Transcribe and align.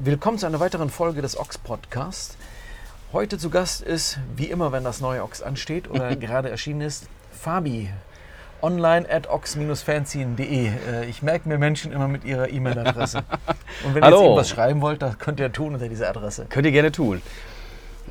Willkommen 0.00 0.38
zu 0.38 0.46
einer 0.46 0.60
weiteren 0.60 0.90
Folge 0.90 1.22
des 1.22 1.36
Ox 1.38 1.58
Podcast. 1.58 2.36
Heute 3.12 3.36
zu 3.38 3.50
Gast 3.50 3.82
ist, 3.82 4.18
wie 4.36 4.46
immer, 4.46 4.70
wenn 4.70 4.84
das 4.84 5.00
neue 5.00 5.22
Ox 5.22 5.42
ansteht 5.42 5.90
oder 5.90 6.14
gerade 6.16 6.50
erschienen 6.50 6.82
ist, 6.82 7.08
Fabi. 7.32 7.90
Online 8.62 9.08
at 9.10 9.28
ox-fanzine.de. 9.28 10.66
Äh, 10.68 11.04
Ich 11.08 11.22
merke 11.22 11.48
mir 11.48 11.58
Menschen 11.58 11.92
immer 11.92 12.08
mit 12.08 12.24
ihrer 12.24 12.48
E-Mail-Adresse. 12.48 13.18
Und 13.84 13.94
wenn 13.94 14.02
ihr 14.02 14.10
jetzt 14.10 14.20
irgendwas 14.20 14.48
schreiben 14.48 14.80
wollt, 14.80 15.02
das 15.02 15.18
könnt 15.18 15.40
ihr 15.40 15.52
tun 15.52 15.74
unter 15.74 15.88
dieser 15.88 16.08
Adresse. 16.08 16.46
Könnt 16.48 16.66
ihr 16.66 16.72
gerne 16.72 16.92
tun. 16.92 17.22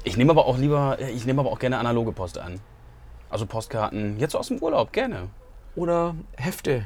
Ich 0.04 0.16
nehme 0.18 0.32
aber 0.32 0.46
auch 0.46 0.58
lieber, 0.58 0.98
ich 1.00 1.26
nehme 1.26 1.42
aber 1.42 1.52
auch 1.52 1.60
gerne 1.60 1.78
analoge 1.80 2.12
Post 2.12 2.38
an. 2.38 2.60
Also 3.30 3.46
Postkarten, 3.46 4.18
jetzt 4.20 4.36
aus 4.36 4.48
dem 4.48 4.60
Urlaub, 4.60 4.94
gerne. 4.94 5.28
Oder 5.76 6.16
Hefte, 6.38 6.86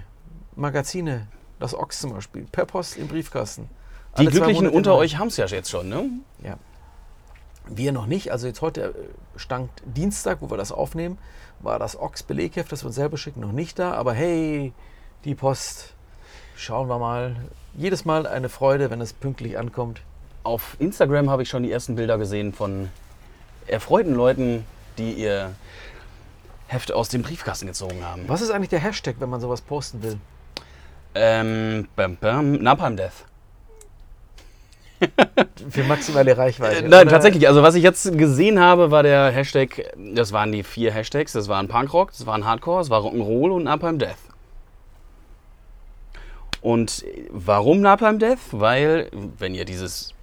Magazine, 0.55 1.27
das 1.59 1.75
Ox 1.75 1.99
zum 1.99 2.13
Beispiel, 2.13 2.45
per 2.51 2.65
Post 2.65 2.97
im 2.97 3.07
Briefkasten. 3.07 3.69
Die 4.17 4.25
Glücklichen 4.25 4.69
unter 4.69 4.95
euch 4.95 5.17
haben 5.17 5.27
es 5.27 5.37
ja 5.37 5.45
jetzt 5.45 5.69
schon, 5.69 5.89
ne? 5.89 6.09
Ja. 6.43 6.57
Wir 7.67 7.91
noch 7.91 8.07
nicht. 8.07 8.31
Also 8.31 8.47
jetzt 8.47 8.61
heute 8.61 8.81
äh, 8.81 8.93
stand 9.37 9.69
Dienstag, 9.85 10.39
wo 10.41 10.49
wir 10.49 10.57
das 10.57 10.71
aufnehmen, 10.71 11.17
war 11.59 11.79
das 11.79 11.97
Ox-Belegheft, 11.97 12.71
das 12.71 12.83
wir 12.83 12.87
uns 12.87 12.95
selber 12.95 13.17
schicken, 13.17 13.39
noch 13.39 13.51
nicht 13.51 13.79
da. 13.79 13.93
Aber 13.93 14.13
hey, 14.13 14.73
die 15.23 15.35
Post, 15.35 15.93
schauen 16.55 16.89
wir 16.89 16.99
mal. 16.99 17.35
Jedes 17.75 18.03
Mal 18.03 18.27
eine 18.27 18.49
Freude, 18.49 18.89
wenn 18.89 18.99
es 18.99 19.13
pünktlich 19.13 19.57
ankommt. 19.57 20.01
Auf 20.43 20.75
Instagram 20.79 21.29
habe 21.29 21.43
ich 21.43 21.49
schon 21.49 21.63
die 21.63 21.71
ersten 21.71 21.95
Bilder 21.95 22.17
gesehen 22.17 22.51
von 22.51 22.89
erfreuten 23.67 24.15
Leuten, 24.15 24.65
die 24.97 25.13
ihr 25.13 25.55
Heft 26.67 26.91
aus 26.91 27.09
dem 27.09 27.21
Briefkasten 27.21 27.67
gezogen 27.67 28.03
haben. 28.03 28.23
Was 28.27 28.41
ist 28.41 28.49
eigentlich 28.49 28.69
der 28.69 28.79
Hashtag, 28.79 29.15
wenn 29.19 29.29
man 29.29 29.39
sowas 29.39 29.61
posten 29.61 30.01
will? 30.03 30.17
Ähm, 31.13 31.87
bam, 31.95 32.17
bam, 32.17 32.53
Napalm 32.53 32.97
Death. 32.97 33.25
Für 35.69 35.83
maximale 35.83 36.37
Reichweite. 36.37 36.85
Äh, 36.85 36.87
nein, 36.87 37.01
Oder- 37.01 37.11
tatsächlich. 37.11 37.47
Also 37.47 37.63
was 37.63 37.75
ich 37.75 37.83
jetzt 37.83 38.17
gesehen 38.17 38.59
habe, 38.59 38.91
war 38.91 39.03
der 39.03 39.31
Hashtag, 39.31 39.93
das 40.13 40.31
waren 40.31 40.51
die 40.51 40.63
vier 40.63 40.91
Hashtags. 40.91 41.33
Das 41.33 41.47
waren 41.47 41.67
Punkrock, 41.67 42.11
das 42.11 42.25
waren 42.25 42.45
Hardcore, 42.45 42.79
das 42.79 42.89
war 42.89 43.01
Rock'n'Roll 43.01 43.51
und 43.51 43.63
Napalm 43.63 43.99
Death. 43.99 44.17
Und 46.61 47.03
äh, 47.03 47.27
warum 47.29 47.81
Napalm 47.81 48.19
Death? 48.19 48.39
Weil, 48.51 49.09
wenn 49.37 49.55
ihr 49.55 49.65
dieses 49.65 50.13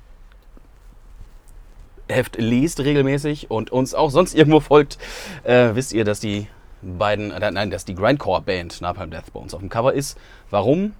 Heft 2.08 2.36
liest 2.38 2.80
regelmäßig 2.80 3.50
und 3.50 3.70
uns 3.70 3.94
auch 3.94 4.10
sonst 4.10 4.34
irgendwo 4.34 4.60
folgt, 4.60 4.98
äh, 5.44 5.70
wisst 5.74 5.92
ihr, 5.92 6.04
dass 6.04 6.20
die 6.20 6.48
beiden, 6.80 7.32
äh, 7.32 7.50
nein, 7.50 7.70
dass 7.70 7.84
die 7.84 7.94
Grindcore-Band 7.94 8.80
Napalm 8.80 9.10
Death 9.10 9.32
bei 9.32 9.40
uns 9.40 9.52
auf 9.52 9.60
dem 9.60 9.68
Cover 9.68 9.92
ist. 9.92 10.16
Warum? 10.50 10.94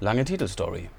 Lange 0.00 0.24
Titelstory. 0.24 0.90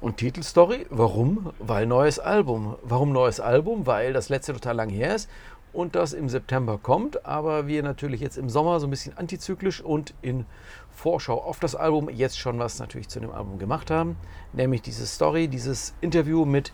Und 0.00 0.18
Titelstory, 0.18 0.86
warum? 0.90 1.52
Weil 1.58 1.86
neues 1.86 2.18
Album. 2.18 2.76
Warum 2.82 3.12
neues 3.12 3.40
Album? 3.40 3.86
Weil 3.86 4.12
das 4.12 4.28
letzte 4.28 4.52
total 4.52 4.76
lang 4.76 4.88
her 4.88 5.14
ist 5.14 5.28
und 5.72 5.94
das 5.94 6.12
im 6.12 6.28
September 6.28 6.78
kommt, 6.78 7.24
aber 7.26 7.66
wir 7.66 7.82
natürlich 7.82 8.20
jetzt 8.20 8.38
im 8.38 8.48
Sommer 8.48 8.80
so 8.80 8.86
ein 8.86 8.90
bisschen 8.90 9.16
antizyklisch 9.16 9.80
und 9.80 10.14
in 10.22 10.46
Vorschau 10.90 11.40
auf 11.40 11.60
das 11.60 11.74
Album 11.74 12.08
jetzt 12.08 12.38
schon 12.38 12.58
was 12.58 12.78
natürlich 12.78 13.08
zu 13.08 13.20
dem 13.20 13.30
Album 13.30 13.58
gemacht 13.58 13.90
haben, 13.90 14.16
nämlich 14.52 14.82
diese 14.82 15.06
Story, 15.06 15.48
dieses 15.48 15.94
Interview 16.00 16.44
mit 16.44 16.72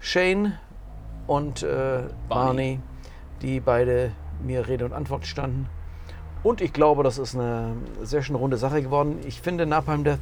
Shane 0.00 0.58
und 1.26 1.62
äh, 1.62 2.02
Barney, 2.28 2.80
die 3.40 3.60
beide 3.60 4.12
mir 4.42 4.66
Rede 4.68 4.84
und 4.84 4.92
Antwort 4.92 5.26
standen. 5.26 5.68
Und 6.42 6.60
ich 6.60 6.72
glaube, 6.72 7.04
das 7.04 7.18
ist 7.18 7.36
eine 7.36 7.76
sehr 8.02 8.22
schön 8.22 8.34
runde 8.34 8.56
Sache 8.56 8.82
geworden. 8.82 9.20
Ich 9.24 9.40
finde 9.40 9.64
Napalm 9.64 10.02
Death 10.02 10.18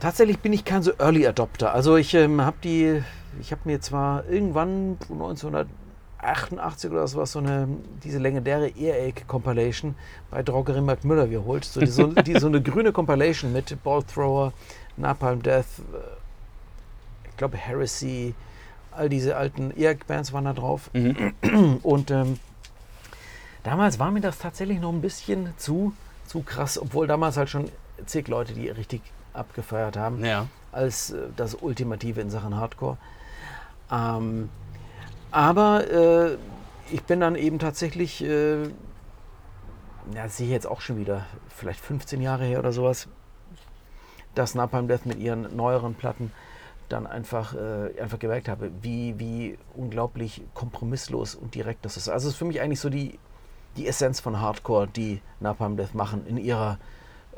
Tatsächlich 0.00 0.38
bin 0.38 0.54
ich 0.54 0.64
kein 0.64 0.82
so 0.82 0.92
Early 0.98 1.26
Adopter. 1.26 1.74
Also 1.74 1.96
ich 1.96 2.14
ähm, 2.14 2.40
habe 2.40 2.56
die, 2.64 3.02
ich 3.38 3.52
habe 3.52 3.60
mir 3.64 3.82
zwar 3.82 4.26
irgendwann 4.26 4.96
1988 5.10 6.90
oder 6.90 7.06
sowas 7.06 7.32
so 7.32 7.38
eine 7.38 7.68
diese 8.02 8.18
legendäre 8.18 8.68
Earache 8.78 9.26
Compilation 9.26 9.94
bei 10.30 10.42
Drogerie 10.42 10.80
Mark 10.80 11.04
Müller 11.04 11.26
geholt, 11.26 11.66
so, 11.66 11.80
die, 11.80 11.86
so, 11.86 12.06
die, 12.22 12.38
so 12.38 12.46
eine 12.46 12.62
grüne 12.62 12.92
Compilation 12.92 13.52
mit 13.52 13.82
Ball 13.82 14.02
Thrower, 14.02 14.54
Napalm 14.96 15.42
Death, 15.42 15.66
äh, 15.92 17.28
ich 17.28 17.36
glaube 17.36 17.58
Heresy, 17.58 18.34
all 18.92 19.10
diese 19.10 19.36
alten 19.36 19.70
Earache 19.76 20.06
Bands 20.06 20.32
waren 20.32 20.46
da 20.46 20.54
drauf. 20.54 20.90
Und 21.82 22.10
ähm, 22.10 22.38
damals 23.64 23.98
war 23.98 24.10
mir 24.10 24.22
das 24.22 24.38
tatsächlich 24.38 24.80
noch 24.80 24.92
ein 24.94 25.02
bisschen 25.02 25.52
zu, 25.58 25.92
zu 26.26 26.40
krass, 26.40 26.80
obwohl 26.80 27.06
damals 27.06 27.36
halt 27.36 27.50
schon 27.50 27.66
zig 28.06 28.28
Leute, 28.28 28.54
die 28.54 28.70
richtig 28.70 29.02
abgefeiert 29.40 29.96
haben, 29.96 30.24
Ja. 30.24 30.46
als 30.72 31.10
äh, 31.10 31.18
das 31.36 31.54
Ultimative 31.56 32.20
in 32.20 32.30
Sachen 32.30 32.56
Hardcore. 32.56 32.96
Ähm, 33.90 34.48
aber 35.32 35.90
äh, 35.90 36.36
ich 36.92 37.02
bin 37.02 37.20
dann 37.20 37.34
eben 37.36 37.58
tatsächlich, 37.58 38.22
äh, 38.22 38.62
ja, 38.64 40.24
das 40.24 40.36
sehe 40.36 40.46
ich 40.46 40.52
jetzt 40.52 40.66
auch 40.66 40.80
schon 40.80 40.98
wieder, 40.98 41.26
vielleicht 41.48 41.80
15 41.80 42.20
Jahre 42.20 42.44
her 42.44 42.58
oder 42.58 42.72
sowas, 42.72 43.08
dass 44.34 44.54
Napalm 44.54 44.88
Death 44.88 45.06
mit 45.06 45.18
ihren 45.18 45.54
neueren 45.56 45.94
Platten 45.94 46.32
dann 46.88 47.06
einfach, 47.06 47.54
äh, 47.54 48.00
einfach 48.00 48.18
gemerkt 48.18 48.48
habe, 48.48 48.70
wie, 48.82 49.18
wie 49.18 49.58
unglaublich 49.74 50.42
kompromisslos 50.54 51.34
und 51.36 51.54
direkt 51.54 51.84
das 51.84 51.96
ist. 51.96 52.08
Also 52.08 52.28
es 52.28 52.34
ist 52.34 52.38
für 52.38 52.44
mich 52.44 52.60
eigentlich 52.60 52.80
so 52.80 52.90
die, 52.90 53.18
die 53.76 53.86
Essenz 53.86 54.18
von 54.18 54.40
Hardcore, 54.40 54.88
die 54.88 55.20
Napalm 55.38 55.76
Death 55.76 55.94
machen 55.94 56.26
in 56.26 56.36
ihrer 56.36 56.78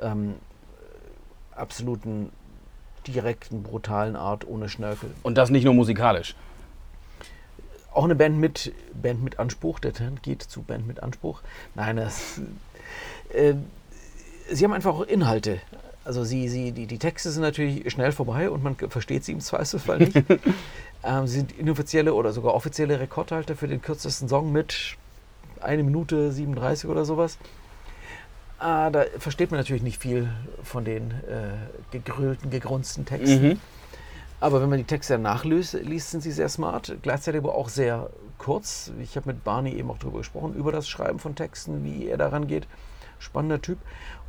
ähm, 0.01 0.37
absoluten, 1.63 2.31
direkten, 3.07 3.63
brutalen 3.63 4.17
Art 4.17 4.47
ohne 4.47 4.69
Schnörkel. 4.69 5.11
Und 5.23 5.39
das 5.39 5.51
nicht 5.51 5.65
nur 5.65 5.75
musikalisch. 5.75 6.35
Auch 7.93 8.05
eine 8.05 8.15
Band 8.15 8.39
mit, 8.39 8.73
Band 8.95 9.23
mit 9.23 9.39
Anspruch, 9.39 9.79
der 9.79 9.93
Trend 9.93 10.23
geht 10.23 10.43
zu 10.43 10.63
Band 10.63 10.87
mit 10.87 11.03
Anspruch. 11.03 11.41
Nein, 11.75 11.97
das, 11.97 12.41
äh, 13.33 13.55
sie 14.51 14.65
haben 14.65 14.73
einfach 14.73 14.95
auch 14.95 15.03
Inhalte. 15.03 15.61
Also 16.05 16.25
sie, 16.25 16.49
sie, 16.49 16.73
die, 16.73 16.87
die 16.87 16.99
Texte 16.99 17.31
sind 17.31 17.43
natürlich 17.43 17.91
schnell 17.93 18.11
vorbei 18.11 18.51
und 18.51 18.65
man 18.65 18.77
versteht 18.77 19.25
sie 19.25 19.33
im 19.33 19.41
Zweifelsfall 19.41 19.99
nicht. 19.99 20.17
ähm, 21.05 21.27
sie 21.27 21.39
sind 21.39 21.53
inoffizielle 21.53 22.13
oder 22.13 22.33
sogar 22.33 22.55
offizielle 22.55 22.99
Rekordhalter 22.99 23.55
für 23.55 23.69
den 23.69 23.81
kürzesten 23.81 24.29
Song 24.29 24.51
mit 24.51 24.97
eine 25.61 25.85
Minute 25.85 26.33
37 26.33 26.91
oder 26.91 27.05
sowas. 27.05 27.39
Ah, 28.63 28.91
da 28.91 29.07
versteht 29.19 29.51
man 29.51 29.59
natürlich 29.59 29.83
nicht 29.83 30.01
viel 30.01 30.29
von 30.63 30.85
den 30.85 31.11
äh, 31.11 31.55
gegrölten, 31.91 32.49
gegrunzten 32.49 33.05
Texten. 33.05 33.49
Mhm. 33.49 33.61
Aber 34.39 34.63
wenn 34.63 34.69
man 34.69 34.79
die 34.79 34.85
Texte 34.85 35.19
nachliest, 35.19 35.75
liest, 35.75 36.13
sind 36.13 36.21
sie 36.21 36.31
sehr 36.31 36.49
smart, 36.49 36.97
gleichzeitig 37.03 37.41
aber 37.41 37.57
auch 37.57 37.69
sehr 37.69 38.11
kurz. 38.39 38.93
Ich 39.01 39.17
habe 39.17 39.33
mit 39.33 39.43
Barney 39.43 39.73
eben 39.73 39.91
auch 39.91 39.99
darüber 39.99 40.19
gesprochen, 40.19 40.55
über 40.55 40.71
das 40.71 40.89
Schreiben 40.89 41.19
von 41.19 41.35
Texten, 41.35 41.83
wie 41.83 42.07
er 42.07 42.19
daran 42.19 42.47
geht. 42.47 42.69
Spannender 43.19 43.61
Typ. 43.61 43.79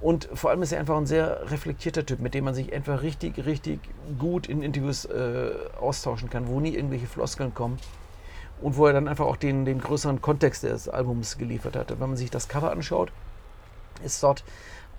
Und 0.01 0.27
vor 0.33 0.49
allem 0.49 0.63
ist 0.63 0.71
er 0.71 0.79
einfach 0.79 0.97
ein 0.97 1.05
sehr 1.05 1.51
reflektierter 1.51 2.03
Typ, 2.03 2.19
mit 2.19 2.33
dem 2.33 2.45
man 2.45 2.55
sich 2.55 2.73
einfach 2.73 3.03
richtig, 3.03 3.45
richtig 3.45 3.81
gut 4.17 4.47
in 4.47 4.63
Interviews 4.63 5.05
äh, 5.05 5.51
austauschen 5.79 6.31
kann, 6.31 6.47
wo 6.47 6.59
nie 6.59 6.73
irgendwelche 6.75 7.05
Floskeln 7.05 7.53
kommen. 7.53 7.77
Und 8.61 8.77
wo 8.77 8.87
er 8.87 8.93
dann 8.93 9.07
einfach 9.07 9.25
auch 9.25 9.37
den, 9.37 9.65
den 9.65 9.79
größeren 9.79 10.21
Kontext 10.21 10.63
des 10.63 10.89
Albums 10.89 11.37
geliefert 11.37 11.75
hat. 11.75 11.91
Wenn 11.91 12.09
man 12.09 12.17
sich 12.17 12.31
das 12.31 12.47
Cover 12.47 12.71
anschaut, 12.71 13.11
ist 14.03 14.21
dort 14.21 14.43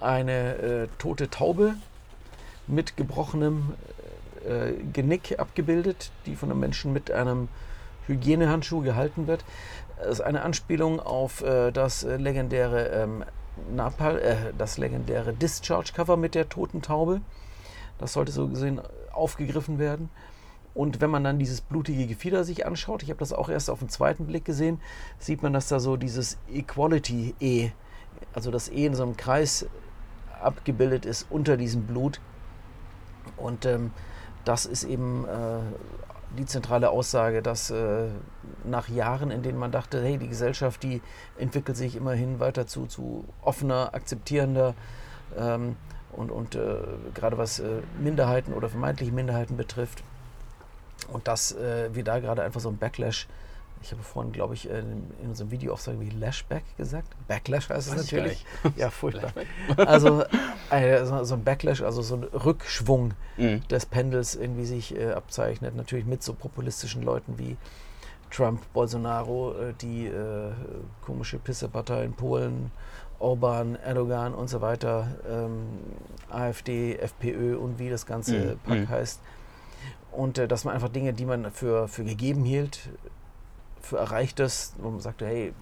eine 0.01 0.57
äh, 0.57 0.89
tote 0.99 1.31
Taube 1.31 1.75
mit 2.67 2.97
gebrochenem 2.97 3.75
äh, 4.47 4.73
Genick 4.93 5.39
abgebildet, 5.39 6.11
die 6.27 6.37
von 6.37 6.51
einem 6.51 6.61
Menschen 6.61 6.93
mit 6.93 7.11
einem 7.11 7.49
Hygienehandschuh 8.07 8.81
gehalten 8.83 9.27
wird. 9.27 9.45
Das 9.99 10.09
ist 10.09 10.21
eine 10.21 10.43
Anspielung 10.43 11.01
auf 11.01 11.43
äh, 11.43 11.71
das 11.71 12.03
legendäre 12.03 12.89
ähm, 12.89 13.25
Napal, 13.75 14.19
äh, 14.19 14.37
das 14.57 14.79
legendäre 14.79 15.33
Discharge-Cover 15.33 16.17
mit 16.17 16.35
der 16.35 16.49
toten 16.49 16.83
Taube. 16.83 17.21
Das 17.99 18.13
sollte 18.13 18.33
so 18.33 18.49
gesehen 18.49 18.81
aufgegriffen 19.13 19.79
werden. 19.79 20.11
Und 20.75 21.01
wenn 21.01 21.11
man 21.11 21.23
dann 21.23 21.39
dieses 21.39 21.61
blutige 21.61 22.07
Gefieder 22.07 22.43
sich 22.43 22.67
anschaut, 22.67 23.05
ich 23.05 23.11
habe 23.11 23.21
das 23.21 23.33
auch 23.33 23.49
erst 23.49 23.71
auf 23.71 23.79
den 23.79 23.89
zweiten 23.89 24.27
Blick 24.27 24.45
gesehen, 24.45 24.81
sieht 25.21 25.43
man, 25.43 25.53
dass 25.53 25.69
da 25.69 25.79
so 25.79 25.97
dieses 25.97 26.37
Equality-E, 26.53 27.71
also 28.33 28.51
das 28.51 28.69
E 28.69 28.87
in 28.87 28.95
so 28.95 29.03
einem 29.03 29.17
Kreis 29.17 29.67
abgebildet 30.41 31.07
ist 31.07 31.27
unter 31.31 31.57
diesem 31.57 31.87
Blut. 31.87 32.21
Und 33.37 33.67
ähm, 33.67 33.91
das 34.45 34.67
ist 34.67 34.85
eben 34.85 35.25
äh, 35.25 35.61
die 36.39 36.47
zentrale 36.47 36.91
Aussage, 36.91 37.43
dass 37.43 37.71
äh, 37.71 38.09
nach 38.65 38.89
Jahren, 38.89 39.31
in 39.31 39.43
denen 39.43 39.59
man 39.59 39.73
dachte, 39.73 40.03
hey, 40.03 40.19
die 40.19 40.29
Gesellschaft, 40.29 40.83
die 40.83 41.01
entwickelt 41.39 41.77
sich 41.77 41.97
immerhin 41.97 42.41
weiter 42.41 42.67
zu, 42.67 42.87
zu 42.87 43.25
offener, 43.43 43.95
akzeptierender 43.95 44.75
ähm, 45.37 45.77
und, 46.13 46.31
und 46.31 46.55
äh, 46.55 46.77
gerade 47.15 47.39
was 47.39 47.61
äh, 47.61 47.81
Minderheiten 47.99 48.53
oder 48.53 48.69
vermeintliche 48.69 49.13
Minderheiten 49.13 49.57
betrifft. 49.57 50.03
Und 51.13 51.29
dass 51.29 51.53
äh, 51.53 51.95
wir 51.95 52.05
da 52.05 52.19
gerade 52.19 52.43
einfach 52.43 52.61
so 52.61 52.69
ein 52.69 52.79
Backlash 52.79 53.27
ich 53.85 53.93
habe 53.93 54.03
vorhin, 54.03 54.33
glaube 54.33 54.55
ich, 54.55 54.71
in 54.71 55.05
unserem 55.23 55.51
Video 55.51 55.75
auch 55.75 55.79
so 55.79 56.01
wie 56.01 56.09
Lashback 56.09 56.65
gesagt. 56.79 57.09
Backlash 57.29 57.69
heißt 57.69 57.89
es 57.89 57.97
natürlich. 57.97 58.47
Ja, 58.77 58.89
furchtbar. 58.89 59.33
Also 59.77 60.25
äh, 60.71 61.05
so 61.05 61.35
ein 61.35 61.45
Backlash, 61.45 61.83
also 61.83 62.01
so 62.01 62.17
ein 62.17 62.25
Rückschwung 62.25 63.13
mhm. 63.37 63.61
des 63.69 63.85
Pendels 63.85 64.37
irgendwie 64.37 64.65
sich 64.65 64.97
äh, 64.97 65.13
abzeichnet. 65.13 65.77
Natürlich 65.77 66.07
mit 66.07 66.23
so 66.23 66.33
populistischen 66.33 67.03
Leuten 67.03 67.39
wie 67.39 67.59
Trump, 68.31 68.63
Bolsonaro, 68.73 69.53
äh, 69.53 69.75
die 69.81 70.07
äh, 70.07 70.53
komische 71.05 71.39
Pissepartei 71.39 72.05
in 72.05 72.15
Polen, 72.15 72.71
Orban, 73.19 73.77
Erdogan 73.77 74.35
und 74.35 74.49
so 74.49 74.63
weiter, 74.63 75.09
ähm, 75.29 75.67
AfD, 76.31 76.97
FPÖ 76.97 77.59
und 77.59 77.79
wie 77.79 77.91
das 77.91 78.07
ganze 78.07 78.39
mhm. 78.39 78.59
Pack 78.65 78.79
mhm. 78.79 78.89
heißt. 78.89 79.21
Und 80.11 80.39
äh, 80.39 80.49
dass 80.49 80.65
man 80.65 80.75
einfach 80.75 80.89
Dinge, 80.89 81.13
die 81.13 81.27
man 81.27 81.51
für, 81.51 81.87
für 81.87 82.05
gegeben 82.05 82.45
hielt, 82.45 82.89
für 83.85 83.99
Erreichtes, 83.99 84.75
wo 84.79 84.91
man 84.91 85.01
sagte, 85.01 85.27
hey, 85.27 85.53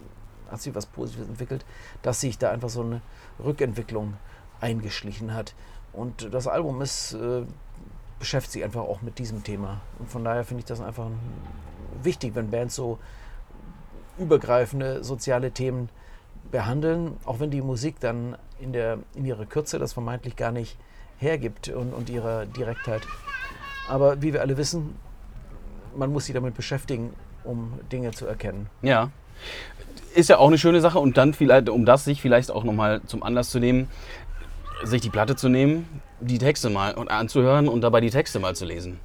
hat 0.51 0.61
sich 0.61 0.75
was 0.75 0.87
Positives 0.87 1.29
entwickelt, 1.29 1.65
dass 2.03 2.21
sich 2.21 2.39
da 2.39 2.51
einfach 2.51 2.69
so 2.69 2.83
eine 2.83 3.01
Rückentwicklung 3.43 4.15
eingeschlichen 4.61 5.35
hat. 5.35 5.55
Und 5.93 6.33
das 6.33 6.47
Album 6.47 6.81
ist, 6.83 7.15
äh, 7.15 7.45
beschäftigt 8.19 8.53
sich 8.53 8.65
einfach 8.65 8.83
auch 8.83 9.03
mit 9.03 9.19
diesem 9.19 9.43
Thema. 9.43 9.81
Und 9.99 10.11
von 10.11 10.25
daher 10.25 10.45
finde 10.45 10.61
ich 10.61 10.67
das 10.67 10.81
einfach 10.81 11.09
wichtig, 12.03 12.35
wenn 12.35 12.51
Bands 12.51 12.75
so 12.75 12.99
übergreifende 14.19 15.03
soziale 15.03 15.51
Themen 15.51 15.89
behandeln, 16.51 17.17
auch 17.25 17.41
wenn 17.41 17.51
die 17.51 17.63
Musik 17.63 17.99
dann 18.01 18.37
in, 18.61 18.73
der, 18.73 18.99
in 19.15 19.25
ihrer 19.25 19.47
Kürze 19.47 19.79
das 19.79 19.93
vermeintlich 19.93 20.37
gar 20.37 20.53
nicht 20.53 20.79
hergibt 21.19 21.69
und, 21.69 21.93
und 21.93 22.11
ihrer 22.11 22.47
Direktheit. 22.47 23.03
Aber 23.89 24.23
wie 24.23 24.33
wir 24.33 24.41
alle 24.41 24.57
wissen, 24.57 24.97
man 25.97 26.13
muss 26.13 26.27
sich 26.27 26.35
damit 26.35 26.55
beschäftigen, 26.55 27.13
um 27.45 27.81
Dinge 27.91 28.13
zu 28.13 28.27
erkennen. 28.27 28.69
Ja. 28.83 29.11
Ist 30.15 30.29
ja 30.29 30.39
auch 30.39 30.49
eine 30.49 30.59
schöne 30.59 30.81
Sache 30.81 30.99
und 30.99 31.17
dann 31.17 31.35
vielleicht, 31.35 31.69
um 31.69 31.85
das 31.85 32.05
sich 32.05 32.21
vielleicht 32.21 32.51
auch 32.51 32.65
nochmal 32.65 33.01
zum 33.07 33.23
Anlass 33.23 33.51
zu 33.51 33.59
nehmen, 33.59 33.89
sich 34.83 35.01
die 35.01 35.11
Platte 35.11 35.37
zu 35.37 35.49
nehmen, 35.49 35.89
die 36.21 36.39
Texte 36.39 36.71
mal 36.71 36.95
anzuhören 37.09 37.69
und 37.69 37.81
dabei 37.81 38.01
die 38.01 38.11
Texte 38.11 38.39
mal 38.39 38.55
zu 38.55 38.65
lesen. 38.65 39.01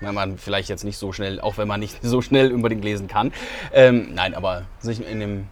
Wenn 0.00 0.14
man 0.14 0.38
vielleicht 0.38 0.68
jetzt 0.68 0.84
nicht 0.84 0.98
so 0.98 1.12
schnell, 1.12 1.40
auch 1.40 1.58
wenn 1.58 1.68
man 1.68 1.80
nicht 1.80 1.98
so 2.02 2.22
schnell 2.22 2.52
unbedingt 2.52 2.84
lesen 2.84 3.08
kann. 3.08 3.32
Ähm, 3.72 4.14
nein, 4.14 4.34
aber 4.34 4.64
sich 4.80 5.06
in 5.06 5.20
dem 5.20 5.46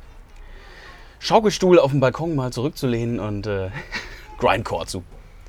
Schaukelstuhl 1.19 1.79
auf 1.79 1.91
dem 1.91 2.01
Balkon 2.01 2.35
mal 2.35 2.53
zurückzulehnen 2.53 3.21
und 3.21 3.47
äh, 3.47 3.71
Grindcore 4.39 4.87
zu 4.87 5.03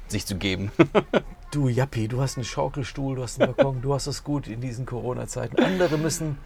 sich 0.08 0.26
zu 0.26 0.36
geben. 0.36 0.72
Du 1.52 1.70
Jappi, 1.70 2.08
du 2.08 2.22
hast 2.22 2.38
einen 2.38 2.44
Schaukelstuhl, 2.44 3.16
du 3.16 3.24
hast 3.24 3.42
einen 3.42 3.54
Balkon, 3.54 3.82
du 3.82 3.94
hast 3.94 4.08
es 4.08 4.24
gut 4.24 4.48
in 4.48 4.60
diesen 4.60 4.86
Corona-Zeiten. 4.86 5.62
Andere 5.64 5.98
müssen 5.98 6.38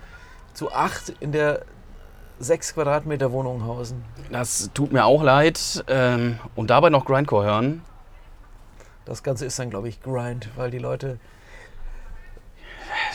zu 0.53 0.71
acht 0.71 1.13
in 1.19 1.31
der 1.31 1.63
sechs 2.39 2.73
Quadratmeter 2.73 3.31
Wohnung 3.31 3.65
hausen. 3.65 4.03
Das 4.31 4.69
tut 4.73 4.91
mir 4.91 5.05
auch 5.05 5.23
leid. 5.23 5.83
Ähm, 5.87 6.39
und 6.55 6.69
dabei 6.69 6.89
noch 6.89 7.05
Grindcore 7.05 7.45
hören. 7.45 7.81
Das 9.05 9.23
Ganze 9.23 9.45
ist 9.45 9.57
dann, 9.57 9.69
glaube 9.69 9.89
ich, 9.89 10.01
Grind, 10.01 10.49
weil 10.55 10.69
die 10.69 10.79
Leute. 10.79 11.19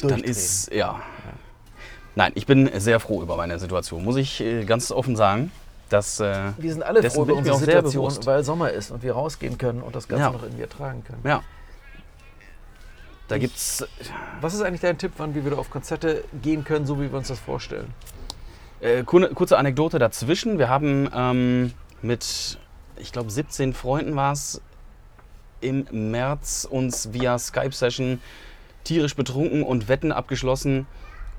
Dann 0.02 0.20
ist, 0.24 0.72
ja. 0.72 0.76
ja. 0.76 1.00
Nein, 2.16 2.32
ich 2.34 2.46
bin 2.46 2.68
sehr 2.80 2.98
froh 2.98 3.22
über 3.22 3.36
meine 3.36 3.58
Situation, 3.58 4.04
muss 4.04 4.16
ich 4.16 4.40
äh, 4.40 4.64
ganz 4.64 4.90
offen 4.90 5.16
sagen. 5.16 5.52
Das, 5.88 6.18
äh, 6.18 6.52
wir 6.56 6.72
sind 6.72 6.82
alle 6.82 7.08
froh 7.08 7.22
über 7.22 7.34
unsere 7.34 7.58
Situation, 7.58 8.12
weil 8.24 8.42
Sommer 8.42 8.70
ist 8.70 8.90
und 8.90 9.02
wir 9.02 9.12
rausgehen 9.12 9.56
können 9.56 9.82
und 9.82 9.94
das 9.94 10.08
Ganze 10.08 10.24
ja. 10.24 10.30
noch 10.32 10.42
in 10.42 10.58
wir 10.58 10.68
tragen 10.68 11.04
können. 11.04 11.22
Ja. 11.24 11.42
Da 13.28 13.38
gibt's. 13.38 13.84
Was 14.40 14.54
ist 14.54 14.62
eigentlich 14.62 14.80
dein 14.80 14.98
Tipp, 14.98 15.12
wann 15.16 15.34
wir 15.34 15.44
wieder 15.44 15.58
auf 15.58 15.70
Konzerte 15.70 16.24
gehen 16.42 16.64
können, 16.64 16.86
so 16.86 17.00
wie 17.00 17.10
wir 17.10 17.18
uns 17.18 17.28
das 17.28 17.40
vorstellen? 17.40 17.92
Äh, 18.80 19.02
kurze 19.04 19.58
Anekdote 19.58 19.98
dazwischen. 19.98 20.58
Wir 20.58 20.68
haben 20.68 21.08
ähm, 21.14 21.72
mit, 22.02 22.58
ich 22.96 23.12
glaube, 23.12 23.30
17 23.30 23.72
Freunden 23.72 24.14
war 24.16 24.32
es 24.32 24.60
im 25.60 25.86
März 25.90 26.66
uns 26.70 27.12
via 27.12 27.38
Skype-Session 27.38 28.20
tierisch 28.84 29.16
betrunken 29.16 29.62
und 29.62 29.88
Wetten 29.88 30.12
abgeschlossen. 30.12 30.86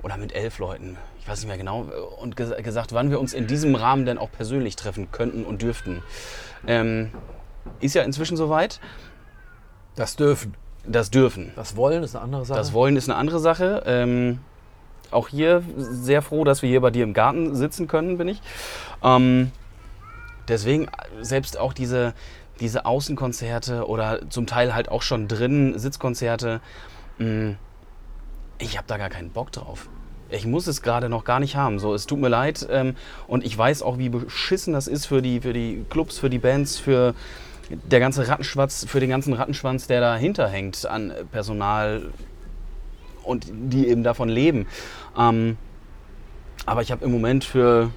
Oder 0.02 0.16
mit 0.16 0.32
elf 0.32 0.58
Leuten, 0.58 0.96
ich 1.20 1.28
weiß 1.28 1.40
nicht 1.40 1.48
mehr 1.48 1.56
genau. 1.56 1.86
Und 2.20 2.36
ges 2.36 2.52
gesagt, 2.62 2.92
wann 2.92 3.10
wir 3.10 3.18
uns 3.18 3.32
in 3.32 3.46
diesem 3.46 3.74
Rahmen 3.74 4.04
denn 4.04 4.18
auch 4.18 4.30
persönlich 4.30 4.76
treffen 4.76 5.10
könnten 5.10 5.44
und 5.44 5.62
dürften. 5.62 6.02
Ähm, 6.66 7.10
ist 7.80 7.94
ja 7.94 8.02
inzwischen 8.02 8.36
soweit. 8.36 8.80
Das 9.96 10.16
dürfen. 10.16 10.54
Das 10.88 11.10
dürfen. 11.10 11.52
Das 11.54 11.76
Wollen 11.76 12.02
ist 12.02 12.16
eine 12.16 12.24
andere 12.24 12.44
Sache. 12.44 12.58
Das 12.58 12.72
Wollen 12.72 12.96
ist 12.96 13.08
eine 13.08 13.18
andere 13.18 13.38
Sache. 13.38 13.82
Ähm, 13.86 14.38
auch 15.10 15.28
hier 15.28 15.62
sehr 15.76 16.22
froh, 16.22 16.44
dass 16.44 16.62
wir 16.62 16.68
hier 16.68 16.80
bei 16.80 16.90
dir 16.90 17.04
im 17.04 17.14
Garten 17.14 17.54
sitzen 17.54 17.86
können, 17.88 18.18
bin 18.18 18.28
ich. 18.28 18.40
Ähm, 19.02 19.52
deswegen 20.48 20.88
selbst 21.20 21.58
auch 21.58 21.72
diese, 21.72 22.14
diese 22.60 22.86
Außenkonzerte 22.86 23.86
oder 23.86 24.28
zum 24.30 24.46
Teil 24.46 24.74
halt 24.74 24.88
auch 24.88 25.02
schon 25.02 25.28
drin 25.28 25.78
Sitzkonzerte. 25.78 26.60
Mh, 27.18 27.26
mm, 27.26 27.56
ich 28.60 28.76
habe 28.76 28.88
da 28.88 28.96
gar 28.96 29.08
keinen 29.08 29.30
Bock 29.30 29.52
drauf. 29.52 29.88
Ich 30.30 30.44
muss 30.44 30.66
es 30.66 30.82
gerade 30.82 31.08
noch 31.08 31.24
gar 31.24 31.40
nicht 31.40 31.56
haben. 31.56 31.78
So, 31.78 31.94
es 31.94 32.06
tut 32.06 32.20
mir 32.20 32.28
leid. 32.28 32.66
Ähm, 32.70 32.96
und 33.26 33.44
ich 33.44 33.56
weiß 33.56 33.82
auch, 33.82 33.98
wie 33.98 34.08
beschissen 34.08 34.72
das 34.72 34.88
ist 34.88 35.06
für 35.06 35.22
die, 35.22 35.40
für 35.40 35.52
die 35.52 35.84
Clubs, 35.88 36.18
für 36.18 36.28
die 36.28 36.38
Bands, 36.38 36.78
für 36.78 37.14
der 37.70 38.00
ganze 38.00 38.26
Rattenschwanz, 38.26 38.86
für 38.88 39.00
den 39.00 39.10
ganzen 39.10 39.34
Rattenschwanz, 39.34 39.86
der 39.86 40.00
dahinter 40.00 40.48
hängt 40.48 40.86
an 40.86 41.12
Personal 41.30 42.10
und 43.22 43.46
die 43.50 43.88
eben 43.88 44.02
davon 44.02 44.28
leben. 44.28 44.66
Ähm, 45.16 45.58
aber 46.66 46.82
ich 46.82 46.90
habe 46.90 47.04
im 47.04 47.12
Moment 47.12 47.44
für, 47.44 47.90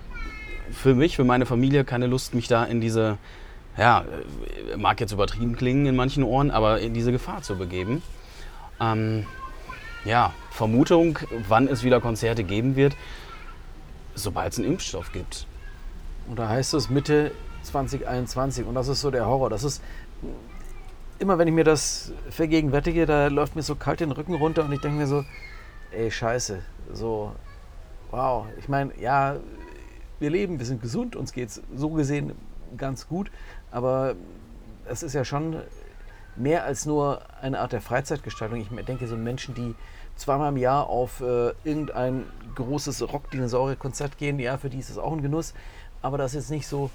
für 0.71 0.93
mich, 0.93 1.15
für 1.15 1.23
meine 1.23 1.45
Familie 1.45 1.83
keine 1.83 2.07
Lust, 2.07 2.33
mich 2.33 2.47
da 2.47 2.63
in 2.65 2.81
diese, 2.81 3.17
ja, 3.77 4.05
mag 4.77 4.99
jetzt 4.99 5.11
übertrieben 5.11 5.55
klingen 5.55 5.85
in 5.85 5.95
manchen 5.95 6.23
Ohren, 6.23 6.51
aber 6.51 6.79
in 6.79 6.93
diese 6.93 7.11
Gefahr 7.11 7.41
zu 7.41 7.57
begeben. 7.57 8.01
Ähm, 8.79 9.25
ja, 10.03 10.33
Vermutung, 10.49 11.19
wann 11.47 11.67
es 11.67 11.83
wieder 11.83 12.01
Konzerte 12.01 12.43
geben 12.43 12.75
wird, 12.75 12.95
sobald 14.15 14.51
es 14.53 14.59
einen 14.59 14.67
Impfstoff 14.67 15.11
gibt. 15.11 15.45
Da 16.35 16.49
heißt 16.49 16.73
es 16.73 16.89
Mitte 16.89 17.31
2021 17.63 18.65
und 18.65 18.75
das 18.75 18.87
ist 18.87 19.01
so 19.01 19.11
der 19.11 19.25
Horror. 19.25 19.49
Das 19.49 19.63
ist 19.63 19.81
immer, 21.19 21.37
wenn 21.37 21.47
ich 21.47 21.53
mir 21.53 21.63
das 21.63 22.11
vergegenwärtige, 22.29 23.05
da 23.05 23.27
läuft 23.27 23.55
mir 23.55 23.61
so 23.61 23.75
kalt 23.75 23.99
den 23.99 24.11
Rücken 24.11 24.33
runter 24.33 24.65
und 24.65 24.71
ich 24.71 24.81
denke 24.81 24.97
mir 24.97 25.07
so, 25.07 25.23
ey, 25.91 26.09
scheiße, 26.09 26.61
so, 26.93 27.33
wow. 28.09 28.45
Ich 28.57 28.67
meine, 28.67 28.91
ja, 28.99 29.37
wir 30.19 30.29
leben, 30.29 30.59
wir 30.59 30.65
sind 30.65 30.81
gesund, 30.81 31.15
uns 31.15 31.31
geht 31.31 31.49
es 31.49 31.61
so 31.75 31.89
gesehen 31.89 32.33
ganz 32.77 33.07
gut, 33.07 33.31
aber 33.71 34.15
es 34.85 35.03
ist 35.03 35.13
ja 35.13 35.25
schon 35.25 35.57
mehr 36.35 36.63
als 36.63 36.85
nur 36.85 37.21
eine 37.41 37.59
Art 37.59 37.73
der 37.73 37.81
Freizeitgestaltung. 37.81 38.59
Ich 38.59 38.85
denke, 38.85 39.07
so 39.07 39.15
Menschen, 39.17 39.53
die 39.53 39.75
zweimal 40.15 40.49
im 40.49 40.57
Jahr 40.57 40.87
auf 40.87 41.21
äh, 41.21 41.53
irgendein 41.63 42.25
großes 42.55 43.11
Rock-Dinosaurier-Konzert 43.11 44.17
gehen, 44.17 44.39
ja, 44.39 44.57
für 44.57 44.69
die 44.69 44.79
ist 44.79 44.89
es 44.89 44.97
auch 44.97 45.11
ein 45.11 45.21
Genuss, 45.21 45.53
aber 46.01 46.17
das 46.17 46.31
ist 46.31 46.35
jetzt 46.35 46.51
nicht 46.51 46.67
so 46.67 46.89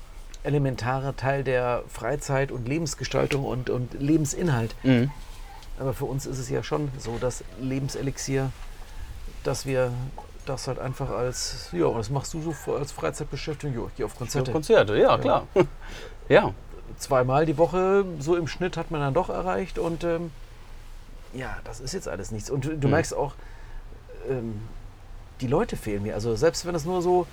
elementarer 0.46 1.16
Teil 1.16 1.44
der 1.44 1.82
Freizeit 1.88 2.50
und 2.50 2.68
Lebensgestaltung 2.68 3.44
und, 3.44 3.70
und 3.70 3.94
Lebensinhalt. 4.00 4.74
Mhm. 4.82 5.10
Aber 5.78 5.92
für 5.92 6.06
uns 6.06 6.24
ist 6.26 6.38
es 6.38 6.48
ja 6.48 6.62
schon 6.62 6.90
so 6.98 7.18
das 7.20 7.44
Lebenselixier, 7.60 8.50
dass 9.44 9.66
wir 9.66 9.92
das 10.46 10.68
halt 10.68 10.78
einfach 10.78 11.10
als, 11.10 11.68
ja, 11.72 11.92
was 11.94 12.08
machst 12.08 12.32
du 12.32 12.40
so 12.40 12.74
als 12.74 12.92
Freizeitbeschäftigung? 12.92 13.74
Jo, 13.74 13.88
ich 13.88 13.96
gehe 13.96 14.06
auf 14.06 14.16
Konzerte. 14.16 14.50
Ja, 14.50 14.52
Konzerte, 14.52 14.96
ja, 14.96 15.18
klar. 15.18 15.46
ja. 16.28 16.54
Zweimal 16.98 17.44
die 17.44 17.58
Woche, 17.58 18.06
so 18.20 18.36
im 18.36 18.46
Schnitt 18.46 18.76
hat 18.76 18.90
man 18.90 19.00
dann 19.00 19.12
doch 19.12 19.28
erreicht 19.28 19.78
und 19.78 20.02
ähm, 20.04 20.30
ja, 21.34 21.58
das 21.64 21.80
ist 21.80 21.92
jetzt 21.92 22.08
alles 22.08 22.30
nichts. 22.30 22.48
Und 22.48 22.64
du, 22.64 22.76
du 22.76 22.86
mhm. 22.86 22.92
merkst 22.92 23.14
auch, 23.14 23.34
ähm, 24.30 24.62
die 25.40 25.46
Leute 25.46 25.76
fehlen 25.76 26.04
mir. 26.04 26.14
Also 26.14 26.34
selbst 26.36 26.64
wenn 26.64 26.74
es 26.74 26.84
nur 26.84 27.02
so 27.02 27.26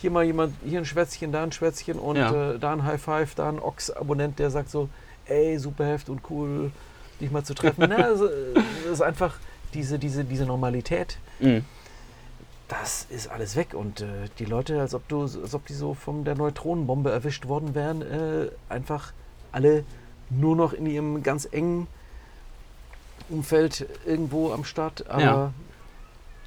hier 0.00 0.10
mal 0.10 0.24
jemand, 0.24 0.54
hier 0.64 0.78
ein 0.78 0.84
Schwätzchen, 0.84 1.32
da 1.32 1.42
ein 1.42 1.52
Schwätzchen 1.52 1.98
und 1.98 2.16
ja. 2.16 2.52
äh, 2.52 2.58
da 2.58 2.72
ein 2.72 2.84
High 2.84 3.00
Five, 3.00 3.34
da 3.34 3.48
ein 3.48 3.58
Ox-Abonnent, 3.58 4.38
der 4.38 4.50
sagt 4.50 4.70
so, 4.70 4.88
ey, 5.26 5.58
super 5.58 5.86
Heft 5.86 6.08
und 6.08 6.20
cool, 6.30 6.70
dich 7.20 7.30
mal 7.30 7.44
zu 7.44 7.54
treffen. 7.54 7.86
Na, 7.88 7.96
also, 7.96 8.28
das 8.54 8.92
ist 8.92 9.02
einfach 9.02 9.36
diese, 9.74 9.98
diese, 9.98 10.24
diese 10.24 10.44
Normalität. 10.46 11.18
Mhm. 11.40 11.64
Das 12.68 13.06
ist 13.10 13.28
alles 13.30 13.54
weg 13.54 13.74
und 13.74 14.00
äh, 14.00 14.06
die 14.40 14.44
Leute, 14.44 14.80
als 14.80 14.92
ob 14.94 15.06
du, 15.08 15.22
als 15.22 15.54
ob 15.54 15.66
die 15.66 15.72
so 15.74 15.94
von 15.94 16.24
der 16.24 16.34
Neutronenbombe 16.34 17.10
erwischt 17.12 17.46
worden 17.46 17.74
wären, 17.76 18.02
äh, 18.02 18.48
einfach 18.68 19.12
alle 19.52 19.84
nur 20.30 20.56
noch 20.56 20.72
in 20.72 20.86
ihrem 20.86 21.22
ganz 21.22 21.46
engen 21.50 21.86
Umfeld 23.28 23.86
irgendwo 24.04 24.52
am 24.52 24.64
Start, 24.64 25.08
aber 25.08 25.22
Ja. 25.22 25.52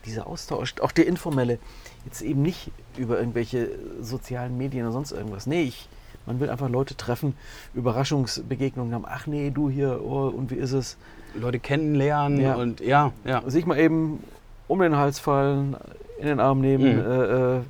dieser 0.06 0.28
Austausch, 0.28 0.76
auch 0.82 0.92
der 0.92 1.08
informelle, 1.08 1.58
jetzt 2.06 2.22
eben 2.22 2.42
nicht 2.42 2.72
über 2.98 3.20
irgendwelche 3.20 3.70
sozialen 4.02 4.58
Medien 4.58 4.84
oder 4.86 4.94
sonst 4.94 5.12
irgendwas. 5.12 5.46
Nee, 5.48 5.64
ich, 5.64 5.88
man 6.26 6.40
will 6.40 6.50
einfach 6.50 6.70
Leute 6.70 6.96
treffen, 6.96 7.36
Überraschungsbegegnungen 7.74 8.94
haben. 8.94 9.06
Ach 9.08 9.28
nee, 9.28 9.50
du 9.52 9.70
hier, 9.70 10.02
oh, 10.04 10.28
und 10.28 10.52
wie 10.52 10.56
ist 10.56 10.72
es? 10.74 10.98
Leute 11.36 11.60
kennenlernen 11.60 12.42
Ja. 12.42 12.56
und 12.56 12.80
ja, 12.80 13.12
ja. 13.24 13.44
Sich 13.48 13.66
mal 13.66 13.78
eben 13.80 14.24
um 14.68 14.80
den 14.80 14.96
Hals 14.96 15.20
fallen, 15.20 15.76
in 16.20 16.26
den 16.28 16.40
Arm 16.40 16.60
nehmen, 16.62 16.96
Mhm. 16.96 17.12
äh, 17.12 17.58
äh, 17.58 17.62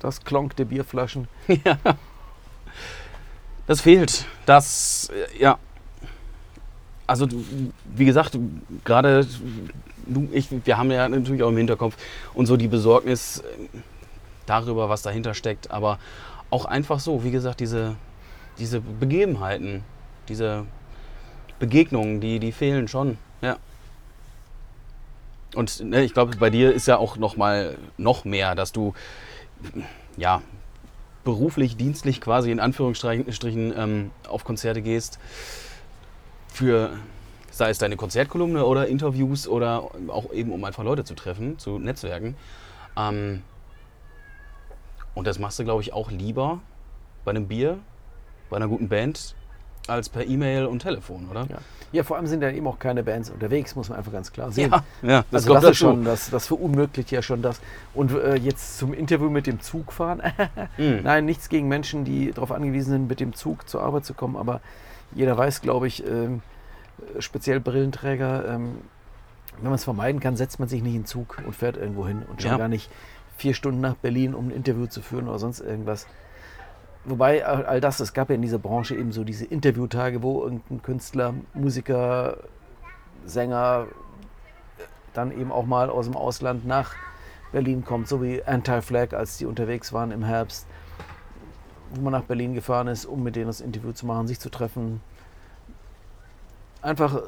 das 0.00 0.24
Klonk 0.24 0.56
der 0.56 0.64
Bierflaschen. 0.64 1.28
Das 3.66 3.82
fehlt. 3.82 4.26
Das, 4.46 5.10
äh, 5.36 5.40
ja. 5.42 5.58
Also, 7.06 7.28
wie 7.94 8.04
gesagt, 8.04 8.36
gerade 8.84 9.26
ich, 10.32 10.48
wir 10.64 10.78
haben 10.78 10.90
ja 10.90 11.08
natürlich 11.08 11.42
auch 11.42 11.48
im 11.48 11.56
Hinterkopf 11.56 11.96
und 12.34 12.46
so 12.46 12.56
die 12.56 12.68
Besorgnis 12.68 13.38
äh, 13.38 13.78
darüber, 14.46 14.88
was 14.88 15.02
dahinter 15.02 15.34
steckt, 15.34 15.70
aber 15.70 15.98
auch 16.50 16.64
einfach 16.64 17.00
so, 17.00 17.24
wie 17.24 17.30
gesagt, 17.30 17.60
diese, 17.60 17.96
diese 18.58 18.80
Begebenheiten, 18.80 19.84
diese 20.28 20.66
Begegnungen, 21.58 22.20
die, 22.20 22.38
die 22.38 22.52
fehlen 22.52 22.88
schon, 22.88 23.18
ja. 23.42 23.56
Und 25.54 25.80
ne, 25.84 26.02
ich 26.02 26.14
glaube, 26.14 26.36
bei 26.36 26.50
dir 26.50 26.72
ist 26.72 26.86
ja 26.86 26.96
auch 26.96 27.16
noch 27.16 27.36
mal 27.36 27.76
noch 27.96 28.24
mehr, 28.24 28.54
dass 28.54 28.72
du 28.72 28.94
ja 30.16 30.42
beruflich, 31.24 31.76
dienstlich 31.76 32.20
quasi 32.20 32.50
in 32.50 32.60
Anführungsstrichen 32.60 33.32
Strichen, 33.32 33.74
ähm, 33.76 34.10
auf 34.28 34.44
Konzerte 34.44 34.80
gehst, 34.80 35.18
für 36.48 36.90
sei 37.60 37.68
es 37.68 37.76
deine 37.76 37.96
Konzertkolumne 37.96 38.64
oder 38.64 38.86
Interviews 38.86 39.46
oder 39.46 39.90
auch 40.08 40.32
eben 40.32 40.50
um 40.50 40.64
einfach 40.64 40.82
Leute 40.82 41.04
zu 41.04 41.14
treffen, 41.14 41.58
zu 41.58 41.78
Netzwerken. 41.78 42.34
Ähm, 42.96 43.42
und 45.14 45.26
das 45.26 45.38
machst 45.38 45.58
du, 45.58 45.64
glaube 45.64 45.82
ich, 45.82 45.92
auch 45.92 46.10
lieber 46.10 46.60
bei 47.22 47.32
einem 47.32 47.48
Bier, 47.48 47.78
bei 48.48 48.56
einer 48.56 48.66
guten 48.66 48.88
Band, 48.88 49.34
als 49.88 50.08
per 50.08 50.26
E-Mail 50.26 50.64
und 50.64 50.78
Telefon, 50.78 51.28
oder? 51.30 51.48
Ja. 51.50 51.58
ja, 51.92 52.02
vor 52.02 52.16
allem 52.16 52.26
sind 52.26 52.42
ja 52.42 52.50
eben 52.50 52.66
auch 52.66 52.78
keine 52.78 53.02
Bands 53.02 53.28
unterwegs, 53.28 53.76
muss 53.76 53.90
man 53.90 53.98
einfach 53.98 54.12
ganz 54.12 54.32
klar 54.32 54.50
sehen. 54.52 54.70
ja, 54.70 54.84
ja 55.02 55.24
das 55.30 55.46
also 55.46 55.54
das 55.60 55.72
ist 55.72 55.76
schon, 55.76 56.02
das, 56.02 56.30
das 56.30 56.46
verunmöglicht 56.46 57.10
ja 57.10 57.20
schon 57.20 57.42
das. 57.42 57.60
Und 57.92 58.12
äh, 58.12 58.36
jetzt 58.36 58.78
zum 58.78 58.94
Interview 58.94 59.28
mit 59.28 59.46
dem 59.46 59.60
Zug 59.60 59.92
fahren. 59.92 60.22
Mhm. 60.78 61.00
Nein, 61.02 61.26
nichts 61.26 61.50
gegen 61.50 61.68
Menschen, 61.68 62.04
die 62.06 62.32
darauf 62.32 62.52
angewiesen 62.52 62.90
sind, 62.90 63.08
mit 63.08 63.20
dem 63.20 63.34
Zug 63.34 63.68
zur 63.68 63.82
Arbeit 63.82 64.06
zu 64.06 64.14
kommen. 64.14 64.36
Aber 64.36 64.60
jeder 65.14 65.36
weiß, 65.36 65.60
glaube 65.60 65.88
ich, 65.88 66.06
äh, 66.06 66.28
speziell 67.18 67.60
Brillenträger, 67.60 68.46
ähm, 68.48 68.76
wenn 69.56 69.64
man 69.64 69.74
es 69.74 69.84
vermeiden 69.84 70.20
kann, 70.20 70.36
setzt 70.36 70.58
man 70.58 70.68
sich 70.68 70.82
nicht 70.82 70.94
in 70.94 71.02
den 71.02 71.06
Zug 71.06 71.38
und 71.44 71.54
fährt 71.54 71.76
irgendwo 71.76 72.06
hin 72.06 72.22
und 72.28 72.40
schon 72.40 72.52
Ja. 72.52 72.56
gar 72.58 72.68
nicht 72.68 72.90
vier 73.36 73.54
Stunden 73.54 73.80
nach 73.80 73.94
Berlin, 73.94 74.34
um 74.34 74.48
ein 74.48 74.50
Interview 74.50 74.86
zu 74.86 75.02
führen 75.02 75.28
oder 75.28 75.38
sonst 75.38 75.60
irgendwas. 75.60 76.06
Wobei 77.04 77.44
all 77.46 77.80
das, 77.80 77.98
es 78.00 78.12
gab 78.12 78.28
ja 78.28 78.34
in 78.34 78.42
dieser 78.42 78.58
Branche 78.58 78.94
eben 78.94 79.12
so 79.12 79.24
diese 79.24 79.46
Interviewtage, 79.46 80.22
wo 80.22 80.42
irgendein 80.42 80.82
Künstler, 80.82 81.34
Musiker, 81.54 82.36
Sänger 83.24 83.86
äh, 84.78 84.82
dann 85.14 85.32
eben 85.32 85.50
auch 85.50 85.64
mal 85.64 85.88
aus 85.88 86.06
dem 86.06 86.16
Ausland 86.16 86.66
nach 86.66 86.94
Berlin 87.52 87.84
kommt, 87.84 88.06
so 88.06 88.22
wie 88.22 88.42
Anti-Flag, 88.44 89.14
als 89.14 89.38
die 89.38 89.46
unterwegs 89.46 89.92
waren 89.92 90.10
im 90.10 90.22
Herbst, 90.22 90.66
wo 91.94 92.02
man 92.02 92.12
nach 92.12 92.22
Berlin 92.24 92.54
gefahren 92.54 92.86
ist, 92.86 93.06
um 93.06 93.22
mit 93.22 93.34
denen 93.34 93.46
das 93.46 93.60
Interview 93.60 93.92
zu 93.92 94.06
machen, 94.06 94.26
sich 94.28 94.38
zu 94.38 94.50
treffen. 94.50 95.00
Einfach, 96.82 97.20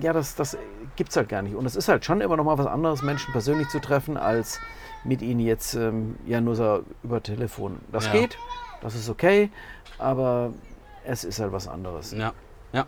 ja, 0.00 0.12
das, 0.12 0.34
das 0.34 0.56
gibt 0.96 1.10
es 1.10 1.16
halt 1.16 1.28
gar 1.28 1.42
nicht. 1.42 1.54
Und 1.54 1.66
es 1.66 1.76
ist 1.76 1.88
halt 1.88 2.04
schon 2.04 2.20
immer 2.20 2.36
noch 2.36 2.44
mal 2.44 2.58
was 2.58 2.66
anderes, 2.66 3.02
Menschen 3.02 3.32
persönlich 3.32 3.68
zu 3.68 3.80
treffen, 3.80 4.16
als 4.16 4.60
mit 5.04 5.22
ihnen 5.22 5.40
jetzt 5.40 5.74
ähm, 5.74 6.16
ja 6.26 6.40
nur 6.40 6.54
so 6.54 6.84
über 7.02 7.22
Telefon. 7.22 7.80
Das 7.90 8.06
Ja. 8.06 8.12
geht, 8.12 8.38
das 8.80 8.94
ist 8.94 9.08
okay, 9.08 9.50
aber 9.98 10.52
es 11.04 11.24
ist 11.24 11.40
halt 11.40 11.52
was 11.52 11.66
anderes. 11.66 12.12
Ja, 12.12 12.32
ja. 12.72 12.86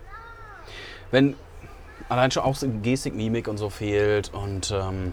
Wenn 1.10 1.34
allein 2.08 2.30
schon 2.30 2.44
auch 2.44 2.54
so 2.54 2.68
Gestik, 2.82 3.14
Mimik 3.14 3.48
und 3.48 3.56
so 3.58 3.70
fehlt 3.70 4.32
und 4.32 4.70
ähm, 4.70 5.12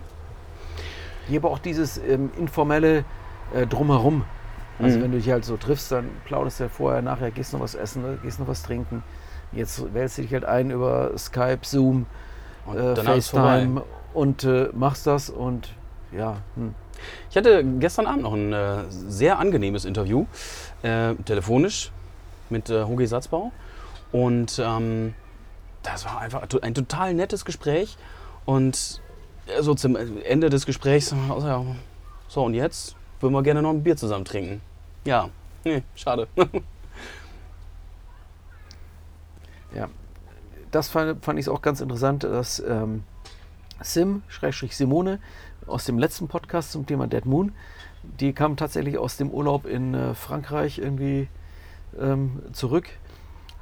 Hier 1.28 1.40
aber 1.40 1.52
auch 1.52 1.60
dieses 1.60 1.98
ähm, 1.98 2.32
informelle 2.38 3.06
äh, 3.54 3.66
Drumherum. 3.66 4.26
Also 4.80 4.98
Mhm. 4.98 5.04
wenn 5.04 5.12
du 5.12 5.18
dich 5.20 5.30
halt 5.30 5.46
so 5.46 5.58
triffst, 5.58 5.92
dann 5.92 6.10
plauderst 6.26 6.60
du 6.60 6.64
ja 6.64 6.70
vorher, 6.70 7.02
nachher 7.02 7.32
gehst 7.32 7.54
noch 7.54 7.60
was 7.60 7.76
essen, 7.76 8.02
ne, 8.02 8.18
gehst 8.24 8.40
noch 8.40 8.48
was 8.48 8.64
trinken. 8.64 9.04
Jetzt 9.52 9.94
wählst 9.94 10.18
du 10.18 10.22
dich 10.22 10.34
halt 10.34 10.46
ein 10.46 10.72
über 10.72 11.12
Skype, 11.18 11.60
Zoom, 11.64 12.06
und 12.66 12.78
äh. 12.78 12.96
FaceTime 12.96 13.84
und 14.14 14.44
äh, 14.44 14.70
machst 14.74 15.08
das 15.08 15.30
und 15.30 15.70
ja, 16.12 16.38
hm. 16.56 16.76
Ich 17.30 17.38
hatte 17.38 17.64
gestern 17.80 18.06
Abend 18.06 18.24
noch 18.24 18.34
ein 18.34 18.54
äh, 18.54 18.84
sehr 18.90 19.40
angenehmes 19.40 19.86
Interview, 19.86 20.28
äh, 20.84 21.16
telefonisch 21.26 21.92
mit 22.50 22.70
äh, 22.70 22.84
Hogi 22.84 23.08
Satzbau. 23.08 23.52
Und 24.12 24.62
ähm, 24.64 25.16
das 25.84 26.06
war 26.06 26.20
einfach 26.20 26.44
ein 26.62 26.74
total 26.76 27.14
nettes 27.14 27.44
Gespräch. 27.46 27.98
Und 28.46 29.02
äh, 29.48 29.64
so 29.64 29.74
zum 29.74 29.96
Ende 29.96 30.50
des 30.50 30.66
Gesprächs, 30.66 31.16
so 32.28 32.44
und 32.44 32.54
jetzt 32.54 32.96
würden 33.20 33.34
wir 33.34 33.44
gerne 33.44 33.62
noch 33.62 33.72
ein 33.72 33.84
Bier 33.84 33.98
zusammen 33.98 34.26
trinken. 34.26 34.62
Ja, 35.06 35.30
nee, 35.64 35.84
schade. 35.96 36.28
Ja, 39.76 39.90
das 40.72 40.90
fand, 40.90 41.24
fand 41.24 41.40
ich 41.40 41.50
auch 41.50 41.62
ganz 41.62 41.82
interessant, 41.82 42.24
dass 42.24 42.60
ähm, 42.60 43.04
Sim, 43.82 44.24
Schrägstrich 44.28 44.76
Simone, 44.76 45.20
aus 45.68 45.86
dem 45.86 45.98
letzten 45.98 46.28
Podcast 46.28 46.72
zum 46.72 46.86
Thema 46.86 47.08
Dead 47.08 47.26
Moon, 47.26 47.54
die 48.20 48.34
kam 48.34 48.58
tatsächlich 48.58 48.98
aus 48.98 49.18
dem 49.18 49.30
Urlaub 49.30 49.66
in 49.66 49.94
äh, 49.94 50.14
Frankreich 50.14 50.80
irgendwie 50.80 51.28
ähm, 52.00 52.42
zurück, 52.52 52.90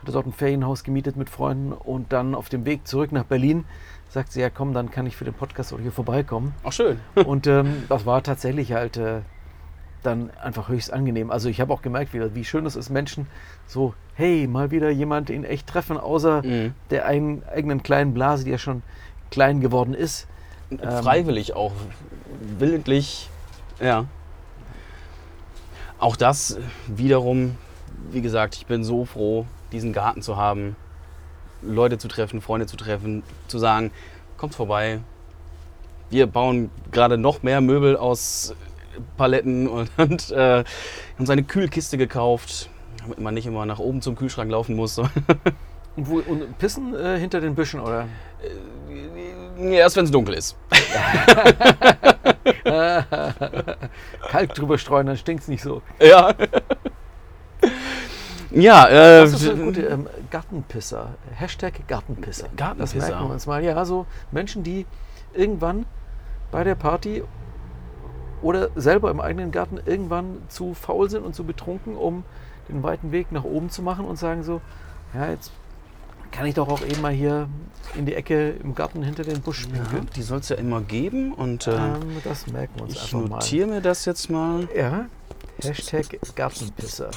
hatte 0.01 0.11
dort 0.11 0.27
ein 0.27 0.33
Ferienhaus 0.33 0.83
gemietet 0.83 1.15
mit 1.17 1.29
Freunden 1.29 1.73
und 1.73 2.13
dann 2.13 2.35
auf 2.35 2.49
dem 2.49 2.65
Weg 2.65 2.87
zurück 2.87 3.11
nach 3.11 3.25
Berlin 3.25 3.65
sagt 4.09 4.31
sie, 4.31 4.41
ja 4.41 4.49
komm, 4.49 4.73
dann 4.73 4.91
kann 4.91 5.05
ich 5.05 5.15
für 5.15 5.25
den 5.25 5.33
Podcast 5.33 5.71
auch 5.71 5.79
hier 5.79 5.91
vorbeikommen. 5.91 6.53
Auch 6.63 6.73
schön. 6.73 6.99
Und 7.15 7.47
ähm, 7.47 7.83
das 7.87 8.05
war 8.05 8.23
tatsächlich 8.23 8.73
halt 8.73 8.97
äh, 8.97 9.21
dann 10.03 10.31
einfach 10.41 10.69
höchst 10.69 10.91
angenehm. 10.93 11.31
Also 11.31 11.49
ich 11.49 11.59
habe 11.61 11.73
auch 11.73 11.81
gemerkt, 11.81 12.13
wie, 12.13 12.35
wie 12.35 12.45
schön 12.45 12.65
es 12.65 12.75
ist, 12.75 12.89
Menschen 12.89 13.27
so, 13.67 13.93
hey, 14.15 14.47
mal 14.47 14.71
wieder 14.71 14.89
jemand 14.89 15.29
in 15.29 15.43
echt 15.43 15.67
treffen, 15.67 15.97
außer 15.97 16.41
Mhm. 16.43 16.73
der 16.89 17.05
einen, 17.05 17.43
eigenen 17.53 17.83
kleinen 17.83 18.13
Blase, 18.13 18.43
die 18.45 18.51
ja 18.51 18.57
schon 18.57 18.81
klein 19.31 19.59
geworden 19.61 19.93
ist. 19.93 20.27
Ähm, 20.71 20.79
Freiwillig 20.79 21.53
auch, 21.53 21.73
willentlich, 22.57 23.29
ja. 23.79 24.05
Auch 25.99 26.15
das 26.15 26.57
wiederum, 26.87 27.57
wie 28.11 28.21
gesagt, 28.21 28.55
ich 28.55 28.65
bin 28.65 28.83
so 28.83 29.05
froh, 29.05 29.45
diesen 29.71 29.91
Garten 29.93 30.21
zu 30.21 30.37
haben, 30.37 30.75
Leute 31.61 31.97
zu 31.97 32.07
treffen, 32.07 32.41
Freunde 32.41 32.67
zu 32.67 32.77
treffen, 32.77 33.21
zu 33.47 33.59
sagen, 33.59 33.91
kommt 34.37 34.55
vorbei. 34.55 34.99
Wir 36.09 36.25
bauen 36.25 36.71
gerade 36.91 37.17
noch 37.17 37.43
mehr 37.43 37.59
Möbel 37.61 37.97
aus 37.97 38.55
Paletten 39.17 39.67
und, 39.67 39.89
und 39.97 40.31
äh, 40.31 40.63
haben 41.17 41.25
seine 41.25 41.43
Kühlkiste 41.43 41.97
gekauft, 41.97 42.69
damit 43.01 43.19
man 43.19 43.33
nicht 43.33 43.45
immer 43.45 43.65
nach 43.65 43.79
oben 43.79 44.01
zum 44.01 44.15
Kühlschrank 44.15 44.51
laufen 44.51 44.75
muss. 44.75 45.01
Und, 45.95 46.07
wo, 46.07 46.19
und 46.19 46.57
pissen 46.59 46.95
äh, 46.95 47.17
hinter 47.19 47.41
den 47.41 47.55
Büschen, 47.55 47.81
oder? 47.81 48.07
Erst 49.59 49.97
wenn 49.97 50.05
es 50.05 50.11
dunkel 50.11 50.35
ist. 50.35 50.55
Kalk 54.29 54.53
drüber 54.53 54.77
streuen, 54.77 55.07
dann 55.07 55.17
stinkt 55.17 55.41
es 55.43 55.49
nicht 55.49 55.61
so. 55.61 55.81
Ja. 55.99 56.33
ja, 58.51 58.87
äh, 58.87 59.23
Das 59.23 59.33
ist 59.33 59.41
so 59.41 59.51
eine 59.51 59.63
gute 59.63 59.81
ähm, 59.81 60.07
Gartenpisser. 60.29 61.15
Hashtag 61.35 61.85
Gartenpisser. 61.87 62.43
Das 62.43 62.55
Gartenpisser. 62.55 62.97
merken 62.99 63.27
wir 63.27 63.33
uns 63.33 63.45
mal. 63.45 63.61
Ja, 63.63 63.83
so 63.83 64.05
Menschen, 64.31 64.63
die 64.63 64.85
irgendwann 65.33 65.85
bei 66.51 66.63
der 66.63 66.75
Party 66.75 67.23
oder 68.41 68.69
selber 68.75 69.11
im 69.11 69.19
eigenen 69.19 69.51
Garten 69.51 69.79
irgendwann 69.85 70.37
zu 70.47 70.73
faul 70.73 71.09
sind 71.09 71.23
und 71.25 71.35
zu 71.35 71.43
betrunken, 71.43 71.95
um 71.95 72.23
den 72.69 72.83
weiten 72.83 73.11
Weg 73.11 73.31
nach 73.31 73.43
oben 73.43 73.69
zu 73.69 73.81
machen 73.81 74.05
und 74.05 74.17
sagen 74.17 74.43
so, 74.43 74.61
ja, 75.13 75.29
jetzt 75.31 75.51
kann 76.31 76.45
ich 76.45 76.53
doch 76.53 76.67
auch 76.69 76.81
eben 76.81 77.01
mal 77.01 77.11
hier 77.11 77.49
in 77.95 78.05
die 78.05 78.13
Ecke 78.13 78.51
im 78.51 78.75
Garten 78.75 79.01
hinter 79.01 79.23
den 79.23 79.41
Busch 79.41 79.65
ja, 79.65 79.79
pinkeln. 79.81 80.07
die 80.15 80.21
soll 80.21 80.39
es 80.39 80.49
ja 80.49 80.57
immer 80.57 80.81
geben 80.81 81.33
und 81.33 81.65
äh, 81.67 81.71
Ähm, 81.71 82.17
das 82.23 82.45
merken 82.47 82.75
wir 82.75 82.83
uns 82.83 82.93
ich 82.93 83.15
einfach 83.15 83.29
notiere 83.29 83.67
mir 83.67 83.81
das 83.81 84.05
jetzt 84.05 84.29
mal. 84.29 84.59
mal. 84.59 84.69
Ja, 84.75 85.05
Hashtag 85.63 86.19
Gartenpisser. 86.35 87.09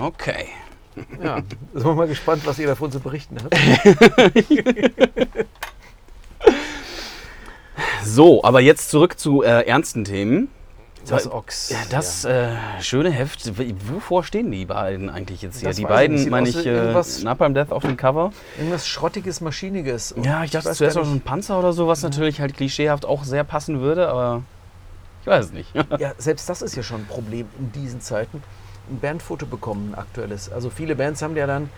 Okay. 0.00 0.46
Ja, 1.22 1.42
sind 1.74 1.84
wir 1.86 1.94
mal 1.94 2.08
gespannt, 2.08 2.44
was 2.46 2.58
ihr 2.58 2.66
davon 2.66 2.90
zu 2.90 2.98
berichten 3.00 3.36
habt. 3.42 3.54
So, 8.04 8.42
aber 8.44 8.60
jetzt 8.60 8.90
zurück 8.90 9.18
zu 9.18 9.42
äh, 9.42 9.66
ernsten 9.66 10.04
Themen. 10.04 10.48
Das 11.06 11.30
Ochs. 11.30 11.70
Ja, 11.70 11.78
das 11.90 12.24
äh, 12.24 12.50
schöne 12.80 13.10
Heft. 13.10 13.50
Wovor 13.90 14.24
stehen 14.24 14.50
die 14.50 14.66
beiden 14.66 15.08
eigentlich 15.08 15.42
jetzt 15.42 15.60
hier? 15.60 15.68
Das 15.68 15.76
die 15.76 15.84
beiden, 15.84 16.28
meine 16.28 16.48
ich, 16.48 16.66
äh, 16.66 16.92
Napalm 17.22 17.54
Death 17.54 17.72
auf 17.72 17.82
dem 17.82 17.96
Cover. 17.96 18.32
Irgendwas 18.58 18.86
Schrottiges, 18.86 19.40
Maschiniges. 19.40 20.12
Und 20.12 20.24
Ja, 20.26 20.44
ich 20.44 20.50
dachte 20.50 20.70
zuerst 20.72 20.96
noch 20.96 21.04
so 21.04 21.12
ein 21.12 21.20
Panzer 21.20 21.58
oder 21.58 21.72
so, 21.72 21.88
was 21.88 22.02
natürlich 22.02 22.40
halt 22.40 22.54
klischeehaft 22.54 23.06
auch 23.06 23.24
sehr 23.24 23.44
passen 23.44 23.80
würde, 23.80 24.08
aber 24.08 24.42
ich 25.22 25.26
weiß 25.26 25.46
es 25.46 25.52
nicht. 25.52 25.72
Ja, 25.98 26.12
selbst 26.18 26.48
das 26.48 26.62
ist 26.62 26.76
ja 26.76 26.82
schon 26.82 27.02
ein 27.02 27.06
Problem 27.06 27.46
in 27.58 27.72
diesen 27.72 28.00
Zeiten. 28.00 28.42
Ein 28.90 29.00
Bandfoto 29.00 29.46
bekommen, 29.46 29.92
ein 29.92 29.98
aktuelles. 29.98 30.50
Also 30.50 30.68
viele 30.70 30.94
Bands 30.94 31.22
haben 31.22 31.36
ja 31.36 31.46
dann 31.46 31.70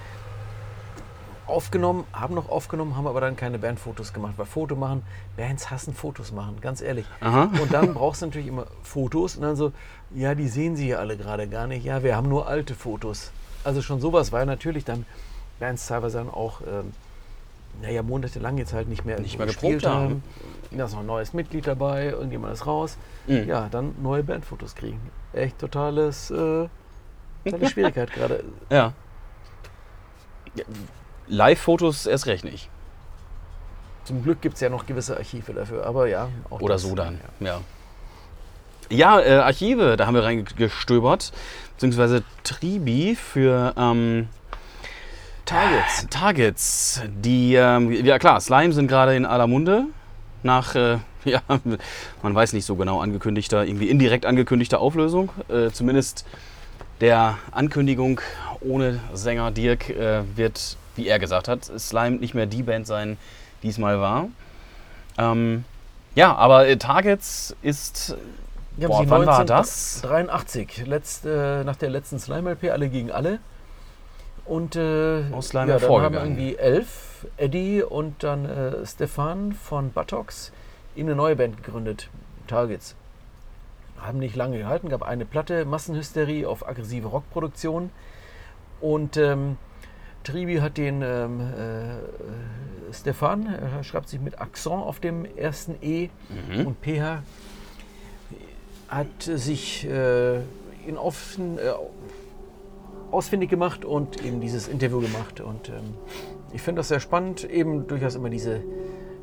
aufgenommen, 1.50 2.04
haben 2.12 2.34
noch 2.34 2.48
aufgenommen, 2.48 2.96
haben 2.96 3.06
aber 3.06 3.20
dann 3.20 3.36
keine 3.36 3.58
Bandfotos 3.58 4.12
gemacht. 4.12 4.34
Weil 4.36 4.46
Foto 4.46 4.76
machen, 4.76 5.02
Bands 5.36 5.70
hassen 5.70 5.94
Fotos 5.94 6.32
machen, 6.32 6.60
ganz 6.60 6.80
ehrlich. 6.80 7.06
Aha. 7.20 7.50
Und 7.60 7.72
dann 7.72 7.94
brauchst 7.94 8.22
du 8.22 8.26
natürlich 8.26 8.48
immer 8.48 8.66
Fotos 8.82 9.36
und 9.36 9.42
dann 9.42 9.56
so, 9.56 9.72
ja, 10.14 10.34
die 10.34 10.48
sehen 10.48 10.76
sie 10.76 10.88
ja 10.88 10.98
alle 10.98 11.16
gerade 11.16 11.48
gar 11.48 11.66
nicht. 11.66 11.84
Ja, 11.84 12.02
wir 12.02 12.16
haben 12.16 12.28
nur 12.28 12.48
alte 12.48 12.74
Fotos. 12.74 13.32
Also 13.64 13.82
schon 13.82 14.00
sowas, 14.00 14.32
weil 14.32 14.46
natürlich 14.46 14.84
dann 14.84 15.04
Bands 15.58 15.86
teilweise 15.86 16.18
dann 16.18 16.30
auch, 16.30 16.62
ähm, 16.62 16.92
naja, 17.82 18.02
monatelang 18.02 18.58
jetzt 18.58 18.72
halt 18.72 18.88
nicht 18.88 19.04
mehr, 19.04 19.20
Nicht 19.20 19.38
mehr 19.38 19.46
gespielt 19.46 19.86
haben. 19.86 20.22
Da 20.70 20.84
ist 20.84 20.92
noch 20.92 21.00
ein 21.00 21.06
neues 21.06 21.32
Mitglied 21.32 21.66
dabei, 21.66 22.06
irgendjemand 22.06 22.54
ist 22.54 22.66
raus. 22.66 22.96
Mhm. 23.26 23.48
Ja, 23.48 23.68
dann 23.70 23.94
neue 24.02 24.22
Bandfotos 24.22 24.74
kriegen. 24.74 25.00
Echt 25.32 25.58
totales, 25.58 26.30
äh, 26.30 26.68
totale 27.44 27.68
Schwierigkeit 27.70 28.12
gerade. 28.12 28.44
Ja. 28.70 28.92
Ja, 30.54 30.64
Live-Fotos 31.30 32.06
erst 32.06 32.26
recht 32.26 32.44
nicht. 32.44 32.68
Zum 34.04 34.22
Glück 34.22 34.40
gibt 34.40 34.56
es 34.56 34.60
ja 34.60 34.68
noch 34.68 34.86
gewisse 34.86 35.16
Archive 35.16 35.52
dafür, 35.52 35.86
aber 35.86 36.08
ja. 36.08 36.28
Auch 36.50 36.60
Oder 36.60 36.74
das, 36.74 36.82
so 36.82 36.94
dann. 36.94 37.20
Ja. 37.38 37.60
Ja, 38.90 39.20
ja 39.20 39.20
äh, 39.20 39.38
Archive, 39.38 39.96
da 39.96 40.06
haben 40.06 40.14
wir 40.14 40.24
reingestöbert. 40.24 41.32
Beziehungsweise 41.74 42.24
Tribi 42.42 43.14
für 43.14 43.72
ähm, 43.76 44.28
Targets. 45.44 46.06
Targets. 46.10 47.02
Die, 47.08 47.54
ähm, 47.54 47.92
ja 47.92 48.18
klar, 48.18 48.40
Slime 48.40 48.72
sind 48.72 48.88
gerade 48.88 49.16
in 49.16 49.24
aller 49.24 49.46
Munde. 49.46 49.84
Nach, 50.42 50.74
äh, 50.74 50.98
ja, 51.24 51.40
man 52.22 52.34
weiß 52.34 52.52
nicht 52.52 52.64
so 52.64 52.76
genau, 52.76 53.00
angekündigter, 53.00 53.64
irgendwie 53.64 53.88
indirekt 53.88 54.26
angekündigter 54.26 54.80
Auflösung. 54.80 55.30
Äh, 55.48 55.70
zumindest 55.70 56.24
der 57.00 57.38
Ankündigung 57.50 58.20
ohne 58.60 59.00
Sänger 59.14 59.50
Dirk 59.50 59.90
äh, 59.90 60.22
wird, 60.36 60.76
wie 60.96 61.08
er 61.08 61.18
gesagt 61.18 61.48
hat, 61.48 61.64
Slime 61.64 62.16
nicht 62.16 62.34
mehr 62.34 62.46
die 62.46 62.62
Band 62.62 62.86
sein, 62.86 63.16
die 63.62 63.68
es 63.68 63.78
mal 63.78 64.00
war. 64.00 64.28
Ähm, 65.18 65.64
ja, 66.14 66.34
aber 66.34 66.66
äh, 66.66 66.76
Targets 66.76 67.56
ist. 67.62 68.16
Ja, 68.76 68.88
Boah, 68.88 69.04
wann 69.08 69.26
war 69.26 69.44
das? 69.44 70.00
83, 70.02 70.86
letzt, 70.86 71.26
äh, 71.26 71.64
nach 71.64 71.76
der 71.76 71.90
letzten 71.90 72.18
Slime-LP, 72.18 72.70
alle 72.70 72.88
gegen 72.88 73.10
alle. 73.10 73.40
Und 74.44 74.74
äh, 74.74 75.24
Aus 75.32 75.48
Slime 75.48 75.72
ja, 75.72 75.78
dann 75.78 76.02
haben 76.02 76.14
irgendwie 76.14 76.56
Elf, 76.56 77.26
Eddie 77.36 77.82
und 77.82 78.22
dann 78.22 78.46
äh, 78.46 78.86
Stefan 78.86 79.52
von 79.52 79.92
Buttocks 79.92 80.50
eben 80.96 81.08
eine 81.08 81.16
neue 81.16 81.36
Band 81.36 81.62
gegründet, 81.62 82.08
Targets. 82.46 82.96
Haben 84.00 84.18
nicht 84.18 84.34
lange 84.34 84.58
gehalten, 84.58 84.88
gab 84.88 85.02
eine 85.02 85.26
Platte, 85.26 85.64
Massenhysterie 85.66 86.46
auf 86.46 86.66
aggressive 86.66 87.06
Rockproduktion. 87.06 87.90
Und 88.80 89.16
ähm, 89.18 89.58
Tribi 90.24 90.56
hat 90.56 90.76
den 90.76 91.02
ähm, 91.02 91.40
äh, 91.40 92.92
Stefan, 92.92 93.46
er 93.46 93.82
schreibt 93.84 94.08
sich 94.08 94.20
mit 94.20 94.40
Akzent 94.40 94.74
auf 94.82 95.00
dem 95.00 95.24
ersten 95.24 95.76
E 95.82 96.08
Mhm. 96.48 96.66
und 96.66 96.76
PH 96.82 97.22
hat 98.88 99.22
sich 99.22 99.86
äh, 99.88 100.36
in 100.86 100.96
offen, 100.96 101.58
äh, 101.58 101.70
ausfindig 103.12 103.48
gemacht 103.50 103.84
und 103.84 104.24
eben 104.24 104.40
dieses 104.40 104.66
Interview 104.68 105.00
gemacht. 105.00 105.40
Und 105.40 105.68
ähm, 105.68 105.94
ich 106.52 106.60
finde 106.62 106.80
das 106.80 106.88
sehr 106.88 107.00
spannend, 107.00 107.44
eben 107.48 107.86
durchaus 107.86 108.14
immer 108.16 108.30
diese 108.30 108.60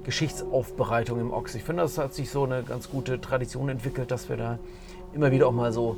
Geschichtsaufbereitung 0.03 1.19
im 1.19 1.33
Ochs. 1.33 1.53
Ich 1.55 1.63
finde, 1.63 1.83
das 1.83 1.97
hat 1.97 2.13
sich 2.13 2.29
so 2.29 2.45
eine 2.45 2.63
ganz 2.63 2.89
gute 2.89 3.19
Tradition 3.19 3.67
entwickelt, 3.67 4.10
dass 4.12 4.29
wir 4.29 4.38
da 4.38 4.57
immer 5.13 5.31
wieder 5.31 5.47
auch 5.47 5.51
mal 5.51 5.73
so 5.73 5.97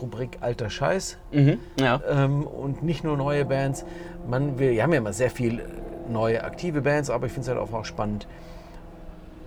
Rubrik 0.00 0.38
alter 0.40 0.70
Scheiß 0.70 1.16
Mhm. 1.32 1.58
Ja. 1.78 2.00
ähm, 2.08 2.46
und 2.46 2.82
nicht 2.82 3.04
nur 3.04 3.16
neue 3.16 3.44
Bands. 3.44 3.84
Man, 4.28 4.58
wir, 4.58 4.70
wir 4.70 4.82
haben 4.82 4.92
ja 4.92 4.98
immer 4.98 5.12
sehr 5.12 5.30
viel 5.30 5.62
neue 6.08 6.42
aktive 6.44 6.80
Bands, 6.82 7.10
aber 7.10 7.26
ich 7.26 7.32
finde 7.32 7.50
es 7.50 7.56
halt 7.56 7.68
auch, 7.68 7.72
auch 7.74 7.84
spannend, 7.84 8.26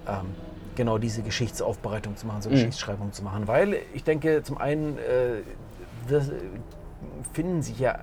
ähm, 0.08 0.28
genau 0.76 0.98
diese 0.98 1.22
Geschichtsaufbereitung 1.22 2.16
zu 2.18 2.28
machen, 2.28 2.42
so 2.42 2.50
Mhm. 2.50 2.54
Geschichtsschreibung 2.54 3.12
zu 3.14 3.24
machen. 3.24 3.48
Weil 3.48 3.78
ich 3.94 4.04
denke, 4.04 4.44
zum 4.44 4.58
einen 4.58 4.98
äh, 4.98 5.42
das, 6.10 6.30
äh, 6.30 6.34
finden 7.34 7.62
sich 7.62 7.80
ja 7.80 8.00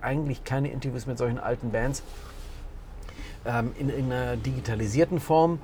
eigentlich 0.00 0.44
keine 0.44 0.68
Interviews 0.70 1.06
mit 1.06 1.18
solchen 1.18 1.38
alten 1.38 1.70
Bands 1.70 2.02
ähm, 3.46 3.72
in, 3.78 3.88
in 3.88 4.12
einer 4.12 4.36
digitalisierten 4.36 5.18
Form. 5.20 5.58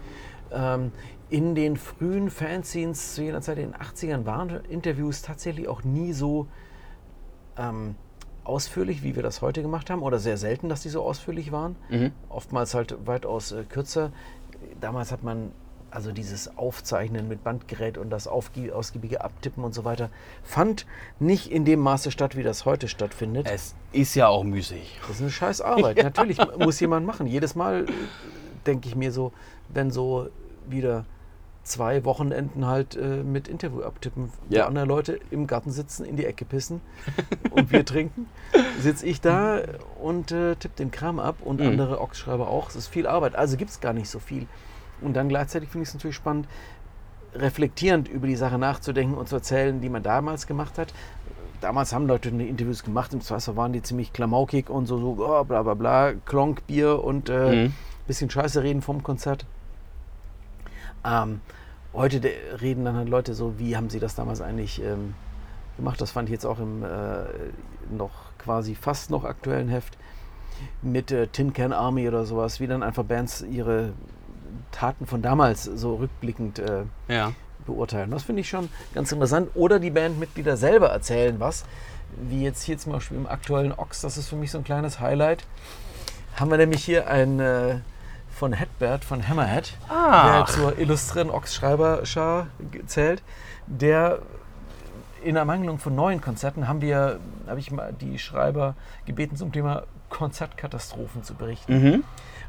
Ähm, 0.53 0.93
in 1.31 1.55
den 1.55 1.77
frühen 1.77 2.29
Fanzines 2.29 3.15
zu 3.15 3.23
jener 3.23 3.41
Zeit, 3.41 3.59
in 3.59 3.73
den 3.73 3.81
80ern, 3.81 4.27
waren 4.27 4.65
Interviews 4.69 5.23
tatsächlich 5.23 5.69
auch 5.69 5.85
nie 5.85 6.13
so 6.13 6.49
ähm, 7.57 7.95
ausführlich, 8.45 9.03
wie 9.03 9.15
wir 9.15 9.23
das 9.23 9.41
heute 9.41 9.63
gemacht 9.63 9.91
haben, 9.91 10.03
oder 10.03 10.19
sehr 10.19 10.37
selten, 10.37 10.69
dass 10.69 10.83
die 10.83 10.89
so 10.89 11.03
ausführlich 11.03 11.53
waren. 11.53 11.77
Mhm. 11.89 12.13
Oftmals 12.29 12.75
halt 12.75 13.07
weitaus 13.07 13.53
äh, 13.53 13.63
kürzer. 13.65 14.13
Damals 14.81 15.13
hat 15.13 15.23
man 15.23 15.53
also 15.91 16.13
dieses 16.13 16.57
Aufzeichnen 16.57 17.29
mit 17.29 17.43
Bandgerät 17.43 17.99
und 17.99 18.11
das 18.11 18.27
ausgiebige 18.29 19.23
Abtippen 19.23 19.65
und 19.65 19.75
so 19.75 19.85
weiter, 19.85 20.11
fand 20.43 20.87
nicht 21.19 21.51
in 21.51 21.65
dem 21.65 21.81
Maße 21.81 22.11
statt, 22.11 22.37
wie 22.37 22.43
das 22.43 22.65
heute 22.65 22.89
stattfindet. 22.89 23.49
Es 23.51 23.75
ist 23.93 24.15
ja 24.15 24.29
auch 24.29 24.45
müßig. 24.45 24.99
Das 25.03 25.17
ist 25.17 25.21
eine 25.23 25.31
scheiß 25.31 25.61
Arbeit. 25.61 25.97
Natürlich 26.03 26.39
muss 26.59 26.79
jemand 26.81 27.07
machen. 27.07 27.27
Jedes 27.27 27.55
Mal 27.55 27.89
äh, 27.89 27.93
denke 28.67 28.89
ich 28.89 28.97
mir 28.97 29.13
so, 29.13 29.33
wenn 29.69 29.91
so 29.91 30.29
wieder 30.69 31.05
zwei 31.63 32.05
Wochenenden 32.05 32.67
halt 32.67 32.97
äh, 32.97 33.23
mit 33.23 33.49
Interview 33.49 33.83
abtippen, 33.83 34.31
wo 34.49 34.57
Ja. 34.57 34.67
andere 34.67 34.87
Leute 34.87 35.21
im 35.31 35.47
Garten 35.47 35.71
sitzen, 35.71 36.05
in 36.05 36.17
die 36.17 36.25
Ecke 36.27 36.45
pissen 36.45 36.81
und 37.51 37.69
Bier 37.69 37.85
trinken, 37.85 38.27
sitze 38.79 39.07
ich 39.07 39.21
da 39.21 39.61
und 40.03 40.33
äh, 40.33 40.57
tippe 40.57 40.77
den 40.77 40.91
Kram 40.91 41.19
ab 41.21 41.37
und 41.43 41.61
Mhm. 41.61 41.67
andere 41.67 42.01
Ochsschreiber 42.01 42.49
auch. 42.49 42.71
Es 42.71 42.77
ist 42.77 42.89
viel 42.89 43.07
Arbeit, 43.07 43.35
also 43.37 43.57
gibt 43.57 43.71
es 43.71 43.81
gar 43.81 43.93
nicht 43.93 44.09
so 44.09 44.19
viel. 44.19 44.47
Und 45.01 45.15
dann 45.15 45.29
gleichzeitig 45.29 45.69
finde 45.71 45.83
ich 45.85 45.89
es 45.89 45.95
natürlich 45.95 46.17
spannend, 46.17 46.47
reflektierend 47.35 48.09
über 48.09 48.27
die 48.27 48.37
Sache 48.37 48.59
nachzudenken 48.59 49.15
und 49.17 49.29
zu 49.29 49.37
erzählen, 49.37 49.81
die 49.81 49.89
man 49.89 50.03
damals 50.03 50.47
gemacht 50.47 50.79
hat. 50.79 50.93
Damals 51.61 51.93
haben 51.93 52.07
Leute 52.07 52.31
Interviews 52.31 52.83
gemacht, 52.83 53.13
im 53.13 53.21
Zweifel 53.21 53.55
waren 53.57 53.73
die 53.73 53.83
ziemlich 53.83 54.13
klamaukig 54.13 54.71
und 54.71 54.87
so, 54.87 54.99
so 54.99 55.17
oh, 55.21 55.45
bla 55.45 55.63
bla 55.63 55.75
bla, 55.75 56.13
Klonk, 56.25 56.67
Bier 56.67 57.05
und 57.05 57.29
äh, 57.29 57.57
Mhm. 57.57 57.73
bisschen 58.07 58.31
Scheiße 58.31 58.63
reden 58.63 58.83
vom 58.83 59.03
Konzert. 59.03 59.45
Ähm, 61.05 61.41
heute 61.93 62.21
de- 62.21 62.33
reden 62.61 62.85
dann 62.85 62.97
halt 62.97 63.09
Leute 63.09 63.35
so, 63.35 63.59
wie 63.59 63.77
haben 63.77 63.91
sie 63.91 64.01
das 64.01 64.15
damals 64.15 64.41
eigentlich 64.41 64.81
ähm, 64.83 65.15
gemacht? 65.77 66.01
Das 66.01 66.11
fand 66.11 66.29
ich 66.29 66.33
jetzt 66.33 66.45
auch 66.45 66.59
im 66.59 66.83
äh, 66.85 66.89
noch 67.91 68.11
quasi 68.39 68.75
fast 68.75 69.11
noch 69.11 69.25
aktuellen 69.25 69.69
Heft 69.69 69.97
mit 70.83 71.11
äh, 71.11 71.27
Tin 71.27 71.53
Can 71.53 71.73
Army 71.73 72.07
oder 72.09 72.25
sowas, 72.25 72.61
wie 72.61 72.67
dann 72.67 72.83
einfach 72.83 73.05
Bands 73.05 73.43
ihre 73.43 73.93
Taten 74.73 75.07
von 75.07 75.23
damals 75.23 75.65
so 75.65 75.97
rückblickend 75.97 76.59
äh, 76.59 76.83
Ja. 77.09 77.33
beurteilen. 77.67 78.11
Das 78.11 78.23
finde 78.25 78.41
ich 78.43 78.49
schon 78.49 78.69
ganz 78.95 79.11
interessant. 79.11 79.51
Oder 79.55 79.79
die 79.81 79.91
Bandmitglieder 79.91 80.57
selber 80.57 80.89
erzählen 80.91 81.41
was. 81.41 81.65
Wie 82.29 82.43
jetzt 82.43 82.63
hier 82.63 82.77
zum 82.77 82.93
Beispiel 82.93 83.17
im 83.17 83.27
aktuellen 83.27 83.73
Ox, 83.73 84.01
das 84.01 84.17
ist 84.19 84.29
für 84.29 84.37
mich 84.37 84.51
so 84.51 84.59
ein 84.59 84.65
kleines 84.65 85.01
Highlight. 85.01 85.45
Haben 86.37 86.51
wir 86.51 86.59
nämlich 86.59 86.85
hier 86.85 87.09
einen 87.09 87.41
äh, 87.41 87.77
von 88.41 88.55
Hedbert, 88.55 89.05
von 89.05 89.29
Hammerhead, 89.29 89.75
Ah. 89.91 90.39
der 90.39 90.47
zur 90.47 90.79
illustren 90.79 91.29
Ox-Schreiberschar 91.29 92.47
zählt, 92.87 93.23
der 93.67 94.21
in 95.23 95.37
Ermangelung 95.37 95.79
von 95.79 95.95
neuen 95.95 96.23
Konzerten 96.23 96.67
haben 96.67 96.81
wir, 96.81 97.21
habe 97.47 97.61
ich 97.61 97.71
mal 97.71 97.93
die 97.93 98.19
Schreiber 98.19 98.77
gebeten, 99.05 99.37
zum 99.37 99.53
Thema 99.53 99.83
Konzertkatastrophen 100.09 101.23
zu 101.23 101.35
berichten. 101.35 101.83
Mhm. 101.83 102.05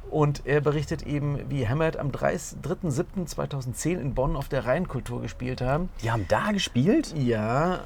Und 0.10 0.46
er 0.46 0.62
berichtet 0.62 1.04
eben, 1.06 1.50
wie 1.50 1.68
Hammerhead 1.68 1.98
am 1.98 2.12
3.7.2010 2.12 4.00
in 4.00 4.14
Bonn 4.16 4.38
auf 4.38 4.48
der 4.48 4.66
Rheinkultur 4.66 5.22
gespielt 5.22 5.60
haben. 5.60 5.90
Die 6.02 6.10
haben 6.10 6.26
da 6.30 6.54
gespielt? 6.54 7.14
Ja, 7.18 7.80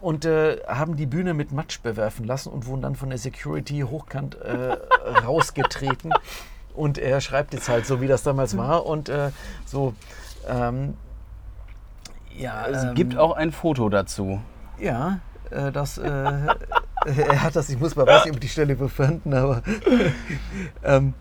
und 0.00 0.24
äh, 0.24 0.60
haben 0.66 0.96
die 0.96 1.04
Bühne 1.04 1.34
mit 1.34 1.52
Matsch 1.52 1.82
bewerfen 1.82 2.24
lassen 2.24 2.48
und 2.48 2.64
wurden 2.64 2.80
dann 2.80 2.96
von 2.96 3.10
der 3.10 3.18
Security 3.18 3.80
hochkant 3.80 4.40
äh, 4.40 4.78
rausgetreten. 5.26 6.10
Und 6.80 6.96
er 6.96 7.20
schreibt 7.20 7.52
jetzt 7.52 7.68
halt 7.68 7.84
so, 7.84 8.00
wie 8.00 8.06
das 8.06 8.22
damals 8.22 8.56
war. 8.56 8.86
Und 8.86 9.10
äh, 9.10 9.32
so, 9.66 9.92
ähm, 10.48 10.94
ja. 12.34 12.66
Es 12.68 12.84
ähm, 12.84 12.94
gibt 12.94 13.18
auch 13.18 13.36
ein 13.36 13.52
Foto 13.52 13.90
dazu. 13.90 14.40
Ja, 14.78 15.18
äh, 15.50 15.70
das, 15.72 15.98
äh, 15.98 16.08
er 17.04 17.42
hat 17.42 17.54
das, 17.54 17.68
ich 17.68 17.78
muss 17.78 17.96
mal, 17.96 18.06
weiß 18.06 18.24
nicht, 18.24 18.34
ob 18.34 18.40
die 18.40 18.48
Stelle 18.48 18.72
überfanden, 18.72 19.34
aber 19.34 19.62
ähm, 20.82 21.12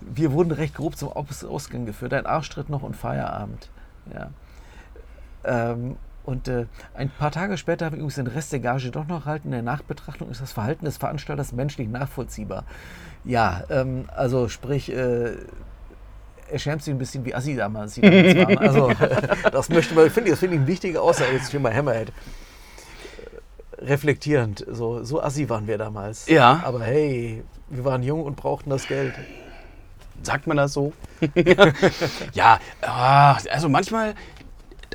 wir 0.00 0.30
wurden 0.30 0.52
recht 0.52 0.76
grob 0.76 0.96
zum 0.96 1.08
Aus 1.08 1.42
Ausgang 1.42 1.86
geführt. 1.86 2.14
Ein 2.14 2.26
Arschtritt 2.26 2.68
noch 2.68 2.84
und 2.84 2.94
Feierabend. 2.94 3.68
Ja. 4.14 4.30
Ähm, 5.42 5.96
Und 6.24 6.48
äh, 6.48 6.66
ein 6.94 7.10
paar 7.10 7.30
Tage 7.30 7.56
später 7.56 7.86
habe 7.86 7.96
ich 7.96 8.00
übrigens 8.00 8.16
den 8.16 8.26
Rest 8.26 8.52
der 8.52 8.60
Gage 8.60 8.90
doch 8.90 9.06
noch 9.06 9.26
erhalten. 9.26 9.48
In 9.48 9.52
der 9.52 9.62
Nachbetrachtung 9.62 10.30
ist 10.30 10.40
das 10.40 10.52
Verhalten 10.52 10.84
des 10.84 10.96
Veranstalters 10.96 11.52
menschlich 11.52 11.88
nachvollziehbar. 11.88 12.64
Ja, 13.24 13.64
ähm, 13.70 14.04
also 14.14 14.48
sprich, 14.48 14.92
äh, 14.92 15.36
er 16.50 16.58
schämt 16.58 16.82
sich 16.82 16.92
ein 16.92 16.98
bisschen 16.98 17.24
wie 17.24 17.34
Assi 17.34 17.56
damals. 17.56 17.94
die 17.94 18.00
damals 18.00 18.36
waren. 18.36 18.58
Also 18.58 18.92
das 19.50 19.68
möchte 19.68 19.94
man, 19.94 20.10
finde 20.10 20.28
ich, 20.28 20.32
das 20.32 20.40
finde 20.40 20.56
ich 20.56 20.60
eine 20.60 20.68
wichtige 20.68 21.00
Aussage 21.00 21.32
jetzt 21.32 21.50
für 21.50 21.60
mal 21.60 21.74
Hammerhead. 21.74 22.12
Reflektierend, 23.78 24.64
so, 24.70 25.02
so 25.04 25.22
Assi 25.22 25.48
waren 25.48 25.66
wir 25.66 25.78
damals. 25.78 26.28
Ja. 26.28 26.60
Aber 26.64 26.82
hey, 26.82 27.42
wir 27.68 27.84
waren 27.84 28.02
jung 28.02 28.24
und 28.24 28.36
brauchten 28.36 28.68
das 28.68 28.86
Geld. 28.86 29.14
Sagt 30.22 30.46
man 30.46 30.58
das 30.58 30.74
so? 30.74 30.92
ja, 32.34 32.58
ah, 32.82 33.38
also 33.50 33.68
manchmal, 33.70 34.14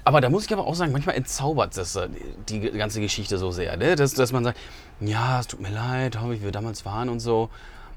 aber 0.05 0.21
da 0.21 0.29
muss 0.29 0.45
ich 0.45 0.53
aber 0.53 0.65
auch 0.65 0.75
sagen, 0.75 0.91
manchmal 0.93 1.15
entzaubert 1.15 1.75
das 1.75 1.95
äh, 1.97 2.07
die 2.47 2.61
ganze 2.71 3.01
Geschichte 3.01 3.37
so 3.37 3.51
sehr, 3.51 3.75
ne? 3.75 3.95
dass, 3.95 4.13
dass 4.13 4.31
man 4.31 4.43
sagt, 4.45 4.57
ja, 5.01 5.39
es 5.41 5.47
tut 5.47 5.59
mir 5.59 5.69
leid, 5.71 6.17
wie 6.29 6.41
wir 6.41 6.51
damals 6.51 6.85
waren 6.85 7.09
und 7.09 7.19
so. 7.19 7.49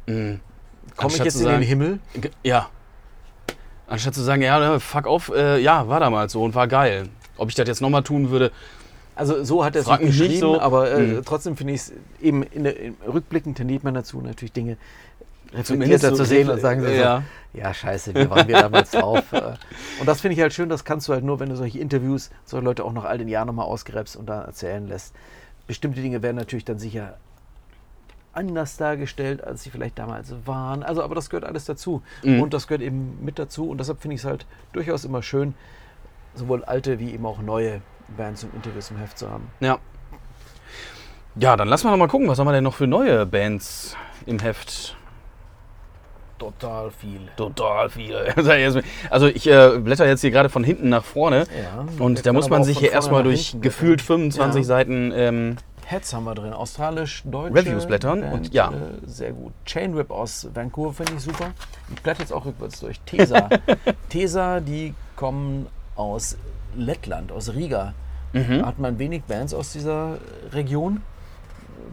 Mhm. 0.06 0.40
Komme 0.96 1.12
ich 1.14 1.22
jetzt 1.22 1.34
zu 1.34 1.40
in 1.40 1.44
sagen, 1.44 1.60
den 1.60 1.68
Himmel? 1.68 1.98
Ja. 2.42 2.68
Anstatt 3.86 4.14
zu 4.14 4.22
sagen, 4.22 4.42
ja, 4.42 4.78
fuck 4.80 5.06
auf, 5.06 5.30
äh, 5.34 5.58
ja, 5.60 5.88
war 5.88 6.00
damals 6.00 6.32
so 6.32 6.42
und 6.42 6.54
war 6.54 6.66
geil. 6.66 7.08
Ob 7.36 7.48
ich 7.50 7.54
das 7.54 7.68
jetzt 7.68 7.80
nochmal 7.80 8.02
tun 8.02 8.30
würde, 8.30 8.50
Also 9.14 9.42
so 9.44 9.64
hat 9.64 9.76
er 9.76 9.82
es 9.82 9.98
geschrieben, 9.98 10.38
so. 10.40 10.60
aber 10.60 10.90
äh, 10.90 11.00
Mhm. 11.00 11.22
trotzdem 11.24 11.56
finde 11.56 11.72
ich 11.74 11.80
es 11.82 11.92
eben 12.20 12.42
in 12.42 12.64
der, 12.64 12.78
im 12.80 12.96
Rückblicken 13.06 13.54
tendiert 13.54 13.84
man 13.84 13.94
dazu, 13.94 14.20
natürlich 14.20 14.52
Dinge 14.52 14.76
reflektierter 15.54 16.10
so 16.10 16.16
zu 16.16 16.24
sehen 16.24 16.48
und 16.50 16.60
sagen 16.60 16.82
so, 16.82 16.88
ja. 16.88 17.22
ja 17.52 17.74
scheiße, 17.74 18.14
wie 18.14 18.28
waren 18.28 18.48
wir 18.48 18.60
damals 18.60 18.90
drauf. 18.92 19.32
Äh, 19.32 19.54
Und 20.00 20.06
das 20.06 20.20
finde 20.20 20.34
ich 20.34 20.40
halt 20.40 20.52
schön, 20.52 20.68
das 20.68 20.84
kannst 20.84 21.08
du 21.08 21.12
halt 21.12 21.24
nur, 21.24 21.40
wenn 21.40 21.48
du 21.48 21.56
solche 21.56 21.78
Interviews, 21.78 22.30
solche 22.44 22.64
Leute 22.64 22.84
auch 22.84 22.92
nach 22.92 23.04
all 23.04 23.18
den 23.18 23.28
Jahren 23.28 23.46
nochmal 23.46 23.66
ausgräbst 23.66 24.16
und 24.16 24.26
da 24.26 24.42
erzählen 24.42 24.86
lässt. 24.86 25.14
Bestimmte 25.66 26.00
Dinge 26.00 26.22
werden 26.22 26.36
natürlich 26.36 26.64
dann 26.64 26.78
sicher 26.78 27.16
anders 28.32 28.76
dargestellt, 28.76 29.42
als 29.42 29.64
sie 29.64 29.70
vielleicht 29.70 29.98
damals 29.98 30.32
waren. 30.46 30.82
Also, 30.82 31.02
aber 31.02 31.14
das 31.14 31.28
gehört 31.28 31.44
alles 31.44 31.64
dazu. 31.64 32.02
Mhm. 32.22 32.40
Und 32.42 32.54
das 32.54 32.68
gehört 32.68 32.82
eben 32.82 33.18
mit 33.24 33.38
dazu. 33.38 33.68
Und 33.68 33.78
deshalb 33.78 34.00
finde 34.00 34.14
ich 34.14 34.20
es 34.20 34.24
halt 34.24 34.46
durchaus 34.72 35.04
immer 35.04 35.22
schön, 35.22 35.54
sowohl 36.34 36.64
alte 36.64 36.98
wie 37.00 37.12
eben 37.12 37.26
auch 37.26 37.40
neue 37.40 37.80
Bands 38.16 38.44
und 38.44 38.54
Interviews 38.54 38.90
im 38.90 38.98
Heft 38.98 39.18
zu 39.18 39.30
haben. 39.30 39.50
Ja. 39.60 39.78
Ja, 41.34 41.56
dann 41.56 41.68
lass 41.68 41.84
mal 41.84 41.90
noch 41.90 41.98
mal 41.98 42.08
gucken, 42.08 42.28
was 42.28 42.38
haben 42.38 42.46
wir 42.46 42.52
denn 42.52 42.64
noch 42.64 42.74
für 42.74 42.86
neue 42.86 43.26
Bands 43.26 43.96
im 44.26 44.38
Heft? 44.38 44.96
Total 46.38 46.90
viel. 46.90 47.20
Total 47.36 47.90
viele. 47.90 48.34
Also 49.10 49.26
ich 49.26 49.46
äh, 49.46 49.78
blätter 49.78 50.06
jetzt 50.06 50.20
hier 50.20 50.30
gerade 50.30 50.48
von 50.48 50.64
hinten 50.64 50.88
nach 50.88 51.04
vorne 51.04 51.46
Ja, 51.62 51.86
und 52.02 52.26
da 52.26 52.32
muss 52.32 52.48
man 52.48 52.64
sich 52.64 52.78
hier 52.78 52.92
erstmal 52.92 53.22
durch 53.22 53.56
gefühlt 53.60 53.98
blättern. 54.06 54.32
25 54.32 54.60
Ja. 54.60 54.64
Seiten 54.64 55.12
ähm, 55.14 55.56
Heads 55.88 56.12
haben 56.12 56.24
wir 56.24 56.34
drin, 56.34 56.52
australisch-deutsche 56.52 57.54
Reviews 57.54 57.86
blättern 57.86 58.20
Band, 58.20 58.34
und 58.34 58.52
ja. 58.52 58.70
Äh, 58.70 59.06
sehr 59.06 59.32
gut. 59.32 59.52
Chain 59.64 59.96
Whip 59.96 60.10
aus 60.10 60.48
Vancouver 60.52 60.92
finde 60.92 61.14
ich 61.16 61.22
super. 61.22 61.46
Ich 61.94 62.02
blätter 62.02 62.20
jetzt 62.20 62.32
auch 62.32 62.44
rückwärts 62.44 62.80
durch. 62.80 63.00
Tesa. 63.00 63.48
Tesa, 64.10 64.60
die 64.60 64.94
kommen 65.16 65.66
aus 65.96 66.36
Lettland, 66.76 67.32
aus 67.32 67.54
Riga. 67.54 67.94
Mhm. 68.34 68.58
Da 68.60 68.66
hat 68.66 68.78
man 68.78 68.98
wenig 68.98 69.22
Bands 69.22 69.54
aus 69.54 69.72
dieser 69.72 70.18
Region. 70.52 71.00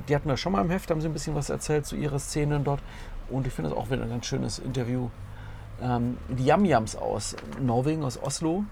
Die 0.10 0.16
hatten 0.16 0.28
wir 0.28 0.36
schon 0.36 0.52
mal 0.52 0.62
im 0.62 0.70
Heft, 0.70 0.92
haben 0.92 1.00
sie 1.00 1.08
ein 1.08 1.14
bisschen 1.14 1.36
was 1.36 1.50
erzählt 1.50 1.86
zu 1.86 1.96
ihrer 1.96 2.20
Szene 2.20 2.60
dort. 2.64 2.82
Und 3.30 3.48
ich 3.48 3.54
finde 3.54 3.72
das 3.72 3.80
auch 3.80 3.90
wieder 3.90 4.04
ein 4.04 4.10
ganz 4.10 4.26
schönes 4.26 4.60
Interview. 4.60 5.10
Ähm, 5.82 6.18
die 6.30 6.46
Yam 6.46 6.66
Yams 6.66 6.96
aus 6.96 7.36
Norwegen, 7.60 8.04
aus 8.04 8.22
Oslo. 8.22 8.64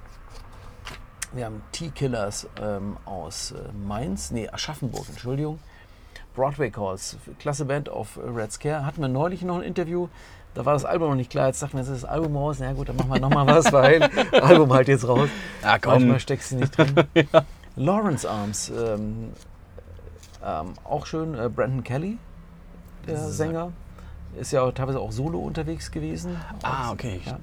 Wir 1.33 1.45
haben 1.45 1.61
T-Killers 1.71 2.47
ähm, 2.61 2.97
aus 3.05 3.51
äh, 3.51 3.55
Mainz, 3.87 4.31
nee, 4.31 4.47
Aschaffenburg, 4.49 5.09
Entschuldigung. 5.09 5.59
Broadway 6.35 6.69
Calls, 6.69 7.17
klasse 7.39 7.65
Band 7.65 7.89
auf 7.89 8.17
Red 8.17 8.51
Scare. 8.51 8.85
Hatten 8.85 9.01
wir 9.01 9.07
neulich 9.07 9.43
noch 9.43 9.57
ein 9.57 9.63
Interview, 9.63 10.07
da 10.53 10.65
war 10.65 10.73
das 10.73 10.85
Album 10.85 11.09
noch 11.09 11.15
nicht 11.15 11.31
klar. 11.31 11.47
Jetzt 11.47 11.61
dachten 11.63 11.73
wir, 11.73 11.79
jetzt 11.79 11.89
ist 11.89 12.03
das 12.03 12.09
Album 12.09 12.35
raus. 12.37 12.57
Na 12.59 12.73
gut, 12.73 12.89
dann 12.89 12.95
machen 12.95 13.11
wir 13.11 13.19
nochmal 13.19 13.47
was, 13.47 13.71
weil 13.71 14.03
Album 14.31 14.71
halt 14.71 14.87
jetzt 14.87 15.07
raus. 15.07 15.29
Ah, 15.63 15.79
komm. 15.79 15.93
Manchmal 15.93 16.19
steckst 16.19 16.51
du 16.51 16.57
nicht 16.57 16.77
drin. 16.77 16.93
Lawrence 17.75 18.29
Arms, 18.29 18.69
ähm, 18.69 19.31
ähm, 20.45 20.73
auch 20.83 21.07
schön. 21.07 21.33
Äh, 21.33 21.49
Brandon 21.49 21.83
Kelly, 21.83 22.19
der 23.07 23.17
Sänger, 23.17 23.71
ist 24.39 24.51
ja 24.51 24.69
teilweise 24.71 24.99
auch 24.99 25.11
solo 25.11 25.39
unterwegs 25.39 25.91
gewesen. 25.91 26.35
Ah, 26.63 26.87
Auch- 26.89 26.93
okay. 26.93 27.21
Ja. 27.25 27.39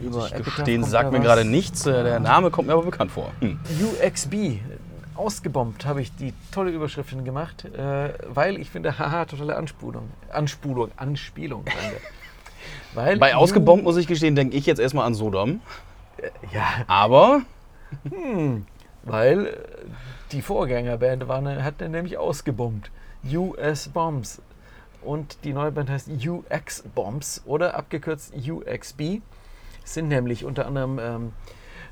Über 0.00 0.28
kommt 0.28 0.84
sagt 0.86 1.12
mir 1.12 1.20
gerade 1.20 1.44
nichts. 1.44 1.86
Äh, 1.86 2.04
Der 2.04 2.20
Name 2.20 2.50
kommt 2.50 2.68
mir 2.68 2.74
aber 2.74 2.82
bekannt 2.84 3.10
vor. 3.12 3.32
Hm. 3.40 3.58
UXB. 4.02 4.60
Ausgebombt 5.14 5.86
habe 5.86 6.02
ich 6.02 6.14
die 6.14 6.34
tolle 6.50 6.70
Überschriften 6.70 7.24
gemacht, 7.24 7.64
äh, 7.64 8.10
weil 8.28 8.58
ich 8.58 8.68
finde, 8.70 8.98
haha, 8.98 9.24
totale 9.24 9.56
Anspulung. 9.56 10.10
Anspulung, 10.30 10.90
Anspielung. 10.98 11.64
weil 12.94 13.16
Bei 13.18 13.34
ausgebombt 13.34 13.84
muss 13.84 13.96
ich 13.96 14.06
gestehen, 14.06 14.36
denke 14.36 14.54
ich 14.56 14.66
jetzt 14.66 14.78
erstmal 14.78 15.06
an 15.06 15.14
Sodom. 15.14 15.60
Ja, 16.52 16.64
Aber 16.86 17.42
hm, 18.10 18.66
weil 19.04 19.46
äh, 19.46 19.52
die 20.32 20.42
Vorgängerband 20.42 21.28
war, 21.28 21.40
ne- 21.40 21.64
hat 21.64 21.80
nämlich 21.80 22.18
ausgebombt. 22.18 22.90
US 23.32 23.88
Bombs. 23.88 24.42
Und 25.06 25.44
die 25.44 25.52
neue 25.52 25.70
Band 25.70 25.88
heißt 25.88 26.08
UX 26.08 26.82
Bombs 26.94 27.42
oder 27.46 27.76
abgekürzt 27.76 28.34
UXB. 28.34 29.20
Es 29.84 29.94
sind 29.94 30.08
nämlich 30.08 30.44
unter 30.44 30.66
anderem 30.66 30.98
ähm, 30.98 31.32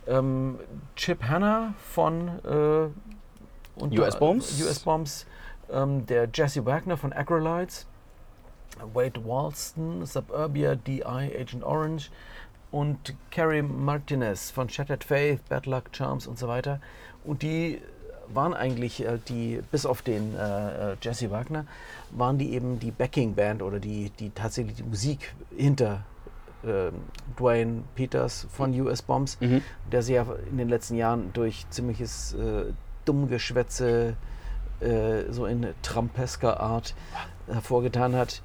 ähm, 0.09 0.59
Chip 0.97 1.23
Hanna 1.23 1.75
von 1.79 2.29
äh, 2.45 3.99
US 3.99 4.19
Bombs? 4.19 4.61
US 4.61 4.81
Bombs, 4.81 5.27
ähm, 5.71 6.05
der 6.07 6.29
Jesse 6.35 6.67
Wagner 6.67 6.97
von 6.97 7.13
Acrolytes, 7.13 7.87
Wade 8.93 9.25
Walston, 9.25 10.05
Suburbia, 10.05 10.75
DI, 10.75 11.03
Agent 11.05 11.63
Orange 11.63 12.11
und 12.73 13.15
Carrie 13.31 13.63
Martinez 13.63 14.51
von 14.51 14.69
Shattered 14.69 15.05
Faith, 15.05 15.41
Bad 15.49 15.67
Luck 15.67 15.85
Charms 15.93 16.27
und 16.27 16.37
so 16.37 16.49
weiter. 16.49 16.81
Und 17.23 17.43
die 17.43 17.81
waren 18.33 18.55
eigentlich 18.55 19.05
äh, 19.05 19.19
die, 19.29 19.61
bis 19.71 19.87
auf 19.87 20.03
den 20.03 20.35
äh, 20.37 20.93
äh, 20.93 20.97
Jesse 21.01 21.31
Wagner, 21.31 21.67
waren 22.11 22.39
die 22.39 22.53
eben 22.55 22.79
die 22.79 22.91
Backing 22.91 23.35
Band 23.35 23.63
oder 23.63 23.81
die, 23.81 24.11
die 24.19 24.31
tatsächlich 24.31 24.77
die 24.77 24.83
Musik 24.83 25.35
hinter 25.57 26.03
ähm, 26.67 26.93
Dwayne 27.39 27.83
Peters 27.95 28.47
von 28.51 28.73
US 28.81 29.03
Bombs, 29.03 29.37
Mhm. 29.41 29.63
der 29.93 30.03
sich 30.03 30.15
ja 30.15 30.27
in 30.51 30.57
den 30.59 30.69
letzten 30.69 30.97
Jahren 30.97 31.31
durch 31.33 31.67
ziemliches 31.71 32.35
äh, 32.35 32.73
Dummgeschwätze 33.05 34.15
äh, 34.81 35.31
so 35.31 35.47
in 35.47 35.67
trampesker 35.83 36.61
Art 36.61 36.95
hervorgetan 37.47 38.15
hat. 38.15 38.43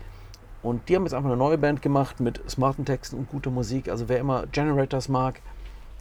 Und 0.62 0.90
die 0.90 0.96
haben 0.96 1.04
jetzt 1.04 1.14
einfach 1.14 1.30
eine 1.30 1.38
neue 1.38 1.58
Band 1.58 1.82
gemacht 1.82 2.20
mit 2.20 2.42
smarten 2.50 2.84
Texten 2.86 3.18
und 3.18 3.30
guter 3.30 3.50
Musik. 3.50 3.88
Also 3.90 4.10
wer 4.10 4.20
immer 4.20 4.46
Generators 4.48 5.08
mag 5.08 5.40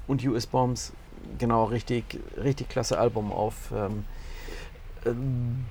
und 0.09 0.25
US 0.27 0.47
Bombs, 0.47 0.93
genau, 1.39 1.65
richtig, 1.65 2.21
richtig 2.43 2.69
klasse 2.69 2.99
Album 2.99 3.33
auf 3.33 3.73
ähm, 3.75 4.05
ähm, 5.05 5.67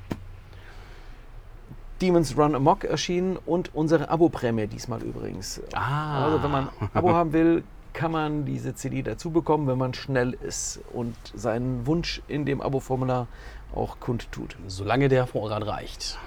Demons 2.02 2.38
Run 2.38 2.56
Amok 2.56 2.84
erschienen 2.84 3.38
und 3.38 3.74
unsere 3.74 4.10
Abo-Prämie 4.10 4.68
diesmal 4.68 5.02
übrigens. 5.02 5.62
Ah. 5.74 6.26
Also 6.26 6.44
wenn 6.44 6.52
man 6.52 6.70
ein 6.80 6.90
Abo 6.94 7.14
haben 7.14 7.34
will, 7.34 7.64
kann 7.94 8.12
man 8.12 8.46
diese 8.46 8.76
CD 8.76 9.02
dazu 9.02 9.32
bekommen, 9.32 9.68
wenn 9.68 9.80
man 9.80 9.96
schnell 9.96 10.34
ist 10.34 10.80
und 10.94 11.16
seinen 11.34 11.88
Wunsch 11.88 12.22
in 12.28 12.46
dem 12.46 12.62
Abo-Formular 12.62 13.28
auch 13.74 14.00
kundtut. 14.00 14.56
solange 14.68 15.10
der 15.10 15.26
Vorrat 15.26 15.66
reicht. 15.66 16.20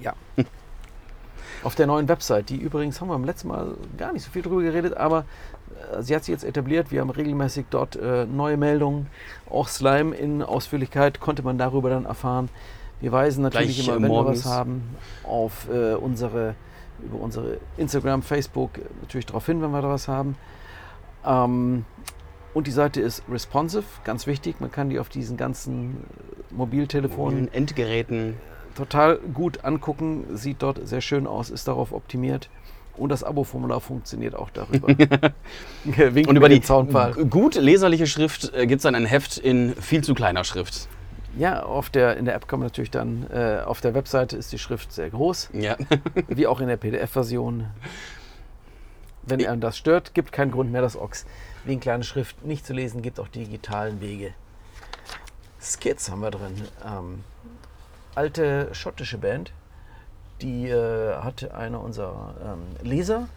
Ja. 0.00 0.14
Auf 1.62 1.74
der 1.74 1.86
neuen 1.86 2.08
Website, 2.08 2.48
die 2.48 2.56
übrigens 2.56 3.00
haben 3.00 3.08
wir 3.08 3.14
beim 3.14 3.24
letzten 3.24 3.48
Mal 3.48 3.74
gar 3.98 4.14
nicht 4.14 4.24
so 4.24 4.30
viel 4.30 4.40
drüber 4.40 4.62
geredet, 4.62 4.96
aber 4.96 5.26
sie 6.00 6.14
hat 6.14 6.24
sich 6.24 6.32
jetzt 6.32 6.44
etabliert. 6.44 6.90
Wir 6.90 7.00
haben 7.00 7.10
regelmäßig 7.10 7.66
dort 7.70 7.96
äh, 7.96 8.26
neue 8.26 8.56
Meldungen. 8.56 9.06
Auch 9.48 9.68
Slime 9.68 10.14
in 10.14 10.42
Ausführlichkeit 10.42 11.20
konnte 11.20 11.42
man 11.42 11.58
darüber 11.58 11.90
dann 11.90 12.04
erfahren. 12.04 12.48
Wir 13.00 13.12
weisen 13.12 13.42
natürlich 13.42 13.76
Gleich, 13.76 13.88
immer, 13.88 13.96
äh, 13.96 14.02
wenn 14.02 14.08
morgens. 14.08 14.44
wir 14.44 14.50
was 14.50 14.56
haben, 14.56 14.96
auf 15.24 15.68
äh, 15.72 15.94
unsere, 15.94 16.54
über 17.02 17.18
unsere 17.18 17.58
Instagram, 17.76 18.22
Facebook 18.22 18.78
äh, 18.78 18.82
natürlich 19.00 19.26
darauf 19.26 19.46
hin, 19.46 19.62
wenn 19.62 19.70
wir 19.70 19.82
da 19.82 19.88
was 19.88 20.06
haben. 20.08 20.36
Ähm, 21.24 21.84
und 22.52 22.66
die 22.66 22.72
Seite 22.72 23.00
ist 23.00 23.22
responsive, 23.30 23.84
ganz 24.04 24.26
wichtig. 24.26 24.60
Man 24.60 24.70
kann 24.70 24.90
die 24.90 24.98
auf 24.98 25.08
diesen 25.08 25.36
ganzen 25.36 26.04
äh, 26.50 26.54
Mobiltelefonen 26.54 27.52
Endgeräten. 27.52 28.36
total 28.74 29.16
gut 29.16 29.64
angucken, 29.64 30.24
sieht 30.34 30.62
dort 30.62 30.86
sehr 30.86 31.00
schön 31.00 31.26
aus, 31.26 31.50
ist 31.50 31.68
darauf 31.68 31.92
optimiert. 31.92 32.50
Und 33.00 33.08
das 33.08 33.24
Abo-Formular 33.24 33.80
funktioniert 33.80 34.34
auch 34.34 34.50
darüber. 34.50 34.88
Und 36.28 36.36
über 36.36 36.50
die 36.50 36.60
Zaunpfahl. 36.60 37.14
gut 37.14 37.54
leserliche 37.54 38.06
Schrift 38.06 38.52
äh, 38.54 38.66
gibt 38.66 38.80
es 38.80 38.82
dann 38.82 38.94
ein 38.94 39.06
Heft 39.06 39.38
in 39.38 39.74
viel 39.74 40.04
zu 40.04 40.14
kleiner 40.14 40.44
Schrift. 40.44 40.86
Ja, 41.38 41.62
auf 41.62 41.88
der, 41.88 42.18
in 42.18 42.26
der 42.26 42.34
App 42.34 42.46
kann 42.46 42.58
man 42.58 42.66
natürlich 42.66 42.90
dann, 42.90 43.26
äh, 43.32 43.62
auf 43.64 43.80
der 43.80 43.94
Webseite 43.94 44.36
ist 44.36 44.52
die 44.52 44.58
Schrift 44.58 44.92
sehr 44.92 45.08
groß, 45.08 45.48
Ja. 45.54 45.76
wie 46.28 46.46
auch 46.46 46.60
in 46.60 46.68
der 46.68 46.76
PDF-Version. 46.76 47.68
Wenn 49.22 49.46
einem 49.46 49.60
das 49.62 49.78
stört, 49.78 50.12
gibt 50.12 50.30
keinen 50.32 50.50
Grund 50.50 50.70
mehr, 50.70 50.82
das 50.82 50.96
Ox 50.96 51.24
wegen 51.64 51.80
kleiner 51.80 52.04
Schrift 52.04 52.44
nicht 52.44 52.66
zu 52.66 52.74
lesen, 52.74 53.00
gibt 53.00 53.18
auch 53.18 53.28
die 53.28 53.44
digitalen 53.44 54.02
Wege. 54.02 54.34
Skids 55.58 56.10
haben 56.10 56.20
wir 56.20 56.30
drin. 56.30 56.54
Ähm, 56.86 57.24
alte 58.14 58.68
schottische 58.74 59.16
Band. 59.16 59.52
Die 60.42 60.68
äh, 60.68 61.16
hat 61.16 61.50
einer 61.52 61.80
unserer 61.80 62.34
ähm, 62.44 62.88
Leser, 62.88 63.28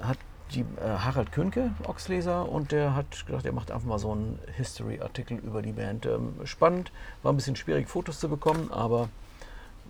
hat 0.00 0.18
die, 0.54 0.60
äh, 0.60 0.98
Harald 0.98 1.32
Könke, 1.32 1.72
Ochsleser, 1.86 2.48
und 2.48 2.72
der 2.72 2.94
hat 2.94 3.26
gedacht, 3.26 3.44
er 3.44 3.52
macht 3.52 3.70
einfach 3.70 3.86
mal 3.86 3.98
so 3.98 4.12
einen 4.12 4.38
History-Artikel 4.56 5.38
über 5.38 5.62
die 5.62 5.72
Band. 5.72 6.06
Ähm, 6.06 6.34
spannend, 6.44 6.92
war 7.22 7.32
ein 7.32 7.36
bisschen 7.36 7.56
schwierig, 7.56 7.88
Fotos 7.88 8.20
zu 8.20 8.28
bekommen, 8.28 8.70
aber 8.72 9.08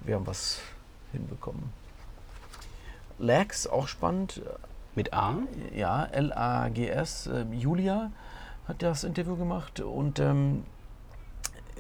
wir 0.04 0.14
haben 0.14 0.26
was 0.26 0.60
hinbekommen. 1.12 1.72
Lags, 3.18 3.66
auch 3.66 3.88
spannend. 3.88 4.42
Mit 4.94 5.12
A? 5.12 5.36
Ja, 5.74 6.06
L-A-G-S. 6.06 7.26
Äh, 7.26 7.44
Julia 7.52 8.10
hat 8.66 8.82
das 8.82 9.04
Interview 9.04 9.36
gemacht 9.36 9.80
und 9.80 10.18
ähm, 10.20 10.64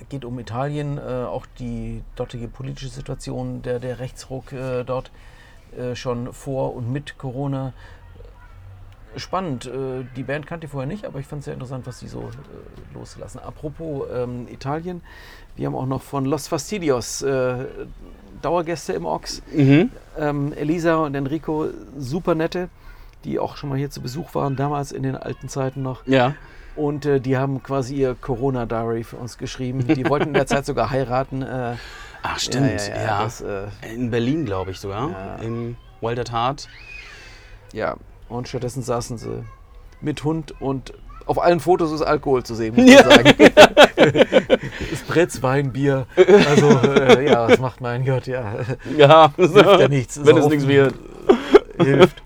geht 0.08 0.24
um 0.24 0.38
Italien, 0.38 0.98
äh, 0.98 1.00
auch 1.00 1.46
die 1.58 2.02
dortige 2.14 2.48
politische 2.48 2.88
Situation, 2.88 3.62
der, 3.62 3.78
der 3.78 3.98
Rechtsruck 3.98 4.52
äh, 4.52 4.84
dort 4.84 5.10
äh, 5.76 5.94
schon 5.94 6.32
vor 6.32 6.74
und 6.74 6.92
mit 6.92 7.18
Corona. 7.18 7.72
Spannend, 9.16 9.70
die 10.14 10.22
Band 10.24 10.46
kannte 10.46 10.66
ich 10.66 10.70
vorher 10.72 10.86
nicht, 10.86 11.06
aber 11.06 11.20
ich 11.20 11.26
fand 11.26 11.38
es 11.40 11.46
sehr 11.46 11.54
interessant, 11.54 11.86
was 11.86 12.00
die 12.00 12.06
so 12.06 12.28
loslassen. 12.92 13.38
Apropos 13.38 14.06
ähm, 14.12 14.46
Italien, 14.46 15.00
wir 15.54 15.66
haben 15.66 15.74
auch 15.74 15.86
noch 15.86 16.02
von 16.02 16.26
Los 16.26 16.48
Fastidios 16.48 17.22
äh, 17.22 17.64
Dauergäste 18.42 18.92
im 18.92 19.06
Ox. 19.06 19.40
Mhm. 19.54 19.90
Ähm, 20.18 20.52
Elisa 20.52 20.96
und 20.96 21.14
Enrico, 21.14 21.68
super 21.96 22.34
nette, 22.34 22.68
die 23.24 23.38
auch 23.38 23.56
schon 23.56 23.70
mal 23.70 23.78
hier 23.78 23.88
zu 23.88 24.02
Besuch 24.02 24.34
waren, 24.34 24.54
damals 24.54 24.92
in 24.92 25.02
den 25.02 25.16
alten 25.16 25.48
Zeiten 25.48 25.82
noch. 25.82 26.06
Ja. 26.06 26.34
Und 26.76 27.06
äh, 27.06 27.20
die 27.20 27.36
haben 27.36 27.62
quasi 27.62 27.94
ihr 27.94 28.14
Corona-Diary 28.14 29.04
für 29.04 29.16
uns 29.16 29.38
geschrieben. 29.38 29.86
Die 29.86 30.08
wollten 30.08 30.28
in 30.28 30.34
der 30.34 30.46
Zeit 30.46 30.66
sogar 30.66 30.90
heiraten. 30.90 31.42
Äh, 31.42 31.76
Ach, 32.22 32.38
stimmt. 32.38 32.88
Ja, 32.88 32.94
ja, 32.94 33.02
ja, 33.02 33.24
das, 33.24 33.40
äh, 33.40 33.66
In 33.94 34.10
Berlin, 34.10 34.44
glaube 34.44 34.70
ich 34.72 34.80
sogar. 34.80 35.10
Ja. 35.10 35.36
Im 35.36 35.76
Wild 36.00 36.18
at 36.18 36.32
Heart. 36.32 36.68
ja. 37.72 37.96
Und 38.28 38.48
stattdessen 38.48 38.82
saßen 38.82 39.18
sie 39.18 39.44
mit 40.00 40.24
Hund 40.24 40.60
und 40.60 40.92
auf 41.26 41.40
allen 41.40 41.60
Fotos 41.60 41.92
ist 41.92 42.02
Alkohol 42.02 42.42
zu 42.42 42.56
sehen, 42.56 42.74
muss 42.74 42.84
man 42.84 43.04
sagen. 43.10 43.34
ist 44.92 45.06
Bretz, 45.06 45.42
Wein, 45.42 45.72
Bier. 45.72 46.06
Also, 46.16 46.68
äh, 46.68 47.28
ja, 47.30 47.48
was 47.48 47.58
macht 47.58 47.80
mein 47.80 48.04
Gott, 48.04 48.26
ja. 48.26 48.54
Ja, 48.96 49.32
Hilft 49.36 49.56
ja 49.56 49.88
nichts. 49.88 50.20
Wenn 50.24 50.36
es 50.38 50.46
nichts 50.48 50.66
wird. 50.66 50.94
Hilft. 51.78 52.22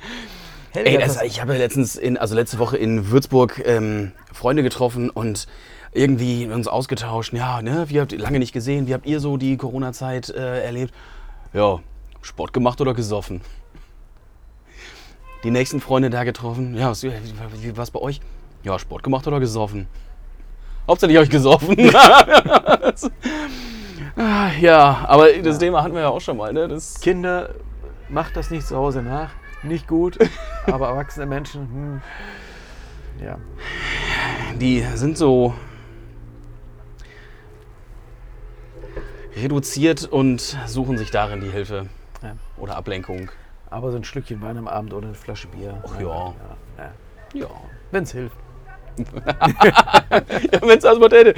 Helga, 0.72 0.90
Ey, 0.90 0.98
das, 0.98 1.20
ich 1.22 1.40
habe 1.40 1.54
ja 1.54 1.58
letztens, 1.58 1.96
in, 1.96 2.16
also 2.16 2.34
letzte 2.34 2.58
Woche 2.58 2.76
in 2.76 3.10
Würzburg 3.10 3.60
ähm, 3.64 4.12
Freunde 4.32 4.62
getroffen 4.62 5.10
und 5.10 5.48
irgendwie 5.92 6.46
uns 6.46 6.68
ausgetauscht. 6.68 7.32
Ja, 7.32 7.60
ne, 7.60 7.86
wie 7.88 8.00
habt 8.00 8.12
ihr 8.12 8.18
lange 8.18 8.38
nicht 8.38 8.52
gesehen? 8.52 8.86
Wie 8.86 8.94
habt 8.94 9.06
ihr 9.06 9.18
so 9.18 9.36
die 9.36 9.56
Corona-Zeit 9.56 10.30
äh, 10.30 10.62
erlebt? 10.62 10.94
Ja, 11.52 11.80
Sport 12.22 12.52
gemacht 12.52 12.80
oder 12.80 12.94
gesoffen? 12.94 13.40
Die 15.42 15.50
nächsten 15.50 15.80
Freunde 15.80 16.10
da 16.10 16.22
getroffen. 16.22 16.76
Ja, 16.76 16.90
was, 16.90 17.02
wie, 17.02 17.12
wie 17.62 17.76
war's 17.76 17.90
bei 17.90 18.00
euch? 18.00 18.20
Ja, 18.62 18.78
Sport 18.78 19.02
gemacht 19.02 19.26
oder 19.26 19.40
gesoffen? 19.40 19.88
Hauptsächlich 20.86 21.20
ich 21.20 21.30
gesoffen. 21.30 21.76
Ah, 24.16 24.50
ja, 24.60 25.04
aber 25.06 25.32
das 25.32 25.58
Thema 25.58 25.82
hatten 25.82 25.94
wir 25.94 26.02
ja 26.02 26.08
auch 26.08 26.20
schon 26.20 26.36
mal. 26.36 26.52
Ne? 26.52 26.68
Das, 26.68 27.00
Kinder, 27.00 27.54
macht 28.08 28.36
das 28.36 28.50
nicht 28.50 28.66
zu 28.66 28.76
Hause 28.76 29.02
nach. 29.02 29.30
Nicht 29.62 29.86
gut, 29.86 30.18
aber 30.66 30.88
erwachsene 30.88 31.26
Menschen, 31.26 31.62
hm, 33.18 33.24
ja. 33.24 33.38
die 34.58 34.80
sind 34.94 35.18
so 35.18 35.54
reduziert 39.36 40.04
und 40.04 40.40
suchen 40.66 40.98
sich 40.98 41.10
darin 41.10 41.40
die 41.40 41.50
Hilfe 41.50 41.86
Ja. 42.22 42.36
oder 42.56 42.76
Ablenkung. 42.76 43.30
Aber 43.70 43.90
so 43.92 43.96
ein 43.96 44.04
Schlückchen 44.04 44.40
Wein 44.42 44.58
am 44.58 44.66
Abend 44.66 44.92
oder 44.92 45.06
eine 45.06 45.14
Flasche 45.14 45.46
Bier. 45.48 45.82
Ach 45.86 46.00
ja. 46.00 46.06
ja, 46.08 46.34
ja. 46.78 46.92
Ja. 47.32 47.46
Wenn 47.92 48.02
es 48.02 48.12
hilft. 48.12 48.36
Wenn 48.96 50.78
es 50.78 50.84
erstmal 50.84 51.08
täte. 51.08 51.34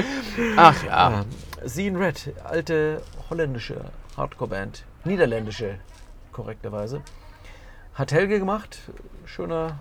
Ach 0.56 0.82
ja. 0.84 1.10
Ja. 1.10 1.24
Seen 1.64 1.96
Red, 1.96 2.32
alte 2.44 3.02
holländische 3.28 3.84
Hardcore-Band, 4.16 4.84
niederländische 5.04 5.78
korrekterweise. 6.32 7.02
Hat 7.94 8.10
Helge 8.10 8.38
gemacht, 8.38 8.78
schöner 9.26 9.78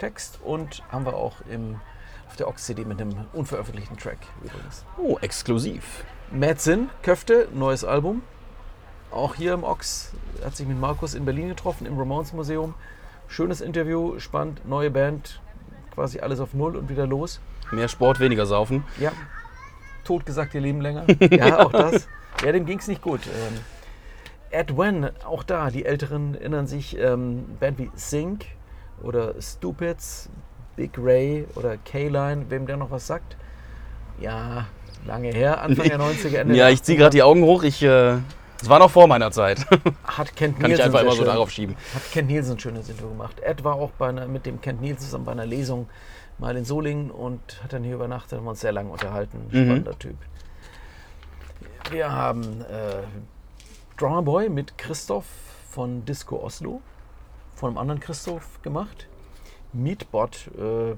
Text 0.00 0.40
und 0.42 0.82
haben 0.90 1.06
wir 1.06 1.14
auch 1.14 1.36
im, 1.48 1.80
auf 2.26 2.34
der 2.34 2.48
Ox-CD 2.48 2.84
mit 2.84 3.00
einem 3.00 3.14
unveröffentlichten 3.34 3.96
Track 3.96 4.18
übrigens. 4.42 4.84
Oh, 4.98 5.16
exklusiv. 5.20 6.04
Mad 6.32 6.58
Sin, 6.58 6.90
Köfte, 7.02 7.46
neues 7.54 7.84
Album. 7.84 8.22
Auch 9.12 9.36
hier 9.36 9.54
im 9.54 9.62
Ox, 9.62 10.12
hat 10.44 10.56
sich 10.56 10.66
mit 10.66 10.80
Markus 10.80 11.14
in 11.14 11.24
Berlin 11.24 11.48
getroffen, 11.48 11.86
im 11.86 11.96
Ramones 11.96 12.32
Museum. 12.32 12.74
Schönes 13.28 13.60
Interview, 13.60 14.18
spannend, 14.18 14.66
neue 14.68 14.90
Band, 14.90 15.40
quasi 15.94 16.18
alles 16.18 16.40
auf 16.40 16.52
Null 16.52 16.74
und 16.74 16.88
wieder 16.88 17.06
los. 17.06 17.40
Mehr 17.70 17.86
Sport, 17.86 18.18
weniger 18.18 18.46
Saufen. 18.46 18.82
Ja, 18.98 19.12
tot 20.04 20.26
gesagt, 20.26 20.52
ihr 20.54 20.60
Leben 20.60 20.80
länger. 20.80 21.06
Ja, 21.30 21.60
auch 21.64 21.70
das. 21.70 22.08
Ja, 22.44 22.50
dem 22.50 22.66
ging 22.66 22.80
es 22.80 22.88
nicht 22.88 23.02
gut. 23.02 23.20
Ähm, 23.26 23.60
Ed 24.50 24.76
Wen, 24.76 25.10
auch 25.24 25.42
da, 25.42 25.70
die 25.70 25.84
Älteren 25.84 26.34
erinnern 26.34 26.66
sich, 26.66 26.96
ähm, 26.98 27.44
Band 27.60 27.78
wie 27.78 27.90
Sync 27.94 28.46
oder 29.02 29.34
Stupids, 29.40 30.28
Big 30.76 30.92
Ray 30.98 31.46
oder 31.54 31.76
K-Line, 31.78 32.46
wem 32.48 32.66
der 32.66 32.76
noch 32.76 32.90
was 32.90 33.06
sagt. 33.06 33.36
Ja, 34.20 34.66
lange 35.06 35.28
her, 35.30 35.60
Anfang 35.60 35.88
der 35.88 35.98
90er, 36.00 36.36
Ende 36.38 36.54
Ja, 36.56 36.68
ich 36.68 36.82
ziehe 36.82 36.96
gerade 36.98 37.10
die 37.10 37.22
Augen 37.22 37.42
hoch. 37.42 37.62
Ich, 37.62 37.82
äh, 37.82 38.14
es 38.60 38.68
war 38.68 38.78
noch 38.78 38.90
vor 38.90 39.06
meiner 39.06 39.30
Zeit. 39.30 39.66
Hat 40.04 40.34
Kent 40.36 40.58
Kann 40.58 40.70
ich 40.70 40.76
Nielsen 40.78 40.82
einfach 40.84 41.00
immer 41.02 41.10
so 41.12 41.16
schön- 41.18 41.26
darauf 41.26 41.50
schieben. 41.50 41.76
Hat 41.94 42.10
Kent 42.12 42.28
Nielsen 42.28 42.58
schönes 42.58 42.88
Interview 42.88 43.10
gemacht. 43.10 43.40
Ed 43.40 43.64
war 43.64 43.74
auch 43.74 43.90
bei 43.92 44.08
einer, 44.08 44.26
mit 44.26 44.46
dem 44.46 44.60
Kent 44.60 44.80
Nielsen 44.80 45.00
zusammen 45.04 45.24
bei 45.26 45.32
einer 45.32 45.46
Lesung 45.46 45.88
mal 46.38 46.56
in 46.56 46.64
Solingen 46.64 47.10
und 47.10 47.40
hat 47.62 47.72
dann 47.72 47.82
hier 47.84 47.94
übernachtet, 47.94 48.38
haben 48.38 48.44
wir 48.44 48.50
uns 48.50 48.60
sehr 48.60 48.72
lange 48.72 48.90
unterhalten. 48.90 49.38
Mhm. 49.50 49.64
Spannender 49.64 49.98
Typ. 49.98 50.16
Wir 51.90 52.10
haben 52.12 52.60
äh, 52.62 53.02
Drummer 53.96 54.22
Boy 54.22 54.48
mit 54.50 54.76
Christoph 54.76 55.24
von 55.70 56.04
Disco 56.04 56.36
Oslo, 56.42 56.82
von 57.54 57.70
einem 57.70 57.78
anderen 57.78 58.00
Christoph 58.00 58.60
gemacht. 58.62 59.06
Meatbot, 59.72 60.50
äh, 60.58 60.94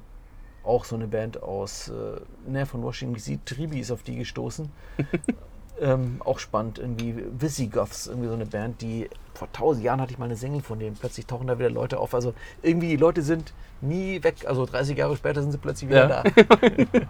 auch 0.65 0.85
so 0.85 0.97
eine 0.97 1.07
Band 1.07 1.43
aus, 1.43 1.89
äh, 1.89 2.21
ne, 2.51 2.67
von 2.67 2.83
Washington 2.83 3.15
DC. 3.15 3.39
Tribi 3.47 3.79
ist 3.81 3.91
auf 3.93 4.03
die 4.03 4.17
gestoßen. 4.17 4.69
ähm, 5.81 6.21
auch 6.25 6.41
spannend, 6.41 6.79
irgendwie 6.79 7.15
Visigoths, 7.39 8.09
irgendwie 8.09 8.29
so 8.29 8.35
eine 8.35 8.47
Band, 8.47 8.83
die 8.83 9.09
vor 9.35 9.51
tausend 9.53 9.85
Jahren 9.85 10.01
hatte 10.01 10.13
ich 10.13 10.19
mal 10.19 10.25
eine 10.25 10.37
Single 10.37 10.63
von 10.63 10.81
denen. 10.81 10.97
Plötzlich 10.97 11.27
tauchen 11.27 11.47
da 11.47 11.59
wieder 11.59 11.71
Leute 11.71 12.01
auf. 12.01 12.15
Also 12.15 12.35
irgendwie, 12.63 12.89
die 12.89 12.97
Leute 12.97 13.23
sind 13.23 13.53
nie 13.81 14.23
weg. 14.25 14.45
Also 14.47 14.67
30 14.67 14.99
Jahre 14.99 15.17
später 15.17 15.41
sind 15.41 15.53
sie 15.53 15.59
plötzlich 15.59 15.89
wieder 15.89 16.09
Ja. 16.09 16.23
da. 16.25 16.31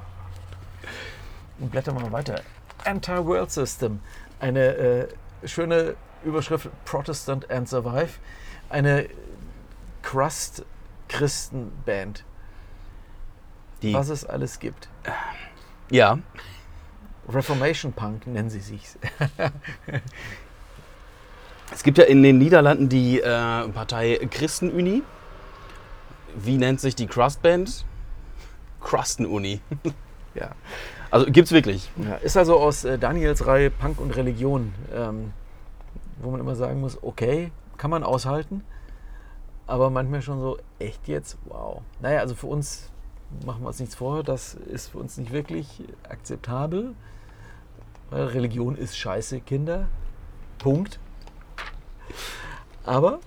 Und 1.60 1.70
blättern 1.70 1.96
wir 1.96 2.02
mal 2.02 2.12
weiter. 2.12 2.42
Anti-World 2.84 3.50
System. 3.50 4.00
Eine 4.38 4.74
äh, 4.76 5.08
schöne 5.44 5.96
Überschrift 6.24 6.70
Protestant 6.84 7.48
and 7.50 7.68
Survive. 7.68 8.18
Eine 8.70 9.08
Crust-Christen-Band. 10.02 12.24
Was 13.82 14.08
es 14.08 14.24
alles 14.24 14.58
gibt. 14.58 14.88
ja, 15.90 16.18
Reformation 17.28 17.92
Punk 17.92 18.26
nennen 18.26 18.50
sie 18.50 18.60
sich. 18.60 18.82
es 21.72 21.82
gibt 21.82 21.98
ja 21.98 22.04
in 22.04 22.22
den 22.22 22.38
Niederlanden 22.38 22.88
die 22.88 23.20
äh, 23.20 23.68
Partei 23.68 24.18
Christenuni. 24.30 25.02
Wie 26.34 26.56
nennt 26.56 26.80
sich 26.80 26.94
die 26.94 27.06
Crust-Band? 27.06 27.84
Crustenuni. 28.80 29.60
ja. 30.34 30.50
Also 31.10 31.26
gibt's 31.30 31.52
wirklich. 31.52 31.90
Ja, 31.96 32.16
ist 32.16 32.36
also 32.36 32.58
aus 32.58 32.84
äh, 32.84 32.98
Daniels 32.98 33.46
Reihe 33.46 33.70
Punk 33.70 34.00
und 34.00 34.14
Religion, 34.16 34.74
ähm, 34.94 35.32
wo 36.20 36.30
man 36.30 36.40
immer 36.40 36.54
sagen 36.54 36.80
muss, 36.80 36.98
okay, 37.02 37.50
kann 37.76 37.90
man 37.90 38.02
aushalten, 38.02 38.62
aber 39.66 39.88
manchmal 39.90 40.20
schon 40.20 40.40
so, 40.40 40.58
echt 40.78 41.08
jetzt? 41.08 41.38
Wow. 41.46 41.82
Naja, 42.00 42.20
also 42.20 42.34
für 42.34 42.48
uns, 42.48 42.90
machen 43.46 43.62
wir 43.62 43.68
uns 43.68 43.78
nichts 43.80 43.94
vor, 43.94 44.22
das 44.22 44.54
ist 44.54 44.88
für 44.88 44.98
uns 44.98 45.16
nicht 45.16 45.32
wirklich 45.32 45.82
akzeptabel, 46.08 46.94
weil 48.10 48.24
Religion 48.26 48.76
ist 48.76 48.96
scheiße, 48.96 49.40
Kinder. 49.40 49.88
Punkt. 50.58 50.98
Aber, 52.84 53.20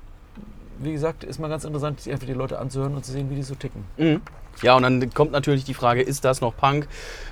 wie 0.80 0.92
gesagt, 0.92 1.24
ist 1.24 1.40
mal 1.40 1.48
ganz 1.48 1.64
interessant, 1.64 2.02
sich 2.02 2.12
einfach 2.12 2.28
die 2.28 2.34
Leute 2.34 2.60
anzuhören 2.60 2.96
und 2.96 3.06
zu 3.06 3.12
sehen, 3.12 3.30
wie 3.30 3.36
die 3.36 3.44
so 3.44 3.56
ticken. 3.56 3.84
Mhm. 3.98 4.22
Ja, 4.62 4.76
und 4.76 4.84
dann 4.84 5.14
kommt 5.14 5.32
natürlich 5.32 5.64
die 5.64 5.74
Frage, 5.74 6.02
ist 6.02 6.26
das 6.26 6.42
noch 6.42 6.56
Punk? 6.56 6.88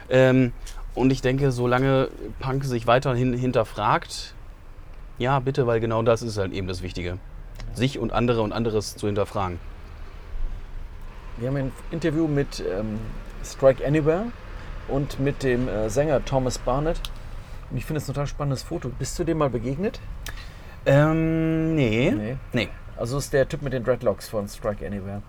Ähm, 0.09 0.53
und 0.95 1.11
ich 1.11 1.21
denke, 1.21 1.51
solange 1.51 2.09
Punk 2.39 2.63
sich 2.63 2.87
weiterhin 2.87 3.33
hinterfragt, 3.33 4.33
ja, 5.17 5.39
bitte, 5.39 5.67
weil 5.67 5.79
genau 5.79 6.01
das 6.01 6.21
ist 6.21 6.37
halt 6.37 6.53
eben 6.53 6.67
das 6.67 6.81
Wichtige. 6.81 7.17
Sich 7.73 7.99
und 7.99 8.13
andere 8.13 8.41
und 8.41 8.53
anderes 8.53 8.95
zu 8.95 9.07
hinterfragen. 9.07 9.59
Wir 11.37 11.49
haben 11.49 11.57
ein 11.57 11.71
Interview 11.91 12.27
mit 12.27 12.63
ähm, 12.69 12.99
Strike 13.43 13.85
Anywhere. 13.85 14.25
und 14.87 15.19
mit 15.19 15.43
dem 15.43 15.67
äh, 15.67 15.89
Sänger 15.89 16.23
Thomas 16.25 16.57
Barnett. 16.57 16.99
Und 17.69 17.77
ich 17.77 17.85
finde 17.85 17.99
es 17.99 18.05
ein 18.05 18.13
total 18.13 18.27
spannendes 18.27 18.63
Foto. 18.63 18.89
Bist 18.89 19.17
du 19.19 19.23
dem 19.23 19.37
mal 19.37 19.49
begegnet? 19.49 19.99
Ähm, 20.85 21.75
nee. 21.75 22.11
Nee. 22.11 22.37
Nee. 22.53 22.69
Also 22.99 23.17
ist 23.17 23.31
der 23.31 23.47
Typ 23.47 23.61
mit 23.61 23.71
den 23.71 23.83
Dreadlocks 23.83 24.27
von 24.27 24.47
Strike 24.47 24.85
Anywhere. 24.85 25.21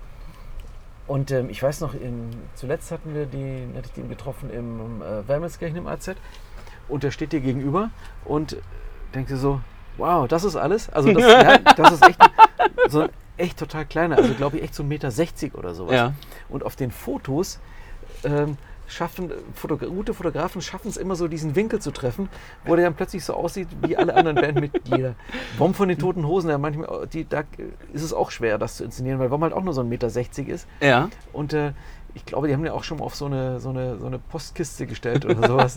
Und 1.06 1.30
ähm, 1.30 1.50
ich 1.50 1.62
weiß 1.62 1.80
noch, 1.80 1.94
im, 1.94 2.30
zuletzt 2.54 2.90
hatten 2.90 3.14
wir 3.14 3.26
die, 3.26 3.66
hatte 3.76 3.86
ich 3.86 3.92
den 3.92 4.08
getroffen 4.08 4.50
im 4.50 5.02
äh, 5.02 5.26
Wermelskirchen 5.28 5.76
im 5.76 5.86
AZ. 5.86 6.10
Und 6.88 7.04
der 7.04 7.12
steht 7.12 7.32
dir 7.32 7.40
gegenüber 7.40 7.90
und 8.24 8.56
denkt 9.14 9.30
dir 9.30 9.36
so, 9.36 9.60
wow, 9.96 10.26
das 10.26 10.42
ist 10.44 10.56
alles? 10.56 10.90
Also 10.90 11.12
das, 11.12 11.22
ja, 11.32 11.58
das 11.58 11.92
ist 11.92 12.06
echt 12.06 12.18
so 12.88 13.08
echt 13.36 13.58
total 13.58 13.86
kleiner, 13.86 14.18
also 14.18 14.34
glaube 14.34 14.58
ich 14.58 14.64
echt 14.64 14.74
so 14.74 14.82
1,60 14.82 14.86
Meter 15.44 15.58
oder 15.58 15.74
sowas. 15.74 15.94
Ja. 15.94 16.14
Und 16.48 16.64
auf 16.64 16.76
den 16.76 16.90
Fotos 16.90 17.58
ähm, 18.24 18.58
schaffen, 18.90 19.32
Fotogra 19.54 19.86
gute 19.86 20.14
Fotografen 20.14 20.60
schaffen 20.60 20.88
es 20.88 20.96
immer 20.96 21.16
so, 21.16 21.28
diesen 21.28 21.56
Winkel 21.56 21.80
zu 21.80 21.90
treffen, 21.90 22.28
wo 22.64 22.76
der 22.76 22.84
dann 22.84 22.94
plötzlich 22.94 23.24
so 23.24 23.34
aussieht 23.34 23.68
wie 23.82 23.96
alle 23.96 24.14
anderen 24.14 24.36
Bandmitglieder. 24.36 25.14
Bomb 25.58 25.76
von 25.76 25.88
den 25.88 25.98
Toten 25.98 26.26
Hosen, 26.26 26.50
ja, 26.50 26.58
manchmal, 26.58 27.06
die, 27.06 27.28
da 27.28 27.44
ist 27.92 28.02
es 28.02 28.12
auch 28.12 28.30
schwer, 28.30 28.58
das 28.58 28.76
zu 28.76 28.84
inszenieren, 28.84 29.18
weil 29.18 29.28
Bomb 29.28 29.42
halt 29.42 29.52
auch 29.52 29.62
nur 29.62 29.74
so 29.74 29.82
1,60 29.82 29.84
Meter 29.84 30.52
ist. 30.52 30.66
Ja. 30.80 31.08
Und 31.32 31.52
äh, 31.52 31.72
ich 32.14 32.24
glaube, 32.24 32.48
die 32.48 32.54
haben 32.54 32.64
ja 32.64 32.72
auch 32.72 32.84
schon 32.84 32.98
mal 32.98 33.04
auf 33.04 33.14
so 33.14 33.26
eine, 33.26 33.60
so 33.60 33.70
eine, 33.70 33.98
so 33.98 34.06
eine 34.06 34.18
Postkiste 34.18 34.86
gestellt 34.86 35.24
oder 35.24 35.46
sowas. 35.46 35.76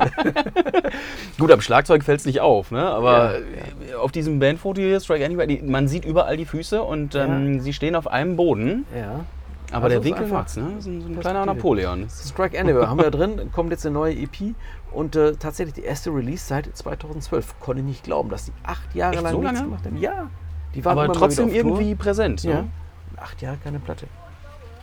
Gut, 1.40 1.52
am 1.52 1.62
Schlagzeug 1.62 2.04
fällt 2.04 2.22
es 2.22 2.26
nicht 2.26 2.42
auf, 2.42 2.72
ne? 2.72 2.84
aber 2.84 3.40
Ja, 3.40 3.92
äh, 3.92 3.94
auf 3.96 4.12
diesem 4.12 4.40
Bandfoto 4.40 4.82
hier, 4.82 5.00
Strike 5.00 5.24
Anywhere, 5.26 5.48
die, 5.48 5.62
man 5.62 5.88
sieht 5.88 6.06
überall 6.06 6.38
die 6.38 6.46
Füße 6.46 6.82
und 6.82 7.16
ähm, 7.16 7.60
sie 7.60 7.74
stehen 7.74 7.96
auf 7.96 8.08
einem 8.08 8.36
Boden. 8.36 8.86
ja. 8.96 9.26
Aber 9.74 9.86
Also 9.86 10.00
der 10.00 10.04
Winkel 10.04 10.28
macht's, 10.28 10.56
ne? 10.56 10.76
So 10.80 10.90
ein, 10.90 11.02
so 11.02 11.08
ein 11.08 11.20
kleiner 11.20 11.46
Napoleon. 11.46 12.08
Strike 12.10 12.60
Anywhere 12.60 12.88
haben 12.90 12.98
wir 12.98 13.10
da 13.10 13.18
drin, 13.18 13.52
kommt 13.52 13.72
jetzt 13.72 13.86
eine 13.86 13.94
neue 13.94 14.14
EP 14.16 14.56
und 14.92 15.16
äh, 15.16 15.34
tatsächlich 15.36 15.74
die 15.74 15.84
erste 15.84 16.12
Release 16.12 16.46
seit 16.46 16.76
2012. 16.76 17.60
Konnte 17.60 17.82
ich 17.82 17.88
nicht 17.88 18.04
glauben, 18.04 18.30
dass 18.30 18.46
die 18.46 18.52
acht 18.64 18.94
Jahre 18.96 19.16
Echt 19.16 19.24
lang 19.24 19.32
so 19.34 19.40
nichts 19.40 19.54
lange? 19.56 19.66
gemacht 19.70 19.86
haben. 19.86 19.98
Ja, 19.98 20.30
die 20.76 20.86
waren 20.86 21.00
Aber 21.00 21.12
trotzdem 21.14 21.46
auf 21.46 21.52
Tour. 21.52 21.58
irgendwie 21.60 21.96
präsent. 21.96 22.44
Ja. 22.44 22.62
Ne? 22.62 22.70
Acht 23.18 23.42
Jahre 23.42 23.58
keine 23.64 23.80
Platte. 23.80 24.08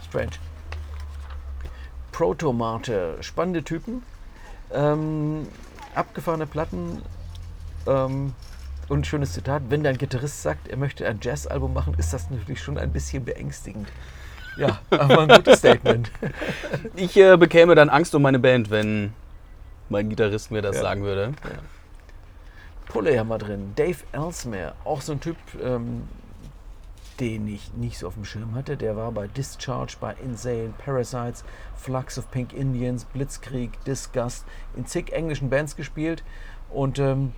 Strange. 0.08 0.30
Protomate, 2.12 3.16
spannende 3.20 3.62
Typen. 3.62 4.02
Ähm, 4.72 5.46
abgefahrene 5.94 6.46
Platten. 6.46 7.02
Ähm, 7.86 8.34
und 8.88 9.00
ein 9.00 9.04
schönes 9.04 9.32
Zitat: 9.32 9.62
Wenn 9.68 9.82
dein 9.84 9.98
Gitarrist 9.98 10.42
sagt, 10.42 10.68
er 10.68 10.76
möchte 10.76 11.06
ein 11.06 11.20
Jazzalbum 11.22 11.72
machen, 11.72 11.94
ist 11.96 12.12
das 12.12 12.30
natürlich 12.30 12.62
schon 12.62 12.76
ein 12.78 12.92
bisschen 12.92 13.24
beängstigend. 13.24 13.88
Ja, 14.60 14.78
aber 14.90 15.22
ein 15.22 15.28
gutes 15.28 15.58
Statement. 15.58 16.10
Ich 16.96 17.16
äh, 17.16 17.36
bekäme 17.36 17.74
dann 17.74 17.88
Angst 17.88 18.14
um 18.14 18.22
meine 18.22 18.38
Band, 18.38 18.70
wenn 18.70 19.12
mein 19.88 20.08
Gitarrist 20.08 20.50
mir 20.50 20.62
das 20.62 20.76
Ja. 20.76 20.82
sagen 20.82 21.02
würde. 21.02 21.32
Pulle 22.86 23.18
haben 23.18 23.28
wir 23.28 23.38
drin. 23.38 23.72
Dave 23.76 23.98
Ellesmere, 24.12 24.74
auch 24.84 25.00
so 25.00 25.12
ein 25.12 25.20
Typ, 25.20 25.36
ähm, 25.62 26.02
den 27.20 27.46
ich 27.48 27.72
nicht 27.74 27.98
so 27.98 28.06
auf 28.08 28.14
dem 28.14 28.24
Schirm 28.24 28.54
hatte. 28.54 28.76
Der 28.76 28.96
war 28.96 29.12
bei 29.12 29.26
Discharge, 29.28 29.96
bei 30.00 30.14
Insane, 30.24 30.72
Parasites, 30.84 31.44
Flux 31.76 32.18
of 32.18 32.30
Pink 32.30 32.52
Indians, 32.52 33.04
Blitzkrieg, 33.04 33.82
Disgust, 33.84 34.44
in 34.76 34.86
zig 34.86 35.12
englischen 35.12 35.50
Bands 35.50 35.76
gespielt. 35.76 36.22
Und 36.70 36.98
ähm, 36.98 37.32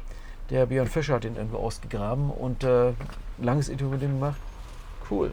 der 0.51 0.67
Björn 0.67 0.89
Fischer 0.89 1.15
hat 1.15 1.25
ihn 1.25 1.37
irgendwo 1.37 1.59
ausgegraben 1.59 2.31
und 2.31 2.65
äh, 2.65 2.93
langes 3.39 3.69
Interview 3.69 3.91
mit 3.93 4.03
ihm 4.03 4.21
gemacht. 4.21 4.37
Cool. 5.11 5.33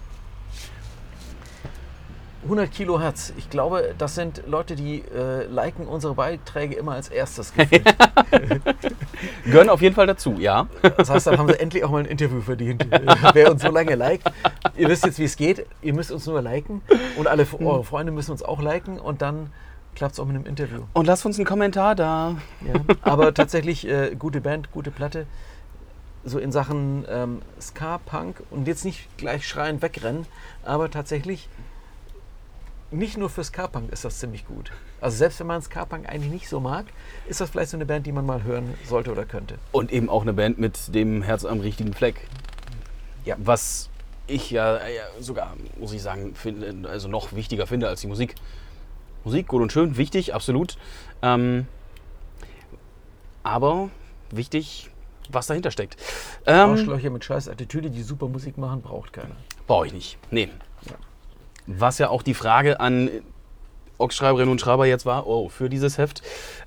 100 2.44 2.72
Kilo 2.72 3.02
Herz. 3.02 3.34
Ich 3.38 3.50
glaube, 3.50 3.94
das 3.98 4.16
sind 4.16 4.44
Leute, 4.48 4.76
die 4.76 5.00
äh, 5.00 5.46
liken 5.46 5.88
unsere 5.88 6.14
Beiträge 6.16 6.76
immer 6.76 6.94
als 6.94 7.10
erstes. 7.10 7.54
Gehören 9.46 9.70
auf 9.70 9.82
jeden 9.82 9.96
Fall 9.96 10.08
dazu, 10.08 10.36
ja. 10.40 10.68
Das 10.98 11.10
heißt, 11.10 11.28
dann 11.28 11.38
haben 11.38 11.50
sie 11.50 11.60
endlich 11.60 11.84
auch 11.84 11.92
mal 11.92 12.00
ein 12.00 12.06
Interview 12.06 12.42
verdient. 12.42 12.86
Wer 13.34 13.52
uns 13.52 13.62
so 13.62 13.70
lange 13.70 13.96
liked. 13.96 14.32
Ihr 14.78 14.88
wisst 14.88 15.06
jetzt, 15.06 15.20
wie 15.20 15.26
es 15.26 15.36
geht. 15.36 15.66
Ihr 15.82 15.94
müsst 15.94 16.12
uns 16.12 16.26
nur 16.26 16.42
liken. 16.42 16.82
Und 17.18 17.28
alle 17.28 17.50
Hm. 17.50 17.66
eure 17.66 17.84
Freunde 17.84 18.12
müssen 18.12 18.32
uns 18.32 18.44
auch 18.44 18.62
liken. 18.62 19.00
Und 19.00 19.22
dann 19.22 19.52
klappt 19.96 20.14
es 20.14 20.20
auch 20.20 20.26
mit 20.26 20.36
einem 20.36 20.46
Interview. 20.46 20.84
Und 20.94 21.08
lasst 21.08 21.26
uns 21.26 21.38
einen 21.38 21.46
Kommentar 21.46 21.96
da. 21.96 22.36
Ja. 22.66 22.96
Aber 23.02 23.34
tatsächlich 23.34 23.88
äh, 23.88 24.16
gute 24.18 24.40
Band, 24.42 24.72
gute 24.72 24.92
Platte. 24.92 25.26
So 26.24 26.38
in 26.38 26.52
Sachen 26.52 27.06
ähm, 27.10 27.42
Ska-Punk. 27.60 28.44
Und 28.50 28.68
jetzt 28.68 28.86
nicht 28.86 29.18
gleich 29.18 29.48
schreiend 29.48 29.82
wegrennen. 29.82 30.26
Aber 30.64 30.90
tatsächlich 30.92 31.50
nicht 32.92 33.18
nur 33.18 33.30
für 33.30 33.44
Ska-Punk 33.44 33.92
ist 33.92 34.06
das 34.06 34.20
ziemlich 34.20 34.48
gut. 34.48 34.72
Also 35.02 35.18
selbst 35.18 35.40
wenn 35.40 35.48
man 35.48 35.62
Ska-Punk 35.62 36.10
eigentlich 36.10 36.32
nicht 36.32 36.50
so 36.50 36.60
mag, 36.60 36.86
ist 37.28 37.42
das 37.42 37.50
vielleicht 37.50 37.72
so 37.72 37.78
eine 37.78 37.86
Band, 37.86 38.06
die 38.06 38.12
man 38.12 38.26
mal 38.26 38.44
hören 38.44 38.74
sollte 38.88 39.12
oder 39.12 39.26
könnte. 39.26 39.60
Und 39.72 39.92
eben 39.92 40.10
auch 40.10 40.24
eine 40.24 40.34
Band 40.34 40.58
mit 40.58 40.94
dem 40.94 41.22
Herz 41.22 41.46
am 41.46 41.60
richtigen 41.60 41.94
Fleck. 41.94 42.28
Ja. 43.26 43.36
Was 43.38 43.90
ich 44.28 44.52
ja, 44.52 44.88
ja 44.88 45.04
sogar, 45.20 45.56
muss 45.78 45.94
ich 45.94 46.02
sagen, 46.02 46.36
finde, 46.36 46.90
also 46.90 47.08
noch 47.08 47.34
wichtiger 47.34 47.68
finde 47.68 47.88
als 47.88 48.02
die 48.02 48.08
Musik. 48.08 48.36
Musik, 49.24 49.48
gut 49.48 49.62
und 49.62 49.72
schön, 49.72 49.98
wichtig, 49.98 50.34
absolut. 50.34 50.78
Ähm, 51.22 51.68
aber 53.44 53.90
wichtig, 54.32 54.90
was 55.30 55.48
dahinter 55.48 55.72
steckt. 55.72 55.98
Ähm, 56.46 56.72
Arschlöcher 56.72 57.10
mit 57.10 57.24
scheiß 57.24 57.50
Attitüde, 57.50 57.90
die 57.90 58.02
super 58.02 58.28
Musik 58.28 58.58
machen, 58.58 58.82
braucht 58.82 59.14
keiner. 59.14 59.36
Brauche 59.68 59.88
ich 59.88 59.94
nicht. 59.94 60.18
Nee. 60.32 60.50
Was 61.68 61.98
ja 61.98 62.10
auch 62.10 62.24
die 62.24 62.34
Frage 62.34 62.80
an 62.80 63.10
Ochschreiberinnen 64.00 64.50
und 64.50 64.62
Schreiber 64.62 64.86
jetzt 64.86 65.06
war, 65.06 65.28
oh, 65.28 65.50
für 65.50 65.70
dieses 65.70 65.98
Heft. 65.98 66.22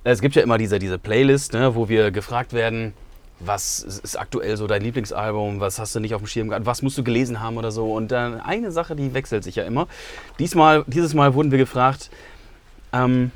Es 0.04 0.20
gibt 0.20 0.34
ja 0.34 0.42
immer 0.42 0.58
diese, 0.58 0.78
diese 0.78 0.98
Playlist, 0.98 1.54
ne, 1.54 1.74
wo 1.74 1.88
wir 1.88 2.10
gefragt 2.10 2.52
werden, 2.52 2.92
was 3.40 3.80
ist 3.80 4.16
aktuell 4.16 4.56
so 4.56 4.66
dein 4.66 4.82
Lieblingsalbum, 4.82 5.58
was 5.58 5.78
hast 5.78 5.94
du 5.94 6.00
nicht 6.00 6.14
auf 6.14 6.20
dem 6.20 6.26
Schirm 6.26 6.48
gehabt, 6.48 6.66
was 6.66 6.82
musst 6.82 6.96
du 6.98 7.02
gelesen 7.02 7.40
haben 7.40 7.56
oder 7.56 7.72
so. 7.72 7.92
Und 7.92 8.12
dann 8.12 8.40
eine 8.40 8.70
Sache, 8.70 8.94
die 8.94 9.14
wechselt 9.14 9.42
sich 9.44 9.56
ja 9.56 9.64
immer. 9.64 9.88
Diesmal, 10.38 10.84
dieses 10.86 11.14
Mal 11.14 11.34
wurden 11.34 11.50
wir 11.50 11.58
gefragt, 11.58 12.10
ähm, 12.92 13.32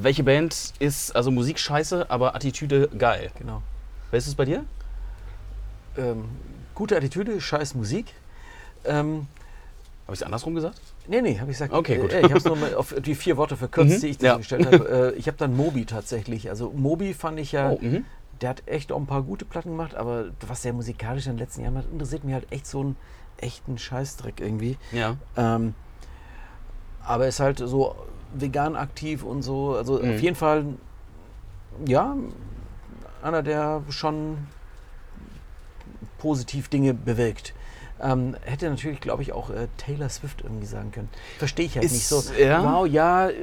welche 0.00 0.22
Band 0.22 0.74
ist 0.80 1.14
also 1.16 1.30
Musik 1.30 1.58
scheiße, 1.58 2.10
aber 2.10 2.34
Attitüde 2.34 2.88
geil. 2.98 3.30
Genau. 3.38 3.62
Wer 4.10 4.18
ist 4.18 4.26
es 4.26 4.34
bei 4.34 4.44
dir? 4.44 4.64
Ähm, 5.96 6.24
gute 6.74 6.96
Attitüde, 6.96 7.40
scheiß 7.40 7.74
Musik. 7.74 8.06
Ähm, 8.84 9.26
Habe 10.06 10.14
ich 10.14 10.20
es 10.20 10.22
andersrum 10.24 10.54
gesagt? 10.54 10.80
nee, 11.06 11.20
nee, 11.22 11.38
habe 11.38 11.50
ich 11.50 11.56
gesagt. 11.58 11.72
Okay, 11.72 11.96
gut. 11.98 12.12
Äh, 12.12 12.20
ich 12.20 12.30
habe 12.30 12.38
es 12.38 12.44
nur 12.44 12.56
mal 12.56 12.74
auf 12.74 12.94
die 12.94 13.14
vier 13.14 13.36
Worte 13.36 13.56
verkürzt, 13.56 13.96
Mhm, 13.98 14.00
die 14.00 14.06
ich 14.08 14.20
ja. 14.20 14.32
dir 14.32 14.38
gestellt 14.38 14.66
habe. 14.66 14.88
Äh, 15.14 15.18
ich 15.18 15.26
habe 15.28 15.36
dann 15.38 15.56
Moby 15.56 15.84
tatsächlich. 15.84 16.48
Also 16.50 16.72
Moby 16.74 17.14
fand 17.14 17.38
ich 17.38 17.52
ja, 17.52 17.70
Oh, 17.70 17.78
mhm. 17.80 18.04
der 18.40 18.50
hat 18.50 18.62
echt 18.66 18.90
auch 18.92 18.98
ein 18.98 19.06
paar 19.06 19.22
gute 19.22 19.44
Platten 19.44 19.70
gemacht, 19.70 19.94
aber 19.94 20.26
was 20.46 20.62
der 20.62 20.72
musikalisch 20.72 21.26
in 21.26 21.32
den 21.32 21.38
letzten 21.38 21.62
Jahren 21.62 21.74
macht, 21.74 21.90
interessiert 21.92 22.24
mich 22.24 22.34
halt 22.34 22.50
echt 22.50 22.66
so 22.66 22.80
einen 22.80 22.96
echten 23.38 23.78
Scheißdreck 23.78 24.40
irgendwie. 24.40 24.76
Ja. 24.90 25.16
Ähm, 25.36 25.74
aber 27.04 27.26
ist 27.28 27.40
halt 27.40 27.58
so 27.58 27.94
vegan 28.34 28.76
aktiv 28.76 29.22
und 29.24 29.42
so. 29.42 29.74
Also 29.76 30.00
Mhm. 30.00 30.10
auf 30.14 30.20
jeden 30.20 30.36
Fall, 30.36 30.64
ja, 31.86 32.16
einer, 33.22 33.42
der 33.42 33.82
schon 33.88 34.38
positiv 36.18 36.68
Dinge 36.68 36.94
bewirkt. 36.94 37.54
Ähm, 38.02 38.36
hätte 38.42 38.68
natürlich, 38.68 39.00
glaube 39.00 39.22
ich, 39.22 39.32
auch 39.32 39.50
äh, 39.50 39.68
Taylor 39.76 40.08
Swift 40.08 40.40
irgendwie 40.42 40.66
sagen 40.66 40.90
können. 40.90 41.08
Verstehe 41.38 41.66
ich 41.66 41.76
halt 41.76 41.84
Ist- 41.84 41.92
nicht 41.92 42.06
so. 42.06 42.22
ja? 42.36 42.64
Wow, 42.64 42.86
ja, 42.86 43.28
äh, 43.28 43.34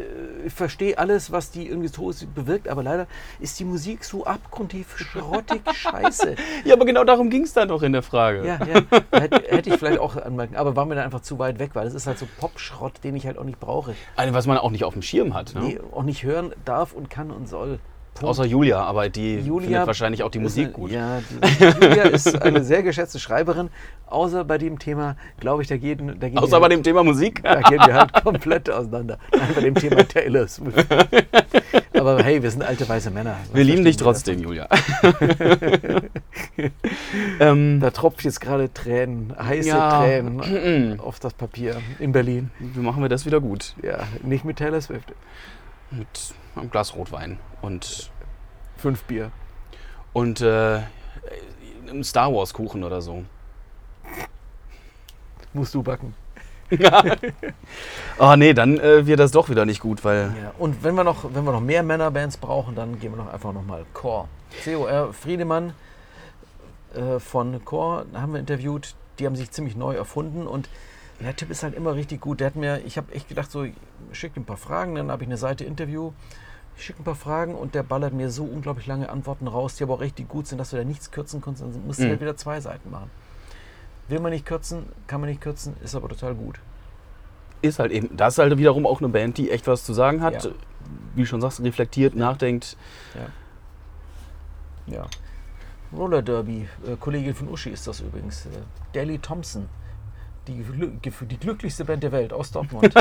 ich 0.46 0.54
verstehe 0.54 0.98
alles, 0.98 1.32
was 1.32 1.52
die 1.52 1.68
irgendwie 1.68 1.88
so 1.88 2.12
bewirkt, 2.36 2.68
aber 2.68 2.84
leider 2.84 3.08
ist 3.40 3.58
die 3.60 3.64
Musik 3.66 4.04
so 4.04 4.26
abgrundtief 4.26 4.98
schrottig 4.98 5.62
scheiße. 5.74 6.36
Ja, 6.66 6.74
aber 6.76 6.86
genau 6.86 7.06
darum 7.06 7.30
ging 7.30 7.44
es 7.44 7.54
dann 7.54 7.70
doch 7.70 7.82
in 7.84 7.94
der 7.94 8.04
Frage. 8.04 8.46
Ja, 8.46 8.60
ja. 8.66 8.82
Hätte, 9.20 9.44
hätte 9.50 9.70
ich 9.70 9.78
vielleicht 9.78 10.00
auch 10.00 10.18
anmerken, 10.18 10.56
aber 10.58 10.76
war 10.76 10.86
mir 10.86 10.96
dann 10.96 11.06
einfach 11.06 11.22
zu 11.22 11.40
weit 11.40 11.58
weg, 11.60 11.72
weil 11.74 11.88
es 11.88 11.94
ist 11.94 12.06
halt 12.08 12.18
so 12.20 12.28
Popschrott, 12.40 13.04
den 13.04 13.16
ich 13.16 13.26
halt 13.26 13.38
auch 13.38 13.44
nicht 13.46 13.60
brauche. 13.60 13.96
Also, 14.18 14.34
was 14.34 14.46
man 14.46 14.58
auch 14.58 14.72
nicht 14.72 14.84
auf 14.84 14.94
dem 14.94 15.02
Schirm 15.02 15.34
hat. 15.34 15.54
Ne? 15.56 15.62
Nee, 15.62 15.80
auch 15.94 16.04
nicht 16.04 16.24
hören 16.24 16.54
darf 16.66 16.92
und 16.94 17.10
kann 17.10 17.32
und 17.32 17.48
soll. 17.48 17.80
Punkt. 18.20 18.30
Außer 18.32 18.46
Julia, 18.46 18.82
aber 18.84 19.10
die 19.10 19.40
Julia 19.40 19.68
findet 19.68 19.88
wahrscheinlich 19.88 20.24
auch 20.24 20.30
die 20.32 20.40
Musik 20.40 20.66
eine, 20.66 20.74
gut. 20.74 20.92
Ja, 20.92 21.22
die, 21.22 21.64
Julia 21.86 22.04
ist 22.04 22.42
eine 22.42 22.64
sehr 22.64 22.84
geschätzte 22.84 23.20
Schreiberin, 23.20 23.70
außer 24.08 24.44
bei 24.46 24.58
dem 24.58 24.78
Thema, 24.80 25.16
glaube 25.40 25.62
ich, 25.62 25.68
da 25.68 25.78
gehen, 25.78 26.20
da 26.20 26.28
gehen, 26.30 26.38
Außer 26.38 26.60
bei 26.60 26.68
dem 26.70 26.84
Thema 26.84 27.04
Musik. 27.04 27.42
da 27.44 27.62
gehen 27.62 27.80
wir 27.80 27.94
halt 27.94 28.14
komplett 28.24 28.70
auseinander. 28.70 29.18
Nein, 29.32 29.50
bei 29.56 29.62
dem 29.62 29.76
Thema 29.76 30.08
Taylor 30.08 30.48
Swift. 30.48 30.86
Aber 31.94 32.24
hey, 32.24 32.42
wir 32.44 32.52
sind 32.52 32.64
alte 32.64 32.88
weiße 32.88 33.10
Männer. 33.12 33.38
Was 33.48 33.56
Wir 33.56 33.64
lieben 33.64 33.84
dich 33.84 33.98
trotzdem, 33.98 34.40
Julia. 34.40 34.68
ähm, 37.40 37.80
Da 37.80 37.92
tropft 37.92 38.24
jetzt 38.24 38.42
gerade 38.42 38.72
Tränen, 38.74 39.34
heiße 39.38 39.70
Ja. 39.70 40.00
Tränen 40.02 41.00
auf 41.04 41.20
das 41.20 41.34
Papier 41.34 41.76
in 42.00 42.12
Berlin. 42.12 42.52
wie 42.60 42.80
machen 42.80 43.02
wir 43.02 43.10
das 43.10 43.26
wieder 43.26 43.40
gut? 43.40 43.76
Ja, 43.82 44.00
nicht 44.24 44.46
mit 44.46 44.58
Taylor 44.58 44.82
Swift. 44.82 45.14
Mit 45.92 46.08
einem 46.56 46.70
Glas 46.70 46.96
Rotwein 46.96 47.40
und, 47.62 48.10
Fünf 48.78 49.04
Bier. 49.04 49.32
und 50.14 50.42
äh, 50.42 50.82
einem 51.88 52.04
Star 52.04 52.34
Wars 52.34 52.54
Kuchen 52.54 52.84
oder 52.84 53.02
so. 53.02 53.24
Musst 55.54 55.74
du 55.74 55.82
backen. 55.82 56.14
Oh 58.20 58.36
nee, 58.38 58.54
dann 58.54 58.80
äh, 58.80 59.06
wird 59.08 59.20
das 59.20 59.32
doch 59.32 59.50
wieder 59.50 59.66
nicht 59.66 59.82
gut, 59.82 60.04
weil 60.06 60.32
Ja, 60.40 60.54
und 60.60 60.84
wenn 60.84 60.94
wir 60.94 61.04
noch, 61.04 61.34
wenn 61.34 61.44
wir 61.44 61.52
noch 61.52 61.62
mehr 61.62 61.82
Männerbands 61.82 62.38
brauchen, 62.38 62.76
dann 62.76 63.00
gehen 63.00 63.12
wir 63.12 63.18
noch 63.18 63.34
einfach 63.34 63.54
nochmal 63.54 63.86
Core. 63.94 64.28
COR 64.64 65.14
Friedemann 65.14 65.74
äh, 66.94 67.20
von 67.20 67.64
Core 67.66 68.06
haben 68.14 68.34
wir 68.34 68.40
interviewt. 68.40 68.94
Die 69.18 69.26
haben 69.26 69.36
sich 69.36 69.50
ziemlich 69.52 69.76
neu 69.76 69.96
erfunden 69.96 70.46
und 70.48 70.70
der 71.26 71.36
Typ 71.36 71.50
ist 71.50 71.64
halt 71.64 71.76
immer 71.76 71.96
richtig 71.96 72.22
gut. 72.22 72.40
Der 72.40 72.48
hat 72.48 72.56
mir, 72.56 72.82
ich 72.86 72.98
habe 72.98 73.12
echt 73.14 73.28
gedacht, 73.28 73.52
so, 73.52 73.64
ich 73.64 73.74
schicke 74.14 74.40
ihm 74.40 74.44
ein 74.44 74.46
paar 74.46 74.58
Fragen, 74.58 74.96
dann 74.96 75.12
habe 75.12 75.24
ich 75.24 75.28
eine 75.30 75.38
Seite 75.38 75.64
Interview. 75.66 76.12
Ich 76.78 76.86
schicke 76.86 77.02
ein 77.02 77.04
paar 77.06 77.16
Fragen 77.16 77.56
und 77.56 77.76
der 77.76 77.84
ballert 77.84 78.14
mir 78.14 78.30
so 78.30 78.46
unglaublich 78.46 78.88
lange 78.88 79.10
Antworten 79.10 79.48
raus, 79.48 79.76
die 79.76 79.84
aber 79.84 79.96
auch 79.96 80.00
richtig 80.00 80.30
gut 80.30 80.48
sind, 80.48 80.58
dass 80.60 80.70
du 80.70 80.78
da 80.78 80.84
nichts 80.86 81.12
kürzen 81.12 81.42
kannst. 81.42 81.62
Dann 81.62 81.86
musst 81.86 82.00
du 82.00 82.06
Mhm. 82.06 82.10
halt 82.12 82.22
wieder 82.22 82.38
zwei 82.38 82.62
Seiten 82.62 82.90
machen. 82.90 83.10
Will 84.08 84.22
man 84.22 84.32
nicht 84.32 84.46
kürzen, 84.46 84.86
kann 85.08 85.20
man 85.22 85.30
nicht 85.30 85.42
kürzen, 85.42 85.76
ist 85.84 85.94
aber 85.96 86.08
total 86.10 86.36
gut. 86.36 86.60
ist 87.62 87.78
halt 87.80 87.92
eben, 87.92 88.16
das 88.16 88.36
ist 88.36 88.38
halt 88.40 88.58
wiederum 88.58 88.86
auch 88.88 89.00
eine 89.02 89.10
Band, 89.10 89.38
die 89.38 89.52
echt 89.52 89.68
was 89.68 89.84
zu 89.84 89.92
sagen 89.94 90.22
hat. 90.22 90.46
Ja. 90.46 90.52
Wie 91.16 91.26
schon 91.26 91.42
sagst, 91.42 91.62
reflektiert, 91.62 92.16
nachdenkt. 92.16 92.78
Ja. 94.88 95.06
Roller 95.96 96.22
Derby, 96.22 96.68
äh, 96.88 96.96
Kollegin 97.00 97.34
von 97.36 97.50
Uschi 97.50 97.70
ist 97.72 97.86
das 97.88 98.00
übrigens. 98.00 98.46
Äh, 98.46 98.50
Dally 98.94 99.20
Thompson, 99.20 99.68
die, 100.50 101.12
die 101.28 101.38
glücklichste 101.38 101.86
Band 101.86 102.04
der 102.04 102.12
Welt 102.12 102.34
aus 102.34 102.52
Dortmund. 102.52 102.94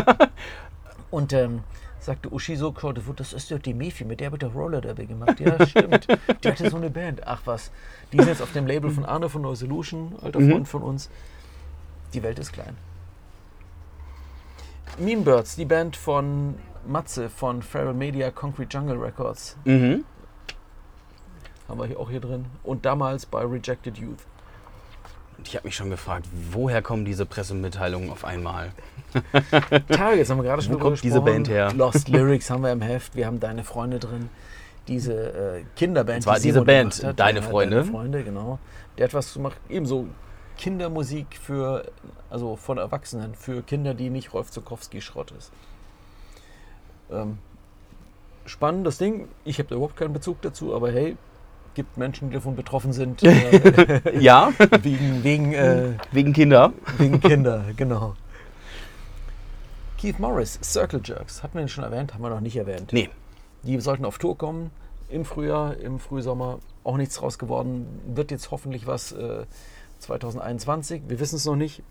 Und 1.11 1.33
ähm, 1.33 1.63
sagte 2.01 2.33
Uschi 2.33 2.55
so, 2.57 2.71
"Claude, 2.73 3.03
das 3.17 3.33
ist 3.33 3.51
doch 3.51 3.59
die 3.59 3.73
Mefi, 3.75 4.05
mit 4.05 4.21
der 4.21 4.31
wird 4.31 4.43
der 4.43 4.51
Roller 4.51 4.81
Derby 4.81 5.07
gemacht. 5.07 5.41
Ja, 5.41 5.67
stimmt. 5.67 6.07
Die 6.45 6.49
hatte 6.49 6.71
so 6.71 6.77
eine 6.77 6.91
Band. 6.91 7.27
Ach 7.27 7.41
was. 7.47 7.71
Die 8.13 8.19
ist 8.19 8.27
jetzt 8.27 8.43
auf 8.43 8.53
dem 8.53 8.67
Label 8.67 8.91
von 8.91 9.05
Arne 9.05 9.29
von 9.29 9.43
No 9.43 9.55
Solution, 9.55 10.13
alter 10.23 10.39
Mhm. 10.41 10.51
Freund 10.51 10.69
von 10.69 10.83
uns. 10.83 11.11
Die 12.15 12.23
Welt 12.23 12.39
ist 12.39 12.53
klein. 12.53 12.77
Mean 14.99 15.25
Birds, 15.25 15.57
die 15.57 15.65
Band 15.65 15.97
von 15.97 16.55
Matze 16.87 17.29
von 17.29 17.63
Feral 17.63 17.95
Media 17.95 18.31
Concrete 18.31 18.77
Jungle 18.77 18.97
Records. 18.99 19.57
Mhm. 19.65 20.05
Haben 21.69 21.81
wir 21.81 21.87
hier 21.87 22.01
auch 22.01 22.11
hier 22.11 22.21
drin. 22.21 22.47
Und 22.65 22.85
damals 22.85 23.27
bei 23.27 23.43
Rejected 23.45 23.99
Youth. 23.99 24.21
Und 25.39 25.47
ich 25.47 25.55
habe 25.55 25.67
mich 25.67 25.77
schon 25.77 25.89
gefragt, 25.89 26.27
woher 26.51 26.83
kommen 26.83 27.05
diese 27.05 27.25
Pressemitteilungen 27.25 28.11
auf 28.11 28.25
einmal? 28.25 28.73
Targets 29.89 30.29
haben 30.29 30.39
wir 30.39 30.45
gerade 30.45 30.63
schon 30.63 30.75
Wo 30.75 30.79
kommt 30.79 31.03
diese. 31.03 31.21
Band 31.21 31.49
her? 31.49 31.73
Lost 31.73 32.09
Lyrics 32.09 32.51
haben 32.51 32.63
wir 32.63 32.73
im 32.73 32.83
Heft. 32.83 33.15
Wir 33.15 33.27
haben 33.27 33.41
Deine 33.41 33.65
Freunde 33.65 34.01
drin. 34.01 34.29
Diese 34.89 35.13
äh, 35.15 35.65
Kinderband. 35.77 36.17
Und 36.17 36.23
zwar 36.23 36.37
die 36.37 36.43
diese 36.43 36.63
Band, 36.63 37.03
hat. 37.05 37.21
Deine 37.21 37.43
Freunde. 37.43 37.77
Deine 37.77 37.91
Freunde, 37.91 38.25
genau. 38.25 38.59
Der 38.97 39.05
hat 39.05 39.15
was 39.15 39.33
gemacht. 39.33 39.57
Ebenso 39.69 40.09
Kindermusik 40.57 41.27
für, 41.41 41.85
also 42.31 42.57
von 42.57 42.79
Erwachsenen, 42.79 43.35
für 43.35 43.63
Kinder, 43.63 43.95
die 43.95 44.11
nicht 44.11 44.35
Rolf 44.35 44.51
Zukowski-Schrott 44.51 45.33
ist. 45.39 45.53
Ähm, 47.11 47.39
spannendes 48.45 48.99
Ding. 48.99 49.29
Ich 49.45 49.59
habe 49.59 49.69
da 49.69 49.77
überhaupt 49.77 49.97
keinen 49.97 50.13
Bezug 50.13 50.43
dazu, 50.43 50.75
aber 50.75 50.91
hey, 50.91 51.17
gibt 51.79 51.97
Menschen, 51.97 52.31
die 52.31 52.35
davon 52.35 52.57
betroffen 52.57 52.93
sind, 52.93 53.23
äh, 53.23 54.19
Ja, 54.19 54.53
wegen, 54.83 55.23
wegen 55.23 55.53
äh, 55.55 55.93
wegen 56.11 56.33
Kinder. 56.33 56.73
Wegen 56.97 57.21
Kinder, 57.21 57.67
genau. 57.77 58.17
Keith 59.97 60.19
Morris, 60.19 60.59
Circle 60.61 61.01
Jerks, 61.05 61.45
hatten 61.45 61.55
wir 61.55 61.63
ihn 61.63 61.69
schon 61.69 61.85
erwähnt, 61.85 62.15
haben 62.15 62.23
wir 62.23 62.31
noch 62.31 62.41
nicht 62.41 62.57
erwähnt. 62.57 62.93
Nee, 62.93 63.11
Die 63.63 63.79
sollten 63.81 64.05
auf 64.05 64.19
Tour 64.19 64.37
kommen 64.37 64.73
im 65.09 65.25
Frühjahr, 65.25 65.77
im 65.77 66.01
Frühsommer. 66.01 66.59
Auch 66.83 66.97
nichts 66.97 67.15
draus 67.15 67.39
geworden. 67.39 67.87
Wird 68.13 68.33
jetzt 68.33 68.51
hoffentlich 68.51 68.89
was 68.89 69.13
äh, 69.13 69.45
2021. 70.01 71.03
Wir 71.07 71.21
wissen 71.21 71.37
es 71.37 71.45
noch 71.45 71.55
nicht. 71.55 71.85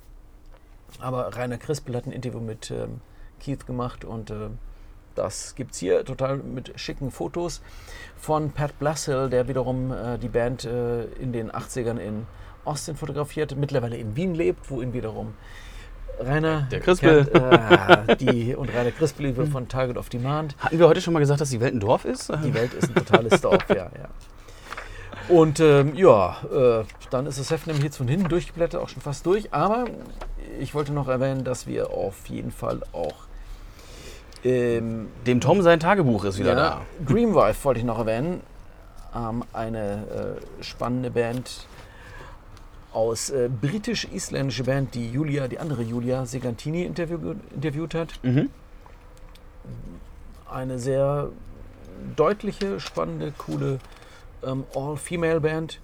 Aber 1.00 1.34
Rainer 1.34 1.58
Crispel 1.58 1.96
hat 1.96 2.08
ein 2.08 2.12
Interview 2.12 2.42
mit 2.42 2.72
ähm, 2.72 3.00
Keith 3.40 3.66
gemacht 3.66 4.04
und 4.04 4.32
äh, 4.32 4.50
das 5.18 5.56
gibt 5.56 5.74
es 5.74 5.80
hier 5.80 6.06
total 6.06 6.38
mit 6.38 6.74
schicken 6.80 7.12
Fotos 7.12 7.62
von 8.18 8.52
Pat 8.52 8.78
Blassill, 8.80 9.30
der 9.30 9.48
wiederum 9.48 9.92
äh, 9.92 10.18
die 10.18 10.30
Band 10.30 10.66
äh, 10.66 11.04
in 11.20 11.34
den 11.34 11.52
80ern 11.52 11.98
in 11.98 12.26
Austin 12.66 12.96
fotografiert, 12.96 13.56
mittlerweile 13.56 13.98
in 13.98 14.16
Wien 14.16 14.36
lebt, 14.36 14.70
wo 14.70 14.82
ihn 14.82 14.94
wiederum 14.94 15.34
Rainer 16.20 16.68
Der 16.72 16.80
Crispel. 16.80 17.26
kennt, 17.26 18.10
äh, 18.10 18.16
die, 18.20 18.56
und 18.56 18.74
Rainer 18.74 18.92
Crispel 18.92 19.36
wird 19.38 19.50
von 19.50 19.68
Target 19.68 19.98
of 19.98 20.10
Demand. 20.10 20.56
hatten 20.58 20.80
wir 20.80 20.88
heute 20.88 21.02
schon 21.02 21.14
mal 21.14 21.20
gesagt, 21.20 21.42
dass 21.42 21.50
die 21.50 21.60
Welt 21.62 21.74
ein 21.74 21.80
Dorf 21.80 22.06
ist? 22.06 22.30
Die 22.30 22.54
Welt 22.54 22.74
ist 22.74 22.90
ein 22.90 22.96
totales 22.96 23.42
Dorf, 23.42 23.70
ja, 23.70 23.76
ja. 23.76 24.10
Und 25.30 25.60
ähm, 25.60 25.94
ja, 25.96 26.38
äh, 26.52 26.84
dann 27.10 27.26
ist 27.26 27.40
das 27.40 27.52
Heft 27.52 27.68
nämlich 27.68 27.84
jetzt 27.84 27.98
von 27.98 28.08
hinten 28.08 28.30
durchgeblättert, 28.30 28.82
auch 28.82 28.90
schon 28.90 29.02
fast 29.02 29.26
durch. 29.26 29.54
Aber 29.54 29.86
ich 30.60 30.74
wollte 30.74 30.94
noch 30.94 31.10
erwähnen, 31.10 31.44
dass 31.44 31.68
wir 31.68 31.92
auf 31.92 32.28
jeden 32.28 32.52
Fall 32.52 32.82
auch 32.94 33.27
ähm, 34.48 35.08
Dem 35.26 35.42
Tom 35.42 35.62
sein 35.62 35.80
Tagebuch 35.80 36.24
ist 36.26 36.40
wieder 36.40 36.56
ja, 36.56 36.82
Dreamwife 37.06 37.64
wollte 37.64 37.80
ich 37.80 37.86
noch 37.86 38.00
erwähnen. 38.00 38.42
Ähm, 39.16 39.44
eine 39.54 40.38
äh, 40.60 40.64
spannende 40.64 41.12
Band 41.12 41.68
aus 42.94 43.30
äh, 43.30 43.50
britisch-isländische 43.50 44.64
Band, 44.64 44.96
die 44.96 45.12
Julia, 45.12 45.48
die 45.48 45.60
andere 45.60 45.84
Julia 45.84 46.26
Segantini 46.26 46.84
interview, 46.84 47.36
interviewt 47.54 47.94
hat. 47.94 48.14
da. 48.24 48.30
Mhm. 48.30 48.50
eine 50.50 50.80
sehr 50.80 51.30
deutliche, 52.16 52.80
spannende, 52.80 53.34
coole 53.38 53.80
ähm, 54.44 54.64
All-Female-Band, 54.76 55.80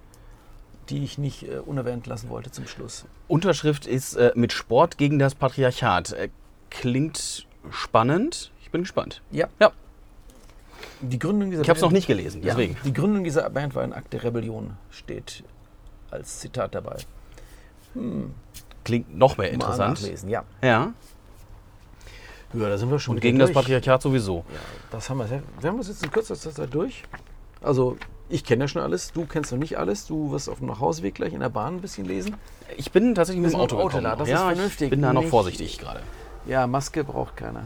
die 0.88 1.04
ich 1.04 1.18
nicht 1.18 1.44
äh, 1.44 1.58
unerwähnt 1.58 2.06
lassen 2.06 2.28
wollte 2.30 2.50
zum 2.50 2.66
Schluss. 2.66 3.04
Unterschrift 3.28 3.86
ist 3.86 4.14
äh, 4.14 4.32
mit 4.34 4.52
Sport 4.52 4.98
gegen 4.98 5.18
das 5.18 5.34
Patriarchat. 5.34 6.12
Äh, 6.12 6.30
klingt 6.70 7.46
spannend. 7.70 8.50
Ich 8.74 8.76
bin 8.76 8.82
gespannt. 8.82 9.22
Ja. 9.30 9.46
Ja. 9.60 9.70
Die 11.00 11.16
Gründung 11.20 11.48
dieser 11.48 11.62
Ich 11.62 11.68
habe 11.68 11.76
es 11.76 11.82
noch 11.82 11.92
nicht 11.92 12.08
gelesen, 12.08 12.42
Ja, 12.42 12.54
deswegen. 12.54 12.76
die 12.84 12.92
Gründung 12.92 13.22
dieser 13.22 13.48
Band 13.48 13.72
war 13.76 13.84
ein 13.84 13.92
Akt 13.92 14.12
der 14.12 14.24
Rebellion, 14.24 14.76
steht 14.90 15.44
als 16.10 16.40
Zitat 16.40 16.74
dabei. 16.74 16.96
Klingt 18.82 19.16
noch 19.16 19.36
mehr 19.36 19.46
Mal 19.46 19.54
interessant. 19.54 20.00
nachlesen, 20.02 20.28
ja. 20.28 20.42
Ja. 20.60 20.92
Ja, 22.52 22.68
da 22.68 22.76
sind 22.76 22.90
wir 22.90 22.98
schon 22.98 23.14
Und 23.14 23.20
gegen 23.20 23.38
das 23.38 23.50
durch. 23.52 23.62
Patriarchat 23.62 24.02
sowieso. 24.02 24.38
Ja, 24.52 24.58
das 24.90 25.08
haben 25.08 25.18
wir. 25.18 25.30
Wir 25.60 25.70
haben 25.70 25.78
das 25.78 25.86
jetzt 25.86 26.02
in 26.02 26.10
kürzester 26.10 26.50
Zeit 26.50 26.74
durch. 26.74 27.04
Also, 27.62 27.96
ich 28.28 28.42
kenne 28.42 28.64
ja 28.64 28.68
schon 28.68 28.82
alles, 28.82 29.12
du 29.12 29.24
kennst 29.24 29.52
noch 29.52 29.58
nicht 29.60 29.78
alles. 29.78 30.06
Du 30.08 30.32
wirst 30.32 30.48
auf 30.48 30.58
dem 30.58 30.66
Nachhauseweg 30.66 31.14
gleich 31.14 31.32
in 31.32 31.38
der 31.40 31.48
Bahn 31.48 31.76
ein 31.76 31.80
bisschen 31.80 32.06
lesen. 32.06 32.34
Ich 32.76 32.90
bin 32.90 33.14
tatsächlich 33.14 33.40
mit 33.44 33.52
dem 33.52 33.60
Auto 33.60 33.76
Auto 33.76 33.86
gekommen. 33.86 34.02
da, 34.02 34.16
das 34.16 34.28
ja, 34.28 34.50
ist 34.50 34.56
vernünftig. 34.56 34.86
Ich 34.86 34.90
bin 34.90 35.02
da 35.02 35.12
noch 35.12 35.26
vorsichtig 35.26 35.78
gerade. 35.78 36.00
Ja, 36.46 36.66
Maske 36.66 37.04
braucht 37.04 37.36
keiner. 37.36 37.62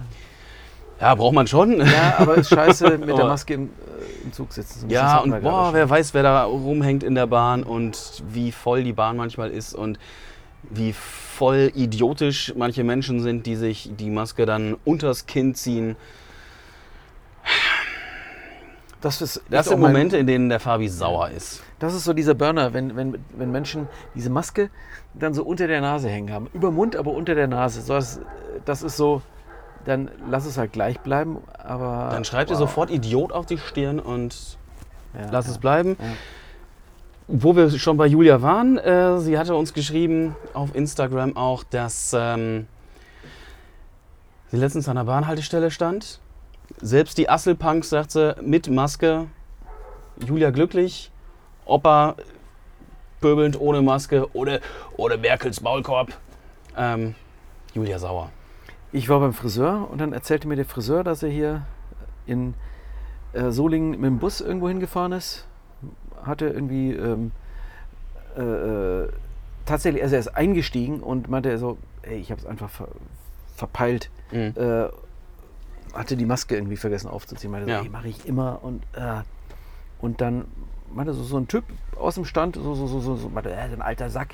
Ja, 1.00 1.14
braucht 1.14 1.34
man 1.34 1.46
schon. 1.46 1.80
Ja, 1.80 2.16
aber 2.18 2.36
ist 2.36 2.48
scheiße, 2.48 2.98
mit 2.98 3.16
der 3.16 3.26
Maske 3.26 3.54
im, 3.54 3.64
äh, 3.64 4.24
im 4.24 4.32
Zug 4.32 4.52
sitzen 4.52 4.80
zu 4.80 4.86
müssen. 4.86 4.94
Das 4.94 5.02
Ja, 5.02 5.18
und 5.18 5.42
boah, 5.42 5.70
wer 5.72 5.88
weiß, 5.88 6.12
wer 6.14 6.22
da 6.22 6.44
rumhängt 6.44 7.02
in 7.02 7.14
der 7.14 7.26
Bahn 7.26 7.62
und 7.62 8.22
wie 8.28 8.52
voll 8.52 8.82
die 8.82 8.92
Bahn 8.92 9.16
manchmal 9.16 9.50
ist 9.50 9.74
und 9.74 9.98
wie 10.62 10.92
voll 10.92 11.70
idiotisch 11.74 12.52
manche 12.56 12.82
Menschen 12.82 13.20
sind, 13.20 13.46
die 13.46 13.54
sich 13.54 13.90
die 13.96 14.10
Maske 14.10 14.44
dann 14.44 14.76
unters 14.84 15.26
Kinn 15.26 15.54
ziehen. 15.54 15.96
Das 19.00 19.22
ist, 19.22 19.40
Das 19.48 19.68
sind 19.68 19.78
Momente, 19.78 20.16
in 20.16 20.26
denen 20.26 20.48
der 20.48 20.58
Fabi 20.58 20.88
sauer 20.88 21.30
ist. 21.30 21.62
Das 21.78 21.94
ist 21.94 22.02
so 22.02 22.12
dieser 22.12 22.34
Burner, 22.34 22.74
wenn, 22.74 22.96
wenn, 22.96 23.16
wenn 23.36 23.52
Menschen 23.52 23.86
diese 24.16 24.28
Maske 24.30 24.70
dann 25.14 25.34
so 25.34 25.44
unter 25.44 25.68
der 25.68 25.80
Nase 25.80 26.08
hängen 26.08 26.32
haben. 26.32 26.48
Über 26.52 26.72
Mund, 26.72 26.96
aber 26.96 27.12
unter 27.12 27.36
der 27.36 27.46
Nase. 27.46 27.80
So, 27.82 27.94
das, 27.94 28.20
das 28.64 28.82
ist 28.82 28.96
so, 28.96 29.22
dann 29.84 30.10
lass 30.28 30.46
es 30.46 30.58
halt 30.58 30.72
gleich 30.72 31.00
bleiben. 31.00 31.38
Aber 31.58 32.08
Dann 32.12 32.24
schreibt 32.24 32.50
ihr 32.50 32.54
wow. 32.54 32.60
sofort 32.60 32.90
Idiot 32.90 33.32
auf 33.32 33.46
die 33.46 33.58
Stirn 33.58 34.00
und 34.00 34.58
Ja, 35.14 35.28
lass 35.30 35.46
ja. 35.46 35.52
es 35.52 35.58
bleiben. 35.58 35.96
Ja. 35.98 36.06
Wo 37.28 37.54
wir 37.56 37.70
schon 37.70 37.96
bei 37.98 38.06
Julia 38.06 38.40
waren, 38.40 38.78
äh, 38.78 39.18
sie 39.18 39.38
hatte 39.38 39.54
uns 39.54 39.74
geschrieben 39.74 40.34
auf 40.54 40.74
Instagram 40.74 41.36
auch, 41.36 41.62
dass 41.62 42.14
ähm, 42.18 42.66
sie 44.50 44.56
letztens 44.56 44.88
an 44.88 44.96
der 44.96 45.04
Bahnhaltestelle 45.04 45.70
stand. 45.70 46.20
Selbst 46.80 47.18
die 47.18 47.28
Asselpunks, 47.28 47.90
sagt 47.90 48.12
sie, 48.12 48.34
mit 48.40 48.70
Maske. 48.70 49.26
Julia 50.26 50.50
glücklich. 50.50 51.10
Opa 51.66 52.16
pöbelnd 53.20 53.60
ohne 53.60 53.82
Maske 53.82 54.28
oder, 54.34 54.60
oder 54.96 55.16
Merkels 55.18 55.60
Maulkorb. 55.60 56.12
Ähm, 56.76 57.14
Julia 57.74 57.98
sauer. 57.98 58.30
Ich 58.92 59.08
war 59.08 59.20
beim 59.20 59.32
Friseur 59.34 59.88
und 59.90 60.00
dann 60.00 60.12
erzählte 60.12 60.48
mir 60.48 60.56
der 60.56 60.64
Friseur, 60.64 61.04
dass 61.04 61.22
er 61.22 61.28
hier 61.30 61.66
in 62.26 62.54
äh, 63.32 63.50
Solingen 63.50 63.90
mit 63.90 64.04
dem 64.04 64.18
Bus 64.18 64.40
irgendwo 64.40 64.68
hingefahren 64.68 65.12
ist. 65.12 65.46
Hatte 66.22 66.46
irgendwie 66.46 66.92
ähm, 66.92 67.32
äh, 68.36 68.42
äh, 68.42 69.08
tatsächlich, 69.66 70.02
also 70.02 70.14
er 70.14 70.20
ist 70.20 70.28
eingestiegen 70.28 71.00
und 71.00 71.28
meinte 71.28 71.50
er 71.50 71.58
so, 71.58 71.78
ey, 72.02 72.16
ich 72.18 72.30
habe 72.30 72.40
es 72.40 72.46
einfach 72.46 72.70
ver 72.70 72.88
verpeilt. 73.54 74.10
Mhm. 74.30 74.54
Äh, 74.56 74.88
hatte 75.92 76.16
die 76.16 76.26
Maske 76.26 76.54
irgendwie 76.54 76.76
vergessen 76.76 77.08
aufzuziehen. 77.08 77.50
Meinte 77.50 77.70
Ja. 77.70 77.78
so, 77.78 77.84
ey, 77.84 77.90
mache 77.90 78.08
ich 78.08 78.26
immer 78.26 78.60
und 78.62 78.82
äh, 78.94 79.22
und 80.00 80.20
dann 80.20 80.44
meinte 80.94 81.12
so, 81.12 81.22
so 81.24 81.36
ein 81.36 81.48
Typ 81.48 81.64
aus 81.98 82.14
dem 82.14 82.24
Stand, 82.24 82.56
so, 82.56 82.74
so, 82.74 82.86
so, 82.86 83.00
so, 83.00 83.16
so 83.16 83.28
meinte, 83.28 83.50
äh, 83.50 83.68
so 83.68 83.74
ein 83.74 83.82
alter 83.82 84.08
Sack. 84.10 84.28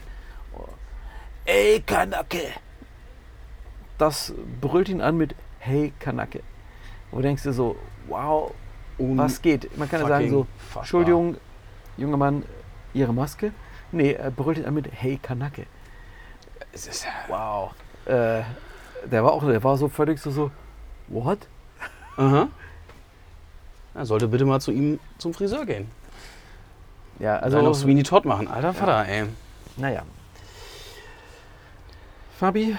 Ey, 1.47 1.81
Kanake, 1.87 2.39
das 3.99 4.33
brüllt 4.61 4.89
ihn 4.89 5.01
an 5.01 5.17
mit 5.17 5.35
Hey 5.59 5.93
Kanake. 5.99 6.41
Wo 7.11 7.21
denkst 7.21 7.43
du 7.45 7.53
so, 7.53 7.77
wow, 8.09 8.53
was 8.99 9.41
geht? 9.41 9.77
Man 9.79 9.89
kann 9.89 10.01
ja 10.03 10.09
sagen 10.09 10.31
so, 10.31 10.41
Unfassbar. 10.41 10.83
Entschuldigung, 10.83 11.37
junger 11.97 12.17
Mann, 12.17 12.45
Ihre 12.93 13.13
Maske? 13.13 13.53
Nee, 13.93 14.13
er 14.13 14.31
brüllt 14.31 14.59
ihn 14.59 14.65
an 14.67 14.75
mit 14.75 14.89
Hey 14.93 15.19
Kanake. 15.23 15.67
Es 16.73 16.87
ist, 16.87 17.07
Wow. 17.29 17.73
Äh, 18.07 18.43
der 19.05 19.25
war 19.25 19.33
auch, 19.33 19.45
der 19.45 19.63
war 19.63 19.77
so 19.77 19.89
völlig 19.89 20.19
so, 20.21 20.31
so 20.31 20.51
what? 21.09 21.39
aha. 22.17 22.49
Er 23.95 24.07
sollte 24.07 24.27
bitte 24.29 24.45
mal 24.45 24.61
zu 24.61 24.73
ihm 24.73 24.99
zum 25.19 25.33
Friseur 25.35 25.65
gehen. 25.67 25.89
Ja, 27.21 27.37
Also 27.37 27.63
noch 27.63 27.75
Sweeney 27.75 28.03
Todd 28.03 28.25
machen. 28.25 28.49
Alter 28.49 28.75
Vater, 28.75 29.07
ey. 29.09 29.25
Naja. 29.77 30.03
Fabi, 32.39 32.77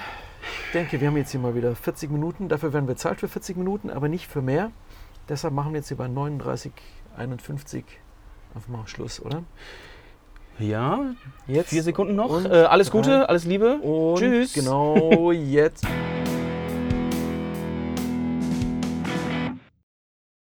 denke, 0.72 1.00
wir 1.00 1.08
haben 1.08 1.16
jetzt 1.16 1.30
hier 1.30 1.40
mal 1.40 1.54
wieder 1.54 1.74
40 1.74 2.10
Minuten. 2.10 2.48
Dafür 2.48 2.72
werden 2.72 2.86
wir 2.86 2.94
bezahlt 2.94 3.20
für 3.20 3.28
40 3.28 3.56
Minuten, 3.56 3.90
aber 3.90 4.08
nicht 4.08 4.26
für 4.26 4.42
mehr. 4.42 4.70
Deshalb 5.28 5.54
machen 5.54 5.72
wir 5.72 5.78
jetzt 5.78 5.88
hier 5.88 5.96
bei 5.96 6.08
39, 6.08 6.72
51 7.16 7.84
einfach 8.54 8.68
mal 8.68 8.86
Schluss, 8.86 9.20
oder? 9.20 9.42
Ja, 10.58 11.00
Jetzt 11.46 11.70
vier 11.70 11.82
Sekunden 11.82 12.14
noch. 12.14 12.44
Äh, 12.44 12.48
alles 12.48 12.90
Gute, 12.90 13.28
alles 13.28 13.44
Liebe. 13.44 13.76
und 13.78 14.18
Tschüss. 14.18 14.54
genau 14.54 15.30
jetzt. 15.32 15.84